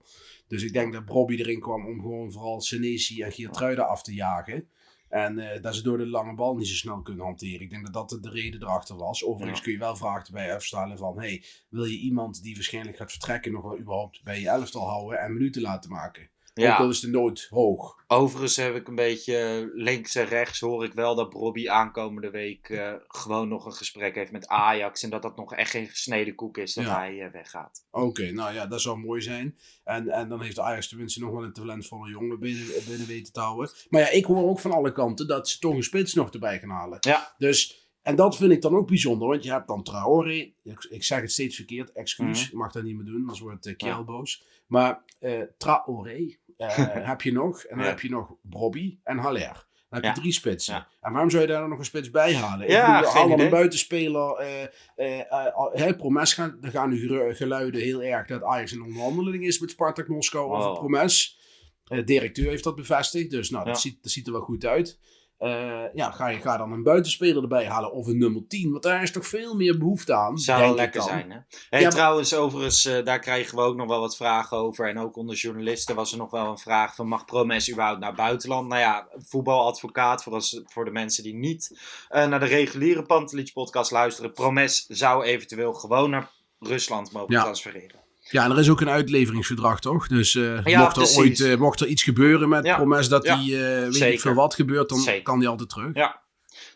Dus 0.51 0.63
ik 0.63 0.73
denk 0.73 0.93
dat 0.93 1.05
Brobby 1.05 1.37
erin 1.37 1.61
kwam 1.61 1.87
om 1.87 2.01
gewoon 2.01 2.33
vooral 2.33 2.61
Senesi 2.61 3.23
en 3.23 3.33
Geertruida 3.33 3.83
af 3.83 4.03
te 4.03 4.15
jagen. 4.15 4.69
En 5.09 5.39
eh, 5.39 5.63
dat 5.63 5.75
ze 5.75 5.83
door 5.83 5.99
de 5.99 6.07
lange 6.07 6.35
bal 6.35 6.57
niet 6.57 6.69
zo 6.69 6.75
snel 6.75 7.03
kunnen 7.03 7.25
hanteren. 7.25 7.61
Ik 7.61 7.71
denk 7.71 7.93
dat 7.93 8.09
dat 8.09 8.23
de 8.23 8.31
reden 8.31 8.63
erachter 8.63 8.97
was. 8.97 9.25
Overigens 9.25 9.59
Ja. 9.59 9.65
kun 9.65 9.73
je 9.73 9.79
wel 9.79 9.97
vragen 9.97 10.27
erbij 10.27 10.55
afstellen 10.55 10.99
van... 10.99 11.19
Hey, 11.19 11.45
wil 11.69 11.85
je 11.85 11.99
iemand 11.99 12.43
die 12.43 12.55
waarschijnlijk 12.55 12.97
gaat 12.97 13.11
vertrekken 13.11 13.53
nog 13.53 13.63
wel 13.63 13.79
überhaupt 13.79 14.23
bij 14.23 14.41
je 14.41 14.49
elftal 14.49 14.89
houden 14.89 15.21
en 15.21 15.33
minuten 15.33 15.63
laten 15.63 15.91
maken? 15.91 16.31
Ook 16.69 16.79
al 16.79 16.89
is 16.89 17.01
de 17.01 17.09
nood 17.09 17.47
hoog. 17.51 17.99
Overigens 18.07 18.57
heb 18.57 18.75
ik 18.75 18.89
een 18.89 18.95
beetje 18.95 19.71
links 19.75 20.15
en 20.15 20.27
rechts 20.27 20.61
hoor 20.61 20.85
ik 20.85 20.93
wel 20.93 21.15
dat 21.15 21.31
Bobby 21.31 21.69
aankomende 21.69 22.31
week 22.31 22.69
eh, 22.69 22.93
gewoon 23.09 23.49
nog 23.49 23.67
een 23.67 23.73
gesprek 23.73 24.15
heeft 24.15 24.33
met 24.33 24.47
Ajax. 24.49 25.03
En 25.03 25.11
dat 25.11 25.23
dat 25.23 25.37
nog 25.37 25.55
echt 25.55 25.71
geen 25.71 25.87
gesneden 25.89 26.35
koek 26.35 26.59
is 26.59 26.75
dat 26.75 26.85
Ja. 26.85 26.97
hij 26.99 27.21
eh, 27.21 27.33
weggaat. 27.33 27.87
Oké, 27.91 28.31
nou 28.31 28.55
ja, 28.55 28.67
dat 28.67 28.81
zou 28.81 28.99
mooi 28.99 29.21
zijn. 29.21 29.59
En, 29.85 30.09
en 30.09 30.29
dan 30.29 30.43
heeft 30.43 30.59
Ajax 30.59 30.89
tenminste 30.89 31.21
nog 31.21 31.31
wel 31.31 31.45
een 31.45 31.53
talentvolle 31.53 32.11
jongen 32.11 32.39
binnen, 32.41 32.67
binnen 32.89 33.07
weten 33.07 33.33
te 33.33 33.41
houden. 33.41 33.71
Maar 33.89 34.01
ja, 34.01 34.11
ik 34.11 34.25
hoor 34.25 34.49
ook 34.49 34.61
van 34.61 34.73
alle 34.73 34.93
kanten 34.93 35.27
dat 35.27 35.49
ze 35.49 35.59
toch 35.59 35.75
een 35.75 35.83
spits 35.83 36.15
nog 36.15 36.31
erbij 36.31 36.59
gaan 36.59 36.71
halen. 36.71 36.99
Ja. 37.01 37.35
Dus, 37.39 37.89
en 38.03 38.17
dat 38.17 38.37
vind 38.37 38.53
ik 38.53 38.63
dan 38.63 38.77
ook 38.77 38.87
bijzonder, 38.89 39.29
want 39.29 39.45
je 39.45 39.51
hebt 39.51 39.69
dan 39.69 39.83
Traoré. 39.83 40.53
Ik, 40.63 40.87
ik 40.91 41.05
zeg 41.05 41.21
het 41.21 41.33
steeds 41.33 41.57
verkeerd, 41.57 41.93
excuus. 41.93 42.47
Ik 42.47 42.53
mag 42.53 42.73
dat 42.73 42.83
niet 42.83 42.97
meer 42.97 43.05
doen, 43.05 43.21
anders 43.21 43.41
wordt 43.41 43.67
uh, 43.67 43.77
Kjell 43.77 43.89
Ja. 43.89 44.03
boos. 44.05 44.45
Maar 44.67 45.03
eh 45.19 45.41
Traoré 45.59 46.17
eh, 46.17 46.35
heb 47.11 47.21
je 47.23 47.33
nog. 47.33 47.63
En 47.63 47.77
dan 47.79 47.87
heb 47.87 48.01
je 48.01 48.11
nog 48.11 48.35
Brobby 48.43 48.99
en 49.05 49.19
Haller. 49.19 49.69
Dan 49.89 50.01
heb 50.01 50.03
je 50.03 50.09
Ja. 50.09 50.15
drie 50.15 50.33
spitsen. 50.33 50.75
Ja. 50.75 50.89
En 51.01 51.13
waarom 51.13 51.31
zou 51.31 51.43
je 51.43 51.49
daar 51.49 51.61
dan 51.61 51.69
nog 51.69 51.79
een 51.79 51.85
spits 51.85 52.11
bij 52.11 52.35
halen? 52.35 52.69
Ja, 52.69 52.99
ik 52.99 53.05
bedoel, 53.13 53.33
idee. 53.33 53.45
een 53.45 53.51
buitenspeler. 53.51 54.37
eh 54.37 54.63
eh 54.97 55.21
eh, 55.21 55.67
hè, 55.73 55.97
Promes 55.97 56.33
gaan, 56.35 56.59
er 56.63 56.71
gaan 56.71 56.89
nu 56.91 57.35
geluiden 57.35 57.81
heel 57.81 58.03
erg 58.03 58.27
dat 58.27 58.43
Ajax 58.43 58.73
in 58.73 58.83
onderhandeling 58.83 59.45
is 59.45 59.59
met 59.59 59.71
Spartak 59.71 60.09
Moskou 60.09 60.51
over. 60.57 60.73
Promes. 60.73 61.39
De 61.85 62.05
directeur 62.05 62.49
heeft 62.51 62.65
dat 62.65 62.77
bevestigd, 62.77 63.31
dus 63.31 63.51
nou, 63.51 63.65
dat, 63.65 63.81
ziet, 63.81 64.03
dat 64.03 64.13
ziet 64.13 64.27
er 64.27 64.33
wel 64.33 64.41
goed 64.41 64.65
uit. 64.67 64.99
Eh, 65.41 65.83
ja, 65.95 66.11
ga 66.11 66.29
je 66.29 66.41
ga 66.41 66.57
dan 66.57 66.73
een 66.73 66.83
buitenspeler 66.83 67.43
erbij 67.43 67.67
halen 67.67 67.93
of 67.93 68.07
een 68.07 68.19
nummer 68.19 68.47
10, 68.49 68.71
want 68.71 68.83
daar 68.83 69.03
is 69.03 69.13
toch 69.13 69.27
veel 69.27 69.55
meer 69.55 69.79
behoefte 69.79 70.15
aan. 70.15 70.39
Zou 70.39 70.61
wel 70.61 70.71
ik 70.71 70.77
lekker 70.77 71.03
zijn, 71.03 71.31
hè? 71.31 71.39
Hey, 71.71 71.81
Ja, 71.81 71.87
maar- 71.87 71.91
Trouwens, 71.91 72.35
overigens, 72.35 72.85
eh, 72.85 73.05
daar 73.05 73.19
kregen 73.19 73.57
we 73.57 73.63
ook 73.63 73.77
nog 73.77 73.89
wel 73.89 74.01
wat 74.01 74.17
vragen 74.17 74.57
over. 74.57 74.89
En 74.89 74.99
ook 74.99 75.17
onder 75.17 75.37
journalisten 75.37 75.95
was 75.95 76.13
er 76.13 76.19
nog 76.19 76.31
wel 76.31 76.47
een 76.47 76.59
vraag 76.59 76.95
van... 76.95 77.09
mag 77.09 77.25
Promes 77.25 77.71
überhaupt 77.71 78.01
naar 78.01 78.15
buitenland? 78.15 78.69
Nou 78.69 78.81
ja, 78.81 79.09
voetbaladvocaat, 79.29 80.23
voor, 80.23 80.33
als, 80.33 80.63
voor 80.67 80.85
de 80.85 80.91
mensen 80.91 81.23
die 81.23 81.35
niet 81.35 81.79
eh, 82.09 82.27
naar 82.27 82.41
de 82.41 82.47
reguliere 82.47 83.03
Pantelich 83.03 83.53
podcast 83.53 83.91
luisteren... 83.91 84.33
Promes 84.33 84.87
zou 84.89 85.25
eventueel 85.25 85.73
gewoon 85.73 86.11
naar 86.11 86.31
Rusland 86.59 87.13
mogen 87.13 87.35
Ja. 87.35 87.43
transfereren. 87.43 88.00
Ja, 88.31 88.45
en 88.45 88.51
er 88.51 88.59
is 88.59 88.71
ook 88.71 88.81
een 88.81 88.89
uitleveringsverdrag, 88.89 89.81
toch? 89.81 90.07
Dus 90.09 90.35
eh, 90.35 90.65
Ja, 90.65 90.79
mocht, 90.81 90.97
er 90.97 91.03
precies. 91.03 91.19
ooit, 91.19 91.41
eh, 91.41 91.57
mocht 91.57 91.81
er 91.81 91.87
iets 91.87 92.03
gebeuren 92.03 92.49
met 92.49 92.65
Ja. 92.65 92.77
Promes 92.77 93.09
dat 93.09 93.25
Ja. 93.25 93.39
hij, 93.39 93.45
eh, 93.45 93.83
weet 93.83 93.95
Zeker. 93.95 94.13
ik 94.13 94.21
veel 94.21 94.35
wat 94.35 94.55
gebeurt, 94.55 94.89
dan 94.89 94.99
Zeker. 94.99 95.23
kan 95.23 95.39
hij 95.39 95.49
altijd 95.49 95.69
terug. 95.69 95.91
Ja. 95.95 96.21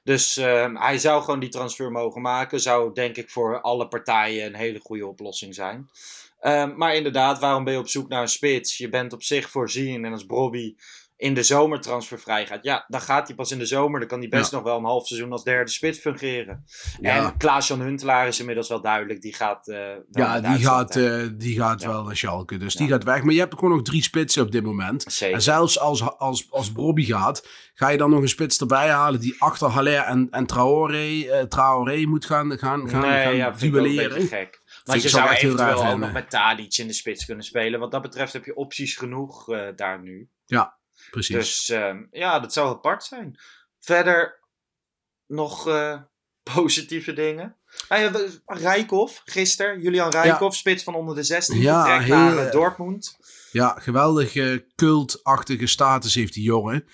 Dus 0.04 0.36
eh, 0.36 0.66
hij 0.74 0.98
zou 0.98 1.22
gewoon 1.24 1.40
die 1.40 1.48
transfer 1.48 1.90
mogen 1.90 2.20
maken. 2.22 2.60
Zou 2.60 2.92
denk 2.94 3.16
ik 3.16 3.30
voor 3.30 3.60
alle 3.60 3.88
partijen 3.88 4.46
een 4.46 4.54
hele 4.54 4.78
goede 4.82 5.06
oplossing 5.06 5.54
zijn. 5.54 5.88
Ehm, 6.40 6.76
maar 6.76 6.94
inderdaad, 6.94 7.38
waarom 7.38 7.64
ben 7.64 7.72
je 7.72 7.78
op 7.78 7.88
zoek 7.88 8.08
naar 8.08 8.22
een 8.22 8.28
spits? 8.28 8.76
Je 8.78 8.88
bent 8.88 9.12
op 9.12 9.22
zich 9.22 9.50
voorzien. 9.50 10.04
En 10.04 10.12
als 10.12 10.26
Bobby 10.26 10.74
in 11.24 11.34
de 11.34 11.42
zomer 11.42 11.80
transfervrij 11.80 12.46
gaat. 12.46 12.64
Ja, 12.64 12.84
dan 12.88 13.00
gaat 13.00 13.26
hij 13.26 13.37
pas 13.37 13.50
in 13.50 13.58
de 13.58 13.66
zomer. 13.66 13.98
Dan 14.00 14.08
kan 14.08 14.18
hij 14.18 14.28
best 14.28 14.50
Ja. 14.50 14.56
nog 14.56 14.66
wel 14.66 14.76
een 14.78 14.84
half 14.84 15.06
seizoen 15.06 15.32
als 15.32 15.44
derde 15.44 15.70
spits 15.70 15.98
fungeren. 15.98 16.64
Ja. 17.00 17.16
En 17.16 17.37
Klaas-Jan 17.37 17.80
Huntelaar 17.80 18.26
is 18.26 18.38
inmiddels 18.40 18.68
wel 18.68 18.80
duidelijk. 18.80 19.20
Die 19.20 19.34
gaat 19.34 19.66
wel 19.66 20.04
Ja, 20.10 20.40
die 20.40 20.64
gaat, 20.64 20.96
eh, 20.96 21.22
die 21.37 21.56
gaat 21.56 21.82
Ja. 21.82 21.88
wel 21.88 22.02
naar 22.04 22.16
Schalke. 22.16 22.56
Dus 22.56 22.72
Ja. 22.72 22.78
die 22.78 22.88
gaat 22.88 23.04
weg. 23.04 23.22
Maar 23.22 23.32
je 23.34 23.38
hebt 23.40 23.54
gewoon 23.54 23.70
nog 23.70 23.82
drie 23.82 24.02
spitsen 24.02 24.42
op 24.42 24.52
dit 24.52 24.62
moment. 24.64 25.04
Zeker. 25.08 25.34
En 25.34 25.42
zelfs 25.42 25.78
als, 25.78 26.02
als, 26.18 26.46
als 26.50 26.72
Brobby 26.72 27.04
gaat, 27.04 27.48
ga 27.74 27.88
je 27.88 27.98
dan 27.98 28.10
nog 28.10 28.20
een 28.22 28.28
spits 28.28 28.58
erbij 28.60 28.88
halen 28.90 29.20
die 29.20 29.34
achter 29.38 29.68
Haller 29.68 30.02
en, 30.02 30.28
en 30.30 30.46
Traoré, 30.46 31.20
eh, 31.22 31.42
Traoré 31.42 32.04
moet 32.06 32.24
gaan, 32.26 32.58
gaan, 32.58 32.88
gaan, 32.88 33.00
nee, 33.00 33.22
gaan 33.24 33.37
ja, 33.37 33.50
duelleren. 33.50 34.26
gek. 34.26 34.62
Maar 34.84 34.96
ik 34.96 35.02
je 35.02 35.08
zou 35.08 35.30
eventueel 35.30 35.87
ook 35.87 35.98
nog 35.98 36.12
met 36.12 36.30
Tadic 36.30 36.76
in 36.76 36.87
de 36.87 36.92
spits 36.92 37.24
kunnen 37.24 37.44
spelen. 37.44 37.80
Wat 37.80 37.90
dat 37.90 38.02
betreft 38.02 38.32
heb 38.32 38.44
je 38.44 38.54
opties 38.56 38.96
genoeg 38.96 39.44
daar 39.76 40.02
nu. 40.02 40.28
Precies. 41.14 41.37
Dus 41.37 41.68
ehm, 41.68 42.03
ja, 42.11 42.40
dat 42.40 42.53
zou 42.53 42.68
apart 42.68 43.05
zijn. 43.05 43.38
Verder 43.81 44.40
nog 45.27 45.68
eh, 45.68 46.00
positieve 46.55 47.12
dingen. 47.12 47.57
Ah, 47.88 48.14
Rijkoff, 48.46 49.22
gisteren. 49.24 49.81
Julian 49.81 50.11
Rijkoff, 50.11 50.57
spits 50.57 50.83
van 50.83 50.94
onder 50.94 51.14
de 51.14 51.22
16. 51.22 51.61
Ja, 51.61 51.98
heel, 51.98 52.16
naar 52.16 52.37
eh, 52.37 52.46
eh, 52.46 52.53
Dortmund. 52.53 53.16
Ja, 53.53 53.77
geweldig 53.79 54.35
eh, 54.37 54.59
cultachtige 54.74 55.66
status 55.66 56.14
heeft 56.14 56.35
die 56.35 56.42
jongen. 56.42 56.87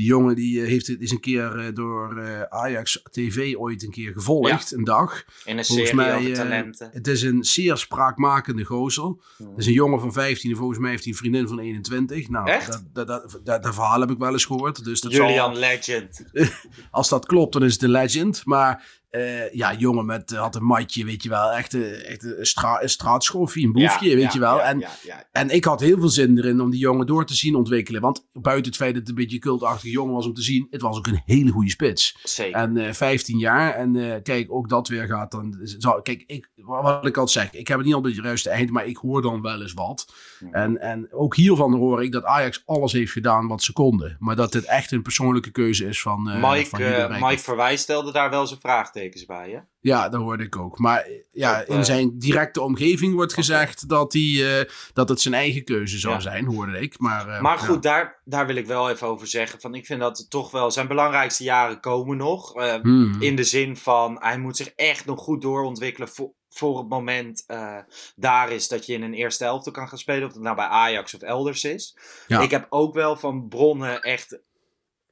Die 0.00 0.08
jongen 0.08 0.34
die 0.34 0.62
eh, 0.62 0.68
heeft 0.68 0.86
het 0.86 1.00
is 1.00 1.10
een 1.10 1.20
keer 1.20 1.58
eh, 1.58 1.74
door 1.74 2.18
eh, 2.18 2.42
Ajax 2.42 3.02
TV 3.10 3.54
ooit 3.56 3.82
een 3.82 3.90
keer 3.90 4.12
gevolgd, 4.12 4.72
een 4.72 4.84
dag. 4.84 5.24
In 5.44 5.58
een 5.58 5.64
volgens 5.64 5.88
serie 5.88 6.22
mij, 6.22 6.32
talenten. 6.32 6.90
Het 6.92 7.06
is 7.06 7.22
een 7.22 7.44
zeer 7.44 7.76
spraakmakende 7.76 8.64
gozer. 8.64 9.14
Het 9.36 9.48
is 9.56 9.66
een 9.66 9.72
jongen 9.72 10.00
van 10.00 10.12
15 10.12 10.50
en 10.50 10.56
volgens 10.56 10.78
mij 10.78 10.90
heeft 10.90 11.02
hij 11.02 11.12
een 11.12 11.18
vriendin 11.18 11.48
van 11.48 11.58
21. 11.58 12.28
Nou, 12.28 12.48
Echt? 12.50 12.82
Dat, 12.92 13.06
dat, 13.06 13.40
dat, 13.44 13.74
verhaal 13.74 14.00
heb 14.00 14.10
ik 14.10 14.18
wel 14.18 14.32
eens 14.32 14.44
gehoord. 14.44 14.84
Dus 14.84 15.00
dat 15.00 15.12
zal- 15.12 15.26
Julian 15.26 15.58
Legend. 15.58 16.24
als 16.90 17.08
dat 17.08 17.26
klopt, 17.26 17.52
dan 17.52 17.64
is 17.64 17.72
het 17.72 17.82
een 17.82 17.90
legend. 17.90 18.42
Maar 18.44 18.99
eh, 19.10 19.52
ja, 19.52 19.74
jongen 19.74 20.06
met, 20.06 20.32
eh, 20.32 20.40
had 20.40 20.54
een 20.54 20.64
matje, 20.64 21.04
weet 21.04 21.22
je 21.22 21.28
wel. 21.28 21.52
Echt, 21.52 21.74
echt 22.04 22.22
een, 22.22 22.46
stra 22.46 22.82
een 22.82 22.88
straatschoffie, 22.88 23.66
een 23.66 23.72
boefje, 23.72 24.08
Ja, 24.08 24.14
weet 24.14 24.24
ja, 24.24 24.30
je 24.32 24.38
wel. 24.38 24.62
en, 24.62 24.78
ja, 24.78 25.28
en 25.32 25.50
ik 25.50 25.64
had 25.64 25.80
heel 25.80 25.98
veel 25.98 26.08
zin 26.08 26.38
erin 26.38 26.60
om 26.60 26.70
die 26.70 26.80
jongen 26.80 27.06
door 27.06 27.26
te 27.26 27.34
zien 27.34 27.54
ontwikkelen. 27.54 28.00
Want 28.00 28.28
buiten 28.32 28.66
het 28.66 28.76
feit 28.76 28.90
dat 28.90 29.00
het 29.00 29.08
een 29.08 29.14
beetje 29.14 29.34
een 29.36 29.42
cultachtige 29.42 29.90
jongen 29.90 30.14
was 30.14 30.26
om 30.26 30.34
te 30.34 30.42
zien, 30.42 30.66
het 30.70 30.80
was 30.80 30.96
ook 30.96 31.06
een 31.06 31.22
hele 31.24 31.50
goede 31.50 31.70
spits. 31.70 32.18
Zeker. 32.22 32.60
En 32.60 32.76
eh 32.76 32.92
15 32.92 33.38
jaar. 33.38 33.74
En 33.74 34.22
kijk, 34.22 34.52
ook 34.52 34.68
dat 34.68 34.88
weer 34.88 35.06
gaat 35.06 35.30
dan. 35.30 35.58
Zal, 35.62 36.02
kijk, 36.02 36.24
ik, 36.26 36.50
wat 36.54 37.06
ik 37.06 37.16
al 37.16 37.28
zeg, 37.28 37.52
ik 37.52 37.68
heb 37.68 37.76
het 37.76 37.86
niet 37.86 37.94
altijd 37.94 38.16
het 38.16 38.24
juiste 38.24 38.50
eind, 38.50 38.70
maar 38.70 38.86
ik 38.86 38.96
hoor 38.96 39.22
dan 39.22 39.42
wel 39.42 39.62
eens 39.62 39.72
wat. 39.72 40.14
En, 40.50 40.80
en 40.80 41.12
ook 41.12 41.36
hiervan 41.36 41.74
hoor 41.74 42.02
ik 42.02 42.12
dat 42.12 42.24
Ajax 42.24 42.62
alles 42.66 42.92
heeft 42.92 43.12
gedaan 43.12 43.48
wat 43.48 43.62
ze 43.62 43.72
konden. 43.72 44.16
Maar 44.18 44.36
dat 44.36 44.52
het 44.52 44.64
echt 44.64 44.92
een 44.92 45.02
persoonlijke 45.02 45.50
keuze 45.50 45.86
is 45.86 46.02
van. 46.02 46.22
Mike, 46.22 46.68
van. 46.68 46.80
Mike 47.28 47.42
Verwij 47.42 47.76
stelde 47.76 48.12
daar 48.12 48.30
wel 48.30 48.46
zijn 48.46 48.60
vraagtekens 49.00 49.26
bij, 49.26 49.50
hè? 49.50 49.58
Ja, 49.80 50.08
dat 50.08 50.20
hoorde 50.20 50.44
ik 50.44 50.56
ook. 50.56 50.78
Maar 50.78 51.08
ja, 51.30 51.66
in 51.66 51.76
eh, 51.76 51.82
zijn 51.82 52.18
directe 52.18 52.60
omgeving 52.60 53.14
wordt 53.14 53.34
gezegd 53.34 53.88
dat, 53.88 54.12
hij, 54.12 54.58
eh, 54.60 54.70
dat 54.92 55.08
het 55.08 55.20
zijn 55.20 55.34
eigen 55.34 55.64
keuze 55.64 55.98
zou 55.98 56.14
Ja. 56.14 56.20
zijn, 56.20 56.44
hoorde 56.46 56.80
ik. 56.80 56.98
Maar, 56.98 57.28
eh, 57.28 57.40
Maar 57.40 57.58
ja. 57.58 57.64
goed, 57.64 57.82
daar, 57.82 58.20
daar 58.24 58.46
wil 58.46 58.56
ik 58.56 58.66
wel 58.66 58.90
even 58.90 59.06
over 59.06 59.26
zeggen. 59.26 59.60
Van, 59.60 59.74
ik 59.74 59.86
vind 59.86 60.00
dat 60.00 60.18
het 60.18 60.30
toch 60.30 60.50
wel 60.50 60.70
zijn 60.70 60.88
belangrijkste 60.88 61.44
jaren 61.44 61.80
komen 61.80 62.16
nog. 62.16 62.52
Hmm. 62.82 63.22
In 63.22 63.36
de 63.36 63.44
zin 63.44 63.76
van, 63.76 64.16
hij 64.20 64.38
moet 64.38 64.56
zich 64.56 64.72
echt 64.76 65.06
nog 65.06 65.20
goed 65.20 65.42
doorontwikkelen 65.42 66.08
voor, 66.08 66.32
voor 66.48 66.78
het 66.78 66.88
moment 66.88 67.44
daar 68.16 68.52
is 68.52 68.68
dat 68.68 68.86
je 68.86 68.92
in 68.92 69.02
een 69.02 69.14
eerste 69.14 69.44
elfte 69.44 69.70
kan 69.70 69.88
gaan 69.88 69.98
spelen. 69.98 70.26
Of 70.28 70.32
het 70.34 70.42
nou 70.42 70.56
bij 70.56 70.64
Ajax 70.66 71.14
of 71.14 71.20
elders 71.20 71.64
is. 71.64 71.96
Ja. 72.26 72.40
Ik 72.40 72.50
heb 72.50 72.66
ook 72.68 72.94
wel 72.94 73.16
van 73.16 73.48
bronnen 73.48 74.00
echt, 74.00 74.38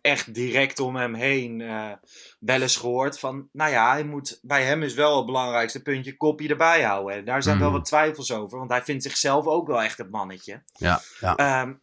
echt 0.08 0.34
direct 0.34 0.80
om 0.80 0.96
hem 0.96 1.14
heen 1.14 1.60
eh, 1.60 1.92
wel 2.40 2.62
eens 2.62 2.76
gehoord 2.76 3.18
van... 3.18 3.48
Nou 3.52 3.70
ja, 3.70 3.90
hij 3.92 4.04
moet, 4.04 4.38
bij 4.42 4.64
hem 4.64 4.82
is 4.82 4.94
wel 4.94 5.16
het 5.16 5.26
belangrijkste 5.26 5.82
puntje 5.82 6.16
kopje 6.16 6.48
erbij 6.48 6.82
houden. 6.82 7.16
En 7.16 7.24
daar 7.24 7.42
zijn 7.42 7.58
wel 7.58 7.68
Mhm. 7.68 7.76
wat 7.76 7.86
twijfels 7.86 8.32
over. 8.32 8.58
Want 8.58 8.70
hij 8.70 8.82
vindt 8.82 9.02
zichzelf 9.02 9.46
ook 9.46 9.66
wel 9.66 9.82
echt 9.82 9.98
het 9.98 10.10
mannetje. 10.10 10.62
Ja, 10.76 11.00
ja. 11.20 11.36
Ehm, 11.36 11.74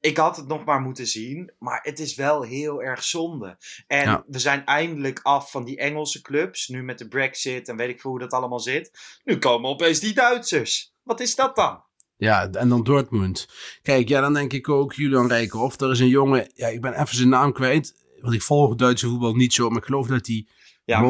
ik 0.00 0.16
had 0.16 0.36
het 0.36 0.46
nog 0.46 0.64
maar 0.64 0.80
moeten 0.80 1.06
zien, 1.06 1.52
maar 1.58 1.80
het 1.82 1.98
is 1.98 2.14
wel 2.14 2.42
heel 2.42 2.82
erg 2.82 3.02
zonde. 3.04 3.56
En 3.86 4.04
Ja. 4.10 4.24
we 4.26 4.38
zijn 4.38 4.64
eindelijk 4.64 5.20
af 5.22 5.50
van 5.50 5.64
die 5.64 5.76
Engelse 5.78 6.20
clubs, 6.22 6.68
nu 6.68 6.82
met 6.82 6.98
de 6.98 7.08
Brexit 7.08 7.68
en 7.68 7.76
weet 7.76 7.88
ik 7.88 8.00
veel 8.00 8.10
hoe 8.10 8.20
dat 8.20 8.32
allemaal 8.32 8.60
zit. 8.60 8.90
Nu 9.24 9.38
komen 9.38 9.70
opeens 9.70 10.00
die 10.00 10.14
Duitsers. 10.14 10.92
Wat 11.02 11.20
is 11.20 11.34
dat 11.34 11.56
dan? 11.56 11.82
Ja, 12.16 12.48
en 12.50 12.68
dan 12.68 12.82
Dortmund. 12.82 13.48
Kijk, 13.82 14.08
ja, 14.08 14.20
dan 14.20 14.34
denk 14.34 14.52
ik 14.52 14.68
ook 14.68 14.92
Julian 14.92 15.28
Rijkoff. 15.28 15.80
Er 15.80 15.90
is 15.90 16.00
een 16.00 16.08
jongen, 16.08 16.50
ja, 16.54 16.66
ik 16.68 16.80
ben 16.80 16.92
even 17.00 17.16
zijn 17.16 17.28
naam 17.28 17.52
kwijt. 17.52 17.94
Want 18.20 18.34
ik 18.34 18.42
volg 18.42 18.68
het 18.68 18.78
Duitse 18.78 19.06
voetbal 19.08 19.34
niet 19.34 19.52
zo, 19.52 19.68
maar 19.68 19.78
ik 19.78 19.84
geloof 19.84 20.06
dat 20.06 20.26
hij... 20.26 20.46
Ja. 20.84 21.00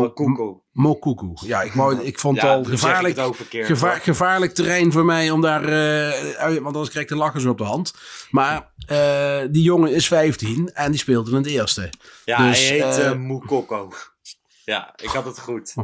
Mokuku. 0.73 1.47
Ja, 1.47 1.63
ik, 1.63 1.73
wou, 1.73 2.01
ik 2.03 2.19
vond 2.19 2.37
Ja, 2.37 2.55
al 2.55 2.65
gevaarlijk, 2.65 3.17
het 3.17 3.25
ook 3.25 3.35
verkeerd, 3.35 3.67
geva- 3.67 3.89
hoor. 3.91 3.97
gevaarlijk 4.01 4.55
terrein 4.55 4.93
voor 4.93 5.05
mij 5.05 5.31
om 5.31 5.41
daar... 5.41 5.65
eh, 5.65 6.31
uit- 6.35 6.55
want 6.61 6.67
anders 6.75 6.89
krijg 6.91 7.05
ik 7.05 7.11
de 7.13 7.17
lachers 7.19 7.45
op 7.45 7.59
de 7.59 7.65
hand. 7.65 7.95
Maar 8.31 8.73
eh, 8.87 9.41
die 9.51 9.63
jongen 9.63 9.93
is 9.93 10.07
15 10.07 10.71
en 10.75 10.91
die 10.91 11.01
speelde 11.01 11.31
in 11.31 11.37
het 11.37 11.47
eerste. 11.47 11.91
Ja, 12.25 12.49
Dus, 12.49 12.69
hij 12.69 12.95
heet 13.09 13.19
Moukoko. 13.19 13.93
Ja, 14.65 14.93
ik 14.97 15.09
had 15.09 15.25
het 15.25 15.41
goed. 15.41 15.75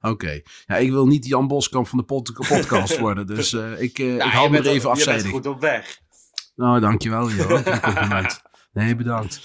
Oké. 0.00 0.40
Ja, 0.66 0.76
ik 0.76 0.90
wil 0.90 1.06
niet 1.06 1.26
Jan 1.26 1.46
Boskamp 1.46 1.88
van 1.88 1.98
de 1.98 2.04
pod- 2.04 2.32
podcast 2.32 2.98
worden. 3.06 3.26
Dus 3.26 3.52
eh, 3.52 3.80
ik, 3.82 3.96
Ja, 3.98 4.14
ik 4.14 4.22
hou 4.22 4.50
me 4.50 4.58
er 4.58 4.62
al- 4.66 4.68
even 4.70 4.74
Je 4.74 4.96
bent 4.96 5.08
afzijdig. 5.08 5.30
goed 5.30 5.46
op 5.46 5.60
weg. 5.60 5.98
Nou, 6.56 6.80
dankjewel, 6.80 7.30
joh. 7.30 7.62
compliment. 7.82 8.40
Nee, 8.72 8.96
bedankt. 8.96 9.40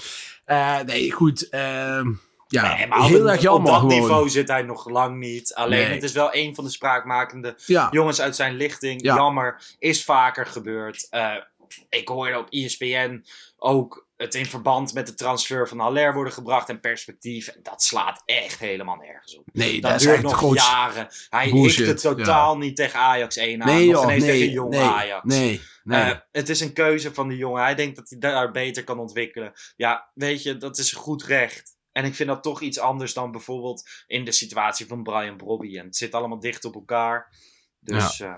Eh, 0.46 0.80
nee, 0.80 1.12
goed. 1.12 1.50
ehm, 1.50 2.12
ja, 2.48 2.76
Nee, 2.76 3.08
heel 3.08 3.30
erg 3.30 3.42
jammer 3.42 3.62
op 3.62 3.66
dat 3.68 3.80
gewoon. 3.92 4.00
niveau 4.02 4.30
zit 4.30 4.48
hij 4.48 4.62
nog 4.62 4.90
lang 4.90 5.18
niet. 5.20 5.54
Alleen 5.54 5.80
Nee. 5.80 5.94
het 5.94 6.04
is 6.04 6.12
wel 6.12 6.30
een 6.36 6.56
van 6.56 6.64
de 6.64 6.70
spraakmakende 6.70 7.54
Ja. 7.66 7.88
jongens 7.92 8.22
uit 8.22 8.36
zijn 8.36 8.56
lichting. 8.56 9.02
Ja. 9.04 9.16
Jammer, 9.16 9.62
is 9.80 10.04
vaker 10.04 10.46
gebeurd. 10.46 11.08
Ik 11.90 12.08
hoorde 12.08 12.38
op 12.38 12.50
ESPN 12.50 13.26
ook 13.58 14.08
het 14.18 14.36
in 14.36 14.46
verband 14.46 14.94
met 14.94 15.08
de 15.08 15.14
transfer 15.14 15.68
van 15.68 15.80
Haller 15.80 16.14
worden 16.14 16.34
gebracht 16.34 16.70
en 16.70 16.80
perspectief. 16.80 17.48
En 17.48 17.60
dat 17.64 17.84
slaat 17.84 18.22
echt 18.26 18.60
helemaal 18.60 18.96
nergens 18.96 19.38
op. 19.38 19.48
Nee, 19.54 19.82
Dat, 19.82 19.92
dat, 19.92 20.00
duurt 20.00 20.22
nog 20.22 20.56
jaren. 20.56 21.08
Hij 21.30 21.52
Bullshit, 21.52 21.88
het 21.88 22.02
totaal 22.02 22.58
niet 22.58 22.76
tegen 22.76 23.00
Ajax 23.00 23.38
1 23.38 23.62
aan. 23.62 23.68
Nee, 23.68 23.88
joh, 23.88 24.04
ineens 24.04 24.24
nee, 24.24 24.40
tegen 24.40 24.54
jong 24.54 24.70
nee, 24.70 24.82
Ajax. 24.82 25.24
nee, 25.24 25.62
nee. 25.84 26.12
Eh, 26.12 26.18
het 26.32 26.50
is 26.50 26.60
een 26.60 26.74
keuze 26.74 27.14
van 27.14 27.28
die 27.28 27.38
jongen. 27.38 27.64
Hij 27.64 27.76
denkt 27.76 27.96
dat 27.96 28.10
hij 28.10 28.20
daar 28.20 28.52
beter 28.52 28.84
kan 28.84 29.00
ontwikkelen. 29.00 29.54
Ja, 29.76 30.12
weet 30.14 30.44
je, 30.44 30.58
dat 30.58 30.78
is 30.78 30.92
goed 30.92 31.24
recht. 31.24 31.74
En 31.92 32.06
ik 32.06 32.16
vind 32.16 32.30
dat 32.30 32.44
toch 32.44 32.62
iets 32.62 32.80
anders 32.80 33.14
dan 33.14 33.32
bijvoorbeeld 33.32 33.90
in 34.08 34.26
de 34.26 34.32
situatie 34.32 34.88
van 34.88 35.04
Brian 35.04 35.38
Brobby. 35.38 35.78
En 35.78 35.86
het 35.86 35.98
zit 35.98 36.14
allemaal 36.14 36.40
dicht 36.40 36.66
op 36.66 36.76
elkaar. 36.76 37.38
Dus, 37.80 38.20
eh, 38.20 38.36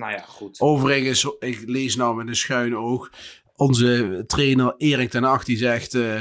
nou 0.00 0.12
ja, 0.12 0.22
goed. 0.22 0.60
Overigens, 0.60 1.24
ik 1.38 1.62
lees 1.66 1.96
nou 1.96 2.16
met 2.16 2.28
een 2.28 2.36
schuin 2.36 2.76
oog. 2.76 3.10
Onze 3.56 4.24
trainer 4.26 4.74
Erik 4.76 5.10
ten 5.10 5.24
Acht 5.24 5.46
die 5.46 5.56
zegt... 5.56 5.94
eh 5.94 6.20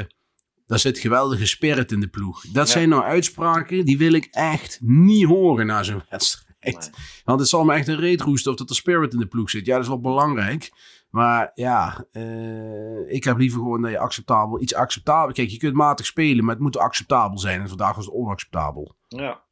daar 0.65 0.79
zit 0.79 0.99
geweldige 0.99 1.45
spirit 1.45 1.91
in 1.91 1.99
de 1.99 2.07
ploeg. 2.07 2.41
Dat 2.41 2.67
Ja. 2.67 2.73
zijn 2.73 2.89
nou 2.89 3.03
uitspraken 3.03 3.85
die 3.85 3.97
wil 3.97 4.13
ik 4.13 4.27
echt 4.31 4.79
niet 4.81 5.25
horen 5.25 5.65
na 5.65 5.83
zo'n 5.83 6.03
wedstrijd. 6.09 6.47
Nee. 6.61 6.89
Want 7.23 7.39
het 7.39 7.49
zal 7.49 7.63
me 7.65 7.73
echt 7.73 7.87
een 7.87 7.99
reet 7.99 8.21
roesten 8.21 8.51
of 8.51 8.57
dat 8.57 8.69
er 8.69 8.75
spirit 8.75 9.13
in 9.13 9.19
de 9.19 9.25
ploeg 9.27 9.49
zit. 9.49 9.65
Ja, 9.65 9.73
dat 9.73 9.81
is 9.83 9.87
wel 9.87 10.01
belangrijk. 10.01 10.71
Maar 11.09 11.51
ja, 11.53 12.05
eh, 12.11 13.11
ik 13.13 13.23
heb 13.23 13.37
liever 13.37 13.59
gewoon 13.59 13.81
dat 13.81 13.91
je 13.91 13.99
acceptabel, 13.99 14.61
iets 14.61 14.73
acceptabel... 14.73 15.33
Kijk, 15.33 15.49
je 15.49 15.57
kunt 15.57 15.73
matig 15.73 16.05
spelen, 16.05 16.43
maar 16.45 16.53
het 16.53 16.63
moet 16.63 16.77
acceptabel 16.77 17.37
zijn. 17.39 17.61
En 17.61 17.67
vandaag 17.67 17.95
was 17.95 18.05
het 18.05 18.13
onacceptabel. 18.13 18.95
Ja. 19.07 19.43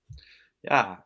ja, 0.60 1.06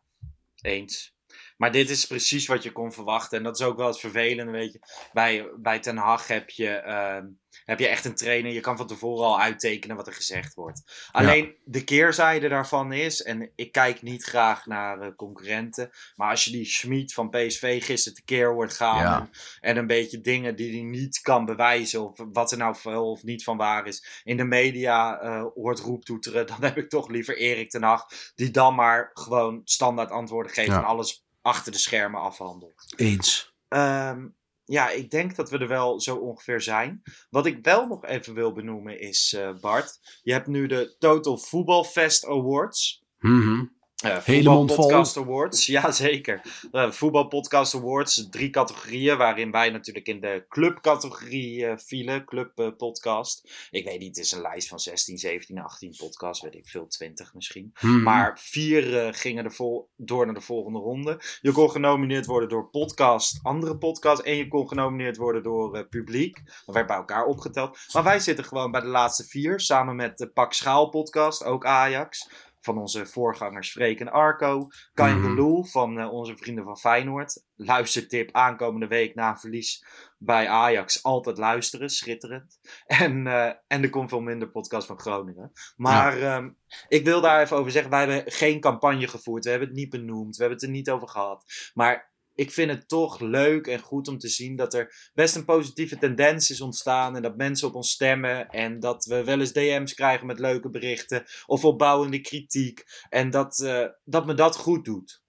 eens. 0.61 1.15
Maar 1.61 1.71
dit 1.71 1.89
is 1.89 2.05
precies 2.05 2.47
wat 2.47 2.63
je 2.63 2.71
kon 2.71 2.91
verwachten. 2.91 3.37
En 3.37 3.43
dat 3.43 3.59
is 3.59 3.65
ook 3.65 3.77
wel 3.77 3.87
het 3.87 3.99
vervelende, 3.99 4.51
weet 4.51 4.73
je. 4.73 4.79
Bij, 5.13 5.49
bij 5.57 5.79
Ten 5.79 5.97
Hag 5.97 6.27
heb 6.27 6.49
je, 6.49 6.69
ehm, 6.69 7.25
heb 7.65 7.79
je 7.79 7.87
echt 7.87 8.05
een 8.05 8.15
trainer. 8.15 8.51
Je 8.51 8.59
kan 8.59 8.77
van 8.77 8.87
tevoren 8.87 9.25
al 9.25 9.39
uittekenen 9.39 9.95
wat 9.95 10.07
er 10.07 10.13
gezegd 10.13 10.53
wordt. 10.53 11.07
Alleen 11.11 11.55
de 11.63 11.83
keerzijde 11.83 12.47
daarvan 12.47 12.93
is... 12.93 13.21
En 13.21 13.51
ik 13.55 13.71
kijk 13.71 14.01
niet 14.01 14.23
graag 14.23 14.65
naar 14.65 15.01
eh, 15.01 15.15
concurrenten. 15.15 15.89
Maar 16.15 16.29
als 16.29 16.43
je 16.43 16.51
die 16.51 16.65
Schmid 16.65 17.13
van 17.13 17.29
PSV 17.29 17.83
gisteren 17.83 18.17
tekeer 18.17 18.51
hoort 18.51 18.73
gaan... 18.73 19.01
Ja. 19.01 19.19
En, 19.19 19.29
en 19.59 19.77
een 19.77 19.87
beetje 19.87 20.21
dingen 20.21 20.55
die 20.55 20.71
hij 20.71 20.83
niet 20.83 21.19
kan 21.21 21.45
bewijzen... 21.45 22.03
Of 22.03 22.19
wat 22.31 22.51
er 22.51 22.57
nou 22.57 22.75
wel 22.83 23.11
of 23.11 23.23
niet 23.23 23.43
van 23.43 23.57
waar 23.57 23.87
is... 23.87 24.21
In 24.23 24.37
de 24.37 24.43
media 24.43 25.19
eh, 25.19 25.45
hoort 25.53 25.79
roeptoeteren... 25.79 26.47
Dan 26.51 26.63
heb 26.63 26.77
ik 26.77 26.89
toch 26.89 27.07
liever 27.07 27.37
Erik 27.37 27.69
ten 27.69 27.83
Hag... 27.83 28.05
Die 28.35 28.51
dan 28.51 28.75
maar 28.75 29.09
gewoon 29.13 29.61
standaard 29.63 30.11
antwoorden 30.11 30.51
geeft... 30.51 30.67
Ja. 30.67 30.77
En 30.77 30.85
alles 30.85 31.29
achter 31.41 31.71
de 31.71 31.77
schermen 31.77 32.21
afhandelt. 32.21 32.93
Eens. 32.95 33.53
Ehm, 33.67 34.27
ja, 34.65 34.89
ik 34.89 35.11
denk 35.11 35.35
dat 35.35 35.49
we 35.49 35.57
er 35.57 35.67
wel 35.67 36.01
zo 36.01 36.15
ongeveer 36.15 36.61
zijn. 36.61 37.01
Wat 37.29 37.45
ik 37.45 37.59
wel 37.61 37.87
nog 37.87 38.05
even 38.05 38.33
wil 38.33 38.53
benoemen 38.53 38.99
is, 38.99 39.33
eh, 39.33 39.53
Bart. 39.59 40.19
Je 40.21 40.31
hebt 40.31 40.47
nu 40.47 40.67
de 40.67 40.95
Total 40.99 41.37
Football 41.37 41.83
Fest 41.83 42.25
Awards. 42.25 43.03
Mhm. 43.19 43.65
Uh, 44.05 44.17
Hele 44.17 44.49
mond 44.49 44.73
vol. 44.73 44.87
Podcast 44.87 45.17
Awards, 45.17 45.65
ja 45.75 45.91
zeker. 45.91 46.41
Uh, 46.71 46.91
Voetbal 46.91 47.27
Podcast 47.27 47.75
Awards, 47.75 48.27
drie 48.29 48.49
categorieën, 48.49 49.17
waarin 49.17 49.51
wij 49.51 49.69
natuurlijk 49.69 50.07
in 50.07 50.19
de 50.19 50.45
clubcategorie 50.49 51.65
eh, 51.65 51.77
vielen, 51.77 52.25
club 52.25 52.59
eh, 52.59 52.67
podcast. 52.77 53.67
Ik 53.71 53.85
weet 53.85 53.99
niet, 53.99 54.15
het 54.15 54.25
is 54.25 54.31
een 54.31 54.41
lijst 54.41 54.67
van 54.67 54.79
16, 54.79 55.17
17, 55.17 55.59
18 55.59 55.95
podcasts, 55.97 56.43
weet 56.43 56.55
ik 56.55 56.67
veel, 56.67 56.87
20 56.87 57.33
misschien. 57.33 57.73
Mhm. 57.81 58.03
Maar 58.03 58.39
vier 58.39 58.97
eh, 58.97 59.13
gingen 59.13 59.45
er 59.45 59.53
vol, 59.53 59.89
door 59.95 60.25
naar 60.25 60.33
de 60.33 60.41
volgende 60.41 60.79
ronde. 60.79 61.21
Je 61.41 61.51
kon 61.51 61.71
genomineerd 61.71 62.25
worden 62.25 62.49
door 62.49 62.69
podcast, 62.69 63.39
andere 63.43 63.77
podcasts. 63.77 64.23
En 64.23 64.35
je 64.35 64.47
kon 64.47 64.67
genomineerd 64.67 65.17
worden 65.17 65.43
door 65.43 65.75
eh, 65.75 65.83
publiek. 65.89 66.41
Dat 66.65 66.75
werd 66.75 66.87
bij 66.87 66.95
elkaar 66.95 67.25
opgeteld. 67.25 67.77
Maar 67.93 68.03
wij 68.03 68.19
zitten 68.19 68.45
gewoon 68.45 68.71
bij 68.71 68.81
de 68.81 68.87
laatste 68.87 69.23
vier. 69.23 69.59
Samen 69.59 69.95
met 69.95 70.17
de 70.17 70.27
Pak 70.27 70.53
Schaal 70.53 70.89
podcast, 70.89 71.43
ook 71.43 71.65
Ajax. 71.65 72.29
Van 72.61 72.77
onze 72.77 73.05
voorgangers 73.05 73.71
Freek 73.71 73.99
en 73.99 74.11
Arco. 74.11 74.67
Kain 74.93 75.17
Mhm. 75.19 75.27
de 75.27 75.33
Loel 75.33 75.63
van 75.65 75.99
eh, 75.99 76.11
onze 76.11 76.37
vrienden 76.37 76.63
van 76.63 76.77
Feyenoord. 76.77 77.43
Luistertip 77.55 78.31
aankomende 78.31 78.87
week 78.87 79.15
na 79.15 79.37
verlies 79.37 79.85
bij 80.17 80.47
Ajax. 80.47 81.03
Altijd 81.03 81.37
luisteren, 81.37 81.89
schitterend. 81.89 82.59
En, 82.85 83.27
eh, 83.27 83.51
en 83.67 83.81
de 83.81 83.89
Kom 83.89 84.09
Veel 84.09 84.21
Minder 84.21 84.49
podcast 84.49 84.87
van 84.87 84.99
Groningen. 84.99 85.51
Maar 85.75 86.17
ehm, 86.21 86.49
ik 86.87 87.05
wil 87.05 87.21
daar 87.21 87.41
even 87.41 87.57
over 87.57 87.71
zeggen. 87.71 87.91
Wij 87.91 88.05
hebben 88.07 88.31
geen 88.31 88.59
campagne 88.59 89.07
gevoerd. 89.07 89.43
We 89.43 89.49
hebben 89.49 89.67
het 89.67 89.77
niet 89.77 89.89
benoemd. 89.89 90.35
We 90.35 90.41
hebben 90.43 90.59
het 90.59 90.67
er 90.67 90.73
niet 90.73 90.89
over 90.89 91.07
gehad. 91.07 91.43
Maar 91.73 92.10
ik 92.33 92.51
vind 92.51 92.71
het 92.71 92.87
toch 92.87 93.19
leuk 93.19 93.67
en 93.67 93.79
goed 93.79 94.07
om 94.07 94.17
te 94.17 94.27
zien 94.27 94.55
dat 94.55 94.73
er 94.73 95.11
best 95.13 95.35
een 95.35 95.45
positieve 95.45 95.97
tendens 95.97 96.49
is 96.49 96.61
ontstaan. 96.61 97.15
En 97.15 97.21
dat 97.21 97.37
mensen 97.37 97.67
op 97.67 97.75
ons 97.75 97.91
stemmen. 97.91 98.49
En 98.49 98.79
dat 98.79 99.05
we 99.05 99.23
wel 99.23 99.39
eens 99.39 99.53
DM's 99.53 99.93
krijgen 99.93 100.27
met 100.27 100.39
leuke 100.39 100.69
berichten. 100.69 101.23
Of 101.45 101.65
opbouwende 101.65 102.21
kritiek. 102.21 102.83
En 103.09 103.29
dat, 103.29 103.59
eh, 103.59 103.85
dat 104.03 104.25
me 104.25 104.33
dat 104.33 104.55
goed 104.55 104.85
doet. 104.85 105.21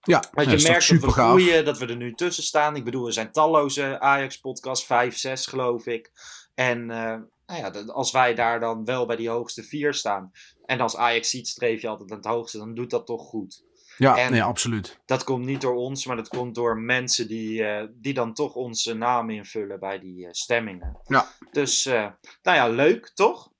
Ja, 0.00 0.24
Want 0.32 0.50
je 0.50 0.68
merkt 0.68 0.88
dat 0.88 1.00
we 1.00 1.10
groeien, 1.10 1.64
dat 1.64 1.78
we 1.78 1.86
er 1.86 1.96
nu 1.96 2.14
tussen 2.14 2.42
staan. 2.42 2.76
Ik 2.76 2.84
bedoel, 2.84 3.06
er 3.06 3.12
zijn 3.12 3.32
talloze 3.32 4.00
Ajax-podcasts, 4.00 4.86
vijf, 4.86 5.16
zes 5.16 5.46
geloof 5.46 5.86
ik. 5.86 6.12
En 6.54 6.90
eh, 6.90 7.16
nou 7.46 7.60
ja, 7.60 7.92
als 7.92 8.10
wij 8.10 8.34
daar 8.34 8.60
dan 8.60 8.84
wel 8.84 9.06
bij 9.06 9.16
die 9.16 9.28
hoogste 9.28 9.62
vier 9.62 9.94
staan. 9.94 10.30
En 10.64 10.80
als 10.80 10.96
Ajax 10.96 11.30
ziet, 11.30 11.48
streef 11.48 11.82
je 11.82 11.88
altijd 11.88 12.10
aan 12.10 12.16
het 12.16 12.26
hoogste. 12.26 12.58
Dan 12.58 12.74
doet 12.74 12.90
dat 12.90 13.06
toch 13.06 13.22
goed. 13.28 13.66
Ja, 13.98 14.16
En- 14.16 14.30
nee, 14.30 14.42
absoluut. 14.42 14.98
Dat 15.06 15.24
komt 15.24 15.44
niet 15.44 15.60
door 15.60 15.74
ons, 15.74 16.06
maar 16.06 16.16
dat 16.16 16.28
komt 16.28 16.54
door 16.54 16.78
mensen 16.78 17.28
die, 17.28 17.64
eh, 17.64 17.86
die 17.92 18.14
dan 18.14 18.34
toch 18.34 18.54
onze 18.54 18.94
naam 18.94 19.30
invullen 19.30 19.80
bij 19.80 19.98
die 19.98 20.24
eh, 20.24 20.32
stemmingen. 20.32 20.98
Ja. 21.06 21.26
Dus, 21.50 21.86
eh, 21.86 22.06
nou 22.42 22.56
ja, 22.56 22.68
leuk, 22.68 23.10
toch? 23.14 23.52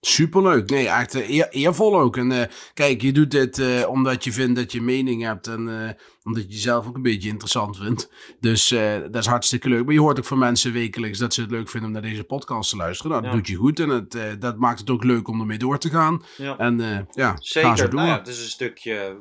Superleuk. 0.00 0.70
Nee, 0.70 0.88
echt 0.88 1.14
eh, 1.14 1.30
eer- 1.30 1.48
eervol 1.50 2.00
ook. 2.00 2.16
En 2.16 2.32
eh, 2.32 2.46
kijk, 2.74 3.02
je 3.02 3.12
doet 3.12 3.30
dit 3.30 3.58
eh, 3.58 3.88
omdat 3.88 4.24
je 4.24 4.32
vindt 4.32 4.56
dat 4.56 4.72
je 4.72 4.80
mening 4.82 5.22
hebt 5.22 5.46
en 5.46 5.96
omdat 6.24 6.42
je 6.42 6.48
jezelf 6.48 6.86
ook 6.86 6.96
een 6.96 7.02
beetje 7.02 7.28
interessant 7.28 7.76
vindt. 7.76 8.10
Dus 8.40 8.68
dat 9.10 9.14
is 9.16 9.26
hartstikke 9.26 9.68
leuk. 9.68 9.84
Maar 9.84 9.94
je 9.94 10.00
hoort 10.00 10.18
ook 10.18 10.24
van 10.24 10.38
mensen 10.38 10.72
wekelijks 10.72 11.18
dat 11.18 11.34
ze 11.34 11.40
het 11.40 11.50
leuk 11.50 11.68
vinden 11.68 11.88
om 11.88 11.94
naar 11.94 12.10
deze 12.10 12.24
podcast 12.24 12.70
te 12.70 12.76
luisteren. 12.76 13.10
Nou, 13.10 13.22
dat 13.22 13.30
Ja. 13.32 13.36
doet 13.38 13.48
je 13.48 13.56
goed 13.56 13.80
en 13.80 13.88
het, 13.88 14.40
dat 14.40 14.56
maakt 14.58 14.78
het 14.78 14.90
ook 14.90 15.04
leuk 15.04 15.28
om 15.28 15.40
ermee 15.40 15.58
door 15.58 15.78
te 15.78 15.90
gaan. 15.90 16.22
Ja. 16.36 16.58
En 16.58 17.06
ja, 17.10 17.36
Zeker, 17.40 17.76
door. 17.76 17.94
nou 17.94 18.08
ja, 18.08 18.18
het 18.18 18.28
is 18.28 18.42
een 18.42 18.48
stukje, 18.48 19.16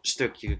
stukje, 0.00 0.58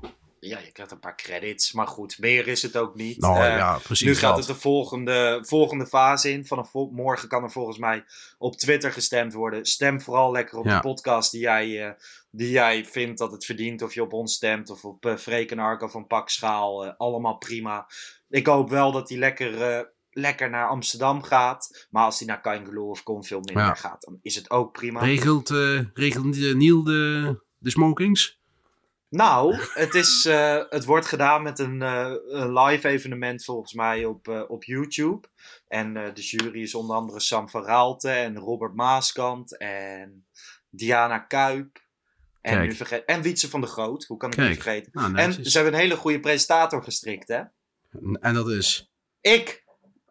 ja, 0.48 0.58
je 0.58 0.72
krijgt 0.72 0.92
een 0.92 0.98
paar 0.98 1.16
credits, 1.16 1.72
maar 1.72 1.86
goed, 1.86 2.18
meer 2.18 2.46
is 2.48 2.62
het 2.62 2.76
ook 2.76 2.94
niet. 2.94 3.18
nou 3.20 3.36
Eh, 3.38 3.56
ja, 3.56 3.78
precies 3.78 4.06
Nu 4.06 4.14
gaat 4.14 4.36
dat. 4.36 4.46
het 4.46 4.54
de 4.56 4.60
volgende, 4.62 5.38
volgende 5.46 5.86
fase 5.86 6.30
in. 6.30 6.46
Vanaf 6.46 6.72
morgen 6.72 7.28
kan 7.28 7.42
er 7.42 7.50
volgens 7.50 7.78
mij 7.78 8.04
op 8.38 8.56
Twitter 8.56 8.92
gestemd 8.92 9.32
worden. 9.32 9.64
Stem 9.64 10.00
vooral 10.00 10.32
lekker 10.32 10.58
op 10.58 10.64
Ja. 10.64 10.74
de 10.74 10.80
podcast 10.80 11.30
die 11.30 11.40
jij, 11.40 11.86
eh, 11.86 11.92
die 12.30 12.50
jij 12.50 12.84
vindt 12.84 13.18
dat 13.18 13.32
het 13.32 13.44
verdient. 13.44 13.82
Of 13.82 13.94
je 13.94 14.02
op 14.02 14.12
ons 14.12 14.34
stemt 14.34 14.70
of 14.70 14.84
op 14.84 15.06
uh, 15.06 15.16
Freek 15.16 15.50
en 15.50 15.58
Arco 15.58 15.86
van 15.88 16.06
Pak 16.06 16.28
Schaal. 16.28 16.84
eh, 16.84 16.92
allemaal 16.96 17.36
prima. 17.38 17.86
Ik 18.28 18.46
hoop 18.46 18.70
wel 18.70 18.92
dat 18.92 19.08
hij 19.08 19.18
lekker, 19.18 19.92
lekker 20.10 20.50
naar 20.50 20.68
Amsterdam 20.68 21.22
gaat. 21.22 21.86
Maar 21.90 22.04
als 22.04 22.18
hij 22.18 22.28
naar 22.28 22.40
Kangaloo 22.40 22.88
of 22.90 23.02
Kon 23.02 23.24
veel 23.24 23.40
minder 23.40 23.62
Ja. 23.64 23.74
gaat, 23.74 24.02
dan 24.02 24.18
is 24.22 24.34
het 24.34 24.50
ook 24.50 24.72
prima. 24.72 25.00
Regelt, 25.00 25.48
regelt 25.94 26.36
Niel 26.54 26.82
de, 26.82 27.40
de 27.58 27.70
smokings? 27.70 28.42
Nou, 29.14 29.56
het, 29.74 29.94
is, 29.94 30.24
eh, 30.24 30.62
het 30.68 30.84
wordt 30.84 31.06
gedaan 31.06 31.42
met 31.42 31.58
een, 31.58 31.82
eh, 31.82 32.12
een 32.26 32.58
live 32.58 32.88
evenement 32.88 33.44
volgens 33.44 33.72
mij 33.72 34.04
op, 34.04 34.28
eh, 34.28 34.42
op 34.48 34.64
YouTube. 34.64 35.28
En 35.68 35.94
de 35.94 36.20
jury 36.20 36.62
is 36.62 36.74
onder 36.74 36.96
andere 36.96 37.20
Sam 37.20 37.48
van 37.48 37.64
Raalte 37.64 38.10
en 38.10 38.38
Robert 38.38 38.74
Maaskant 38.74 39.58
en 39.58 40.26
Diana 40.70 41.18
Kuip. 41.18 41.82
En, 42.40 42.54
Kijk. 42.54 42.68
nu 42.68 42.74
vergeet, 42.74 43.04
en 43.04 43.22
Wietse 43.22 43.50
van 43.50 43.60
der 43.60 43.70
Groot, 43.70 44.04
hoe 44.04 44.16
kan 44.16 44.30
ik 44.30 44.36
Kijk. 44.36 44.48
die 44.48 44.62
vergeten? 44.62 44.90
Nou, 44.94 45.16
En 45.16 45.32
ze 45.32 45.56
hebben 45.58 45.74
een 45.74 45.80
hele 45.80 45.96
goede 45.96 46.20
presentator 46.20 46.82
gestrikt, 46.82 47.28
hè? 47.28 47.42
En 48.20 48.34
dat 48.34 48.50
is, 48.50 48.92
Ik! 49.20 49.64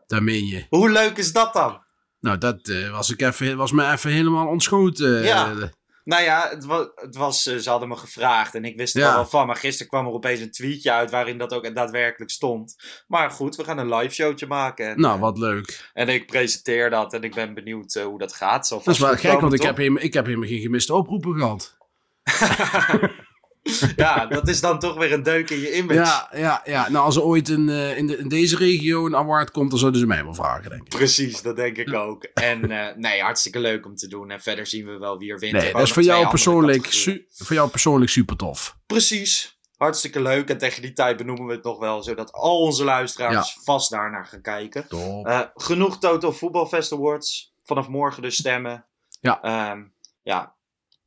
daar 0.07 0.23
meen 0.23 0.45
je. 0.45 0.65
Hoe 0.69 0.89
leuk 0.89 1.17
is 1.17 1.33
dat 1.33 1.53
dan? 1.53 1.83
Nou, 2.19 2.37
dat 2.37 2.67
was, 2.91 3.11
ik 3.11 3.21
even, 3.21 3.57
was 3.57 3.71
me 3.71 3.91
even 3.91 4.11
helemaal 4.11 4.47
ontschoten. 4.47 5.23
Ja. 5.23 5.71
Nou 6.03 6.23
ja, 6.23 6.47
het 6.49 6.65
was, 6.65 6.87
het 6.95 7.15
was, 7.15 7.45
eh, 7.47 7.55
ze 7.57 7.69
hadden 7.69 7.87
me 7.89 7.95
gevraagd 7.95 8.55
en 8.55 8.65
ik 8.65 8.77
wist 8.77 8.95
er 8.95 9.01
Ja. 9.01 9.13
wel 9.13 9.25
van. 9.25 9.47
Maar 9.47 9.55
gisteren 9.55 9.87
kwam 9.87 10.05
er 10.05 10.11
opeens 10.11 10.39
een 10.39 10.51
tweetje 10.51 10.91
uit 10.91 11.11
waarin 11.11 11.37
dat 11.37 11.53
ook 11.53 11.75
daadwerkelijk 11.75 12.31
stond. 12.31 12.75
Maar 13.07 13.31
goed, 13.31 13.55
we 13.55 13.63
gaan 13.63 13.77
een 13.77 13.95
live 13.95 14.13
showtje 14.13 14.47
maken. 14.47 14.87
En, 14.89 14.99
Nou, 14.99 15.15
eh, 15.15 15.21
wat 15.21 15.37
leuk. 15.37 15.89
En 15.93 16.09
ik 16.09 16.25
presenteer 16.25 16.89
dat 16.89 17.13
en 17.13 17.21
ik 17.21 17.35
ben 17.35 17.53
benieuwd 17.53 17.95
eh, 17.95 18.03
hoe 18.03 18.19
dat 18.19 18.33
gaat. 18.33 18.67
Zal 18.67 18.81
Dat 18.83 18.93
is 18.93 18.99
wel 18.99 19.15
gek, 19.15 19.39
want 19.39 19.53
ik 19.53 19.61
heb, 19.61 19.79
ik 19.79 20.13
heb 20.13 20.25
helemaal 20.25 20.47
geen 20.47 20.61
gemiste 20.61 20.93
oproepen 20.93 21.33
gehad. 21.39 21.77
ja, 23.95 24.25
dat 24.25 24.47
is 24.47 24.61
dan 24.61 24.79
toch 24.79 24.97
weer 24.97 25.13
een 25.13 25.23
deuk 25.23 25.49
in 25.49 25.59
je 25.59 25.75
image. 25.75 25.99
Ja, 25.99 26.29
ja, 26.31 26.61
ja. 26.65 26.89
Nou, 26.89 27.05
als 27.05 27.15
er 27.15 27.23
ooit 27.23 27.49
in, 27.49 27.69
eh, 27.69 27.97
in, 27.97 28.07
de, 28.07 28.17
in 28.17 28.27
deze 28.27 28.57
regio 28.57 29.05
een 29.05 29.15
award 29.15 29.51
komt, 29.51 29.69
dan 29.69 29.79
zouden 29.79 29.99
ze 29.99 30.07
mij 30.07 30.23
wel 30.23 30.33
vragen, 30.33 30.69
denk 30.69 30.81
ik. 30.81 30.89
Precies, 30.89 31.41
dat 31.41 31.55
denk 31.55 31.77
ik 31.77 31.93
ook. 31.93 32.23
En 32.23 32.71
eh, 32.71 32.95
nee, 32.95 33.21
hartstikke 33.21 33.59
leuk 33.59 33.85
om 33.85 33.95
te 33.95 34.07
doen. 34.07 34.31
En 34.31 34.41
verder 34.41 34.65
zien 34.67 34.85
we 34.85 34.97
wel 34.97 35.17
wie 35.17 35.31
er 35.31 35.39
wint. 35.39 35.53
Nee, 35.53 35.73
dat 35.73 35.81
is 35.81 35.91
voor 35.91 36.03
jou, 36.03 36.29
persoonlijk 36.29 36.87
voor 37.29 37.55
jou 37.55 37.69
persoonlijk 37.69 38.11
super 38.11 38.35
tof. 38.35 38.77
Precies. 38.85 39.61
Hartstikke 39.77 40.21
leuk. 40.21 40.49
En 40.49 40.57
tegen 40.57 40.81
die 40.81 40.93
tijd 40.93 41.17
benoemen 41.17 41.45
we 41.45 41.53
het 41.53 41.63
nog 41.63 41.79
wel, 41.79 42.03
zodat 42.03 42.31
al 42.31 42.59
onze 42.59 42.83
luisteraars 42.83 43.57
vast 43.63 43.91
daarnaar 43.91 44.25
gaan 44.25 44.41
kijken. 44.41 44.87
Eh, 45.23 45.41
genoeg 45.55 45.99
Total 45.99 46.31
Football 46.31 46.65
Fest 46.65 46.91
Awards. 46.91 47.55
Vanaf 47.63 47.87
morgen 47.87 48.21
dus 48.21 48.35
stemmen. 48.35 48.85
Ja. 49.21 49.41
Ehm, 49.41 49.83
ja, 50.21 50.55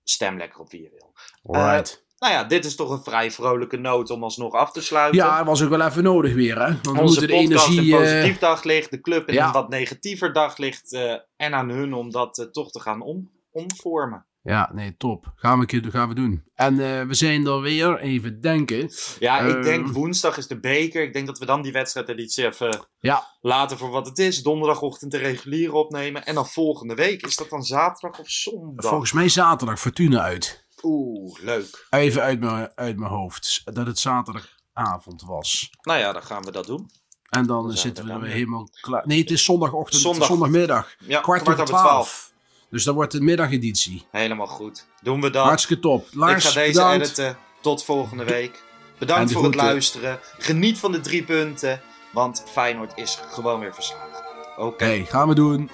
stem 0.05 0.37
lekker 0.37 0.61
op 0.61 0.71
wie 0.71 0.83
je 0.83 0.91
wil. 0.91 1.15
Alright. 1.43 2.06
Nou 2.19 2.33
ja, 2.33 2.45
dit 2.45 2.65
is 2.65 2.75
toch 2.77 2.91
een 2.91 3.03
vrij 3.03 3.31
vrolijke 3.31 3.77
noot 3.77 4.11
om 4.11 4.23
alsnog 4.23 4.53
af 4.53 4.73
te 4.73 4.83
sluiten. 4.83 5.21
ja, 5.25 5.45
was 5.45 5.63
ook 5.63 5.69
wel 5.71 5.81
even 5.81 6.03
nodig 6.03 6.35
weer, 6.35 6.59
hè? 6.59 6.67
Want 6.67 6.83
we 6.83 6.91
Onze 6.91 7.03
moeten 7.03 7.27
de 7.29 7.35
podcast 7.35 7.69
energie... 7.69 7.95
een 7.97 8.03
eh, 8.03 8.11
positief 8.13 8.39
daglicht, 8.39 8.91
de 8.91 9.01
club 9.01 9.29
in 9.29 9.35
ja. 9.35 9.47
een 9.47 9.53
wat 9.53 9.69
negatiever 9.69 10.33
daglicht. 10.33 10.93
eh, 10.93 11.15
en 11.37 11.55
aan 11.55 11.69
hun 11.69 11.95
om 11.95 12.11
dat 12.11 12.39
eh, 12.39 12.47
toch 12.47 12.71
te 12.71 12.81
gaan 12.81 13.03
om, 13.03 13.31
omvormen. 13.51 14.27
Ja, 14.43 14.71
nee, 14.75 14.97
top. 14.97 15.33
Gaan 15.37 15.59
we, 15.61 15.83
gaan 15.91 16.09
we 16.09 16.15
doen. 16.15 16.45
En 16.55 16.77
we 17.09 17.15
zijn 17.15 17.47
er 17.47 17.61
weer, 17.61 17.99
even 17.99 18.41
denken. 18.41 18.91
Ja, 19.19 19.39
ik 19.39 19.55
Ehm. 19.55 19.63
denk 19.63 19.87
woensdag 19.89 20.37
is 20.37 20.47
de 20.47 20.61
beker. 20.61 21.03
Ik 21.03 21.13
denk 21.13 21.27
dat 21.27 21.39
we 21.39 21.47
dan 21.47 21.63
die 21.63 21.73
wedstrijdeditie 21.73 22.45
even 22.47 22.87
Ja. 22.99 23.27
laten 23.41 23.79
voor 23.79 23.91
wat 23.91 24.07
het 24.07 24.19
is. 24.19 24.43
Donderdagochtend 24.43 25.11
de 25.11 25.19
reguliere 25.19 25.73
opnemen. 25.73 26.25
En 26.27 26.35
dan 26.35 26.47
volgende 26.47 26.95
week. 26.95 27.23
Is 27.27 27.37
dat 27.37 27.51
dan 27.51 27.63
zaterdag 27.63 28.21
of 28.21 28.29
zondag? 28.31 28.91
Volgens 28.91 29.13
mij 29.13 29.29
zaterdag 29.29 29.79
Fortuna 29.81 30.21
uit. 30.23 30.66
Oeh, 30.83 31.39
leuk. 31.41 31.87
Even 31.91 32.23
uit 32.23 32.41
mijn, 32.41 32.71
uit 32.75 32.97
mijn 32.99 33.11
hoofd. 33.11 33.61
Dat 33.65 33.87
het 33.87 33.99
zaterdagavond 33.99 35.23
was. 35.27 35.71
Nou 35.83 35.99
ja, 35.99 36.13
dan 36.13 36.23
gaan 36.23 36.43
we 36.45 36.51
dat 36.53 36.67
doen. 36.67 36.91
En 37.31 37.47
dan 37.47 37.73
zitten 37.73 38.05
we 38.05 38.11
er 38.11 38.17
weer 38.17 38.27
weer. 38.27 38.37
helemaal 38.37 38.69
klaar. 38.81 39.07
Nee, 39.07 39.21
het 39.21 39.31
is 39.31 39.45
zondagochtend, 39.45 40.03
Zondag. 40.03 40.27
zondagmiddag. 40.29 40.95
Ja, 40.99 41.21
Kwart, 41.21 41.49
over 41.49 41.65
twaalf. 41.65 42.33
Dus 42.71 42.85
dat 42.85 42.95
wordt 42.95 43.13
de 43.13 43.21
middageditie. 43.21 44.07
Helemaal 44.11 44.47
goed. 44.47 44.87
Doen 45.03 45.21
we 45.21 45.31
dat. 45.31 45.45
Hartstikke 45.47 45.83
top. 45.83 46.09
Lars, 46.13 46.45
ik 46.45 46.51
ga 46.51 46.61
deze 46.61 46.73
bedankt. 46.73 47.05
editen. 47.05 47.39
Tot 47.61 47.85
volgende 47.85 48.25
week. 48.25 48.65
Bedankt 48.99 49.33
voor 49.33 49.45
het 49.45 49.55
luisteren. 49.55 50.19
Geniet 50.39 50.79
van 50.79 50.93
de 50.93 51.01
drie 51.01 51.25
punten. 51.25 51.81
Want 52.13 52.45
Feyenoord 52.47 52.93
is 52.97 53.19
gewoon 53.31 53.61
weer 53.61 53.75
verslagen. 53.75 54.25
Oké, 54.57 54.85
Hey, 54.85 55.05
gaan 55.05 55.29
we 55.29 55.35
doen. 55.35 55.71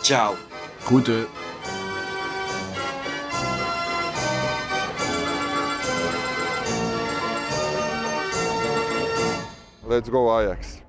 ciao. 0.00 0.34
Groeten. 0.80 1.26
Let's 9.88 10.10
go 10.10 10.38
Ajax. 10.38 10.82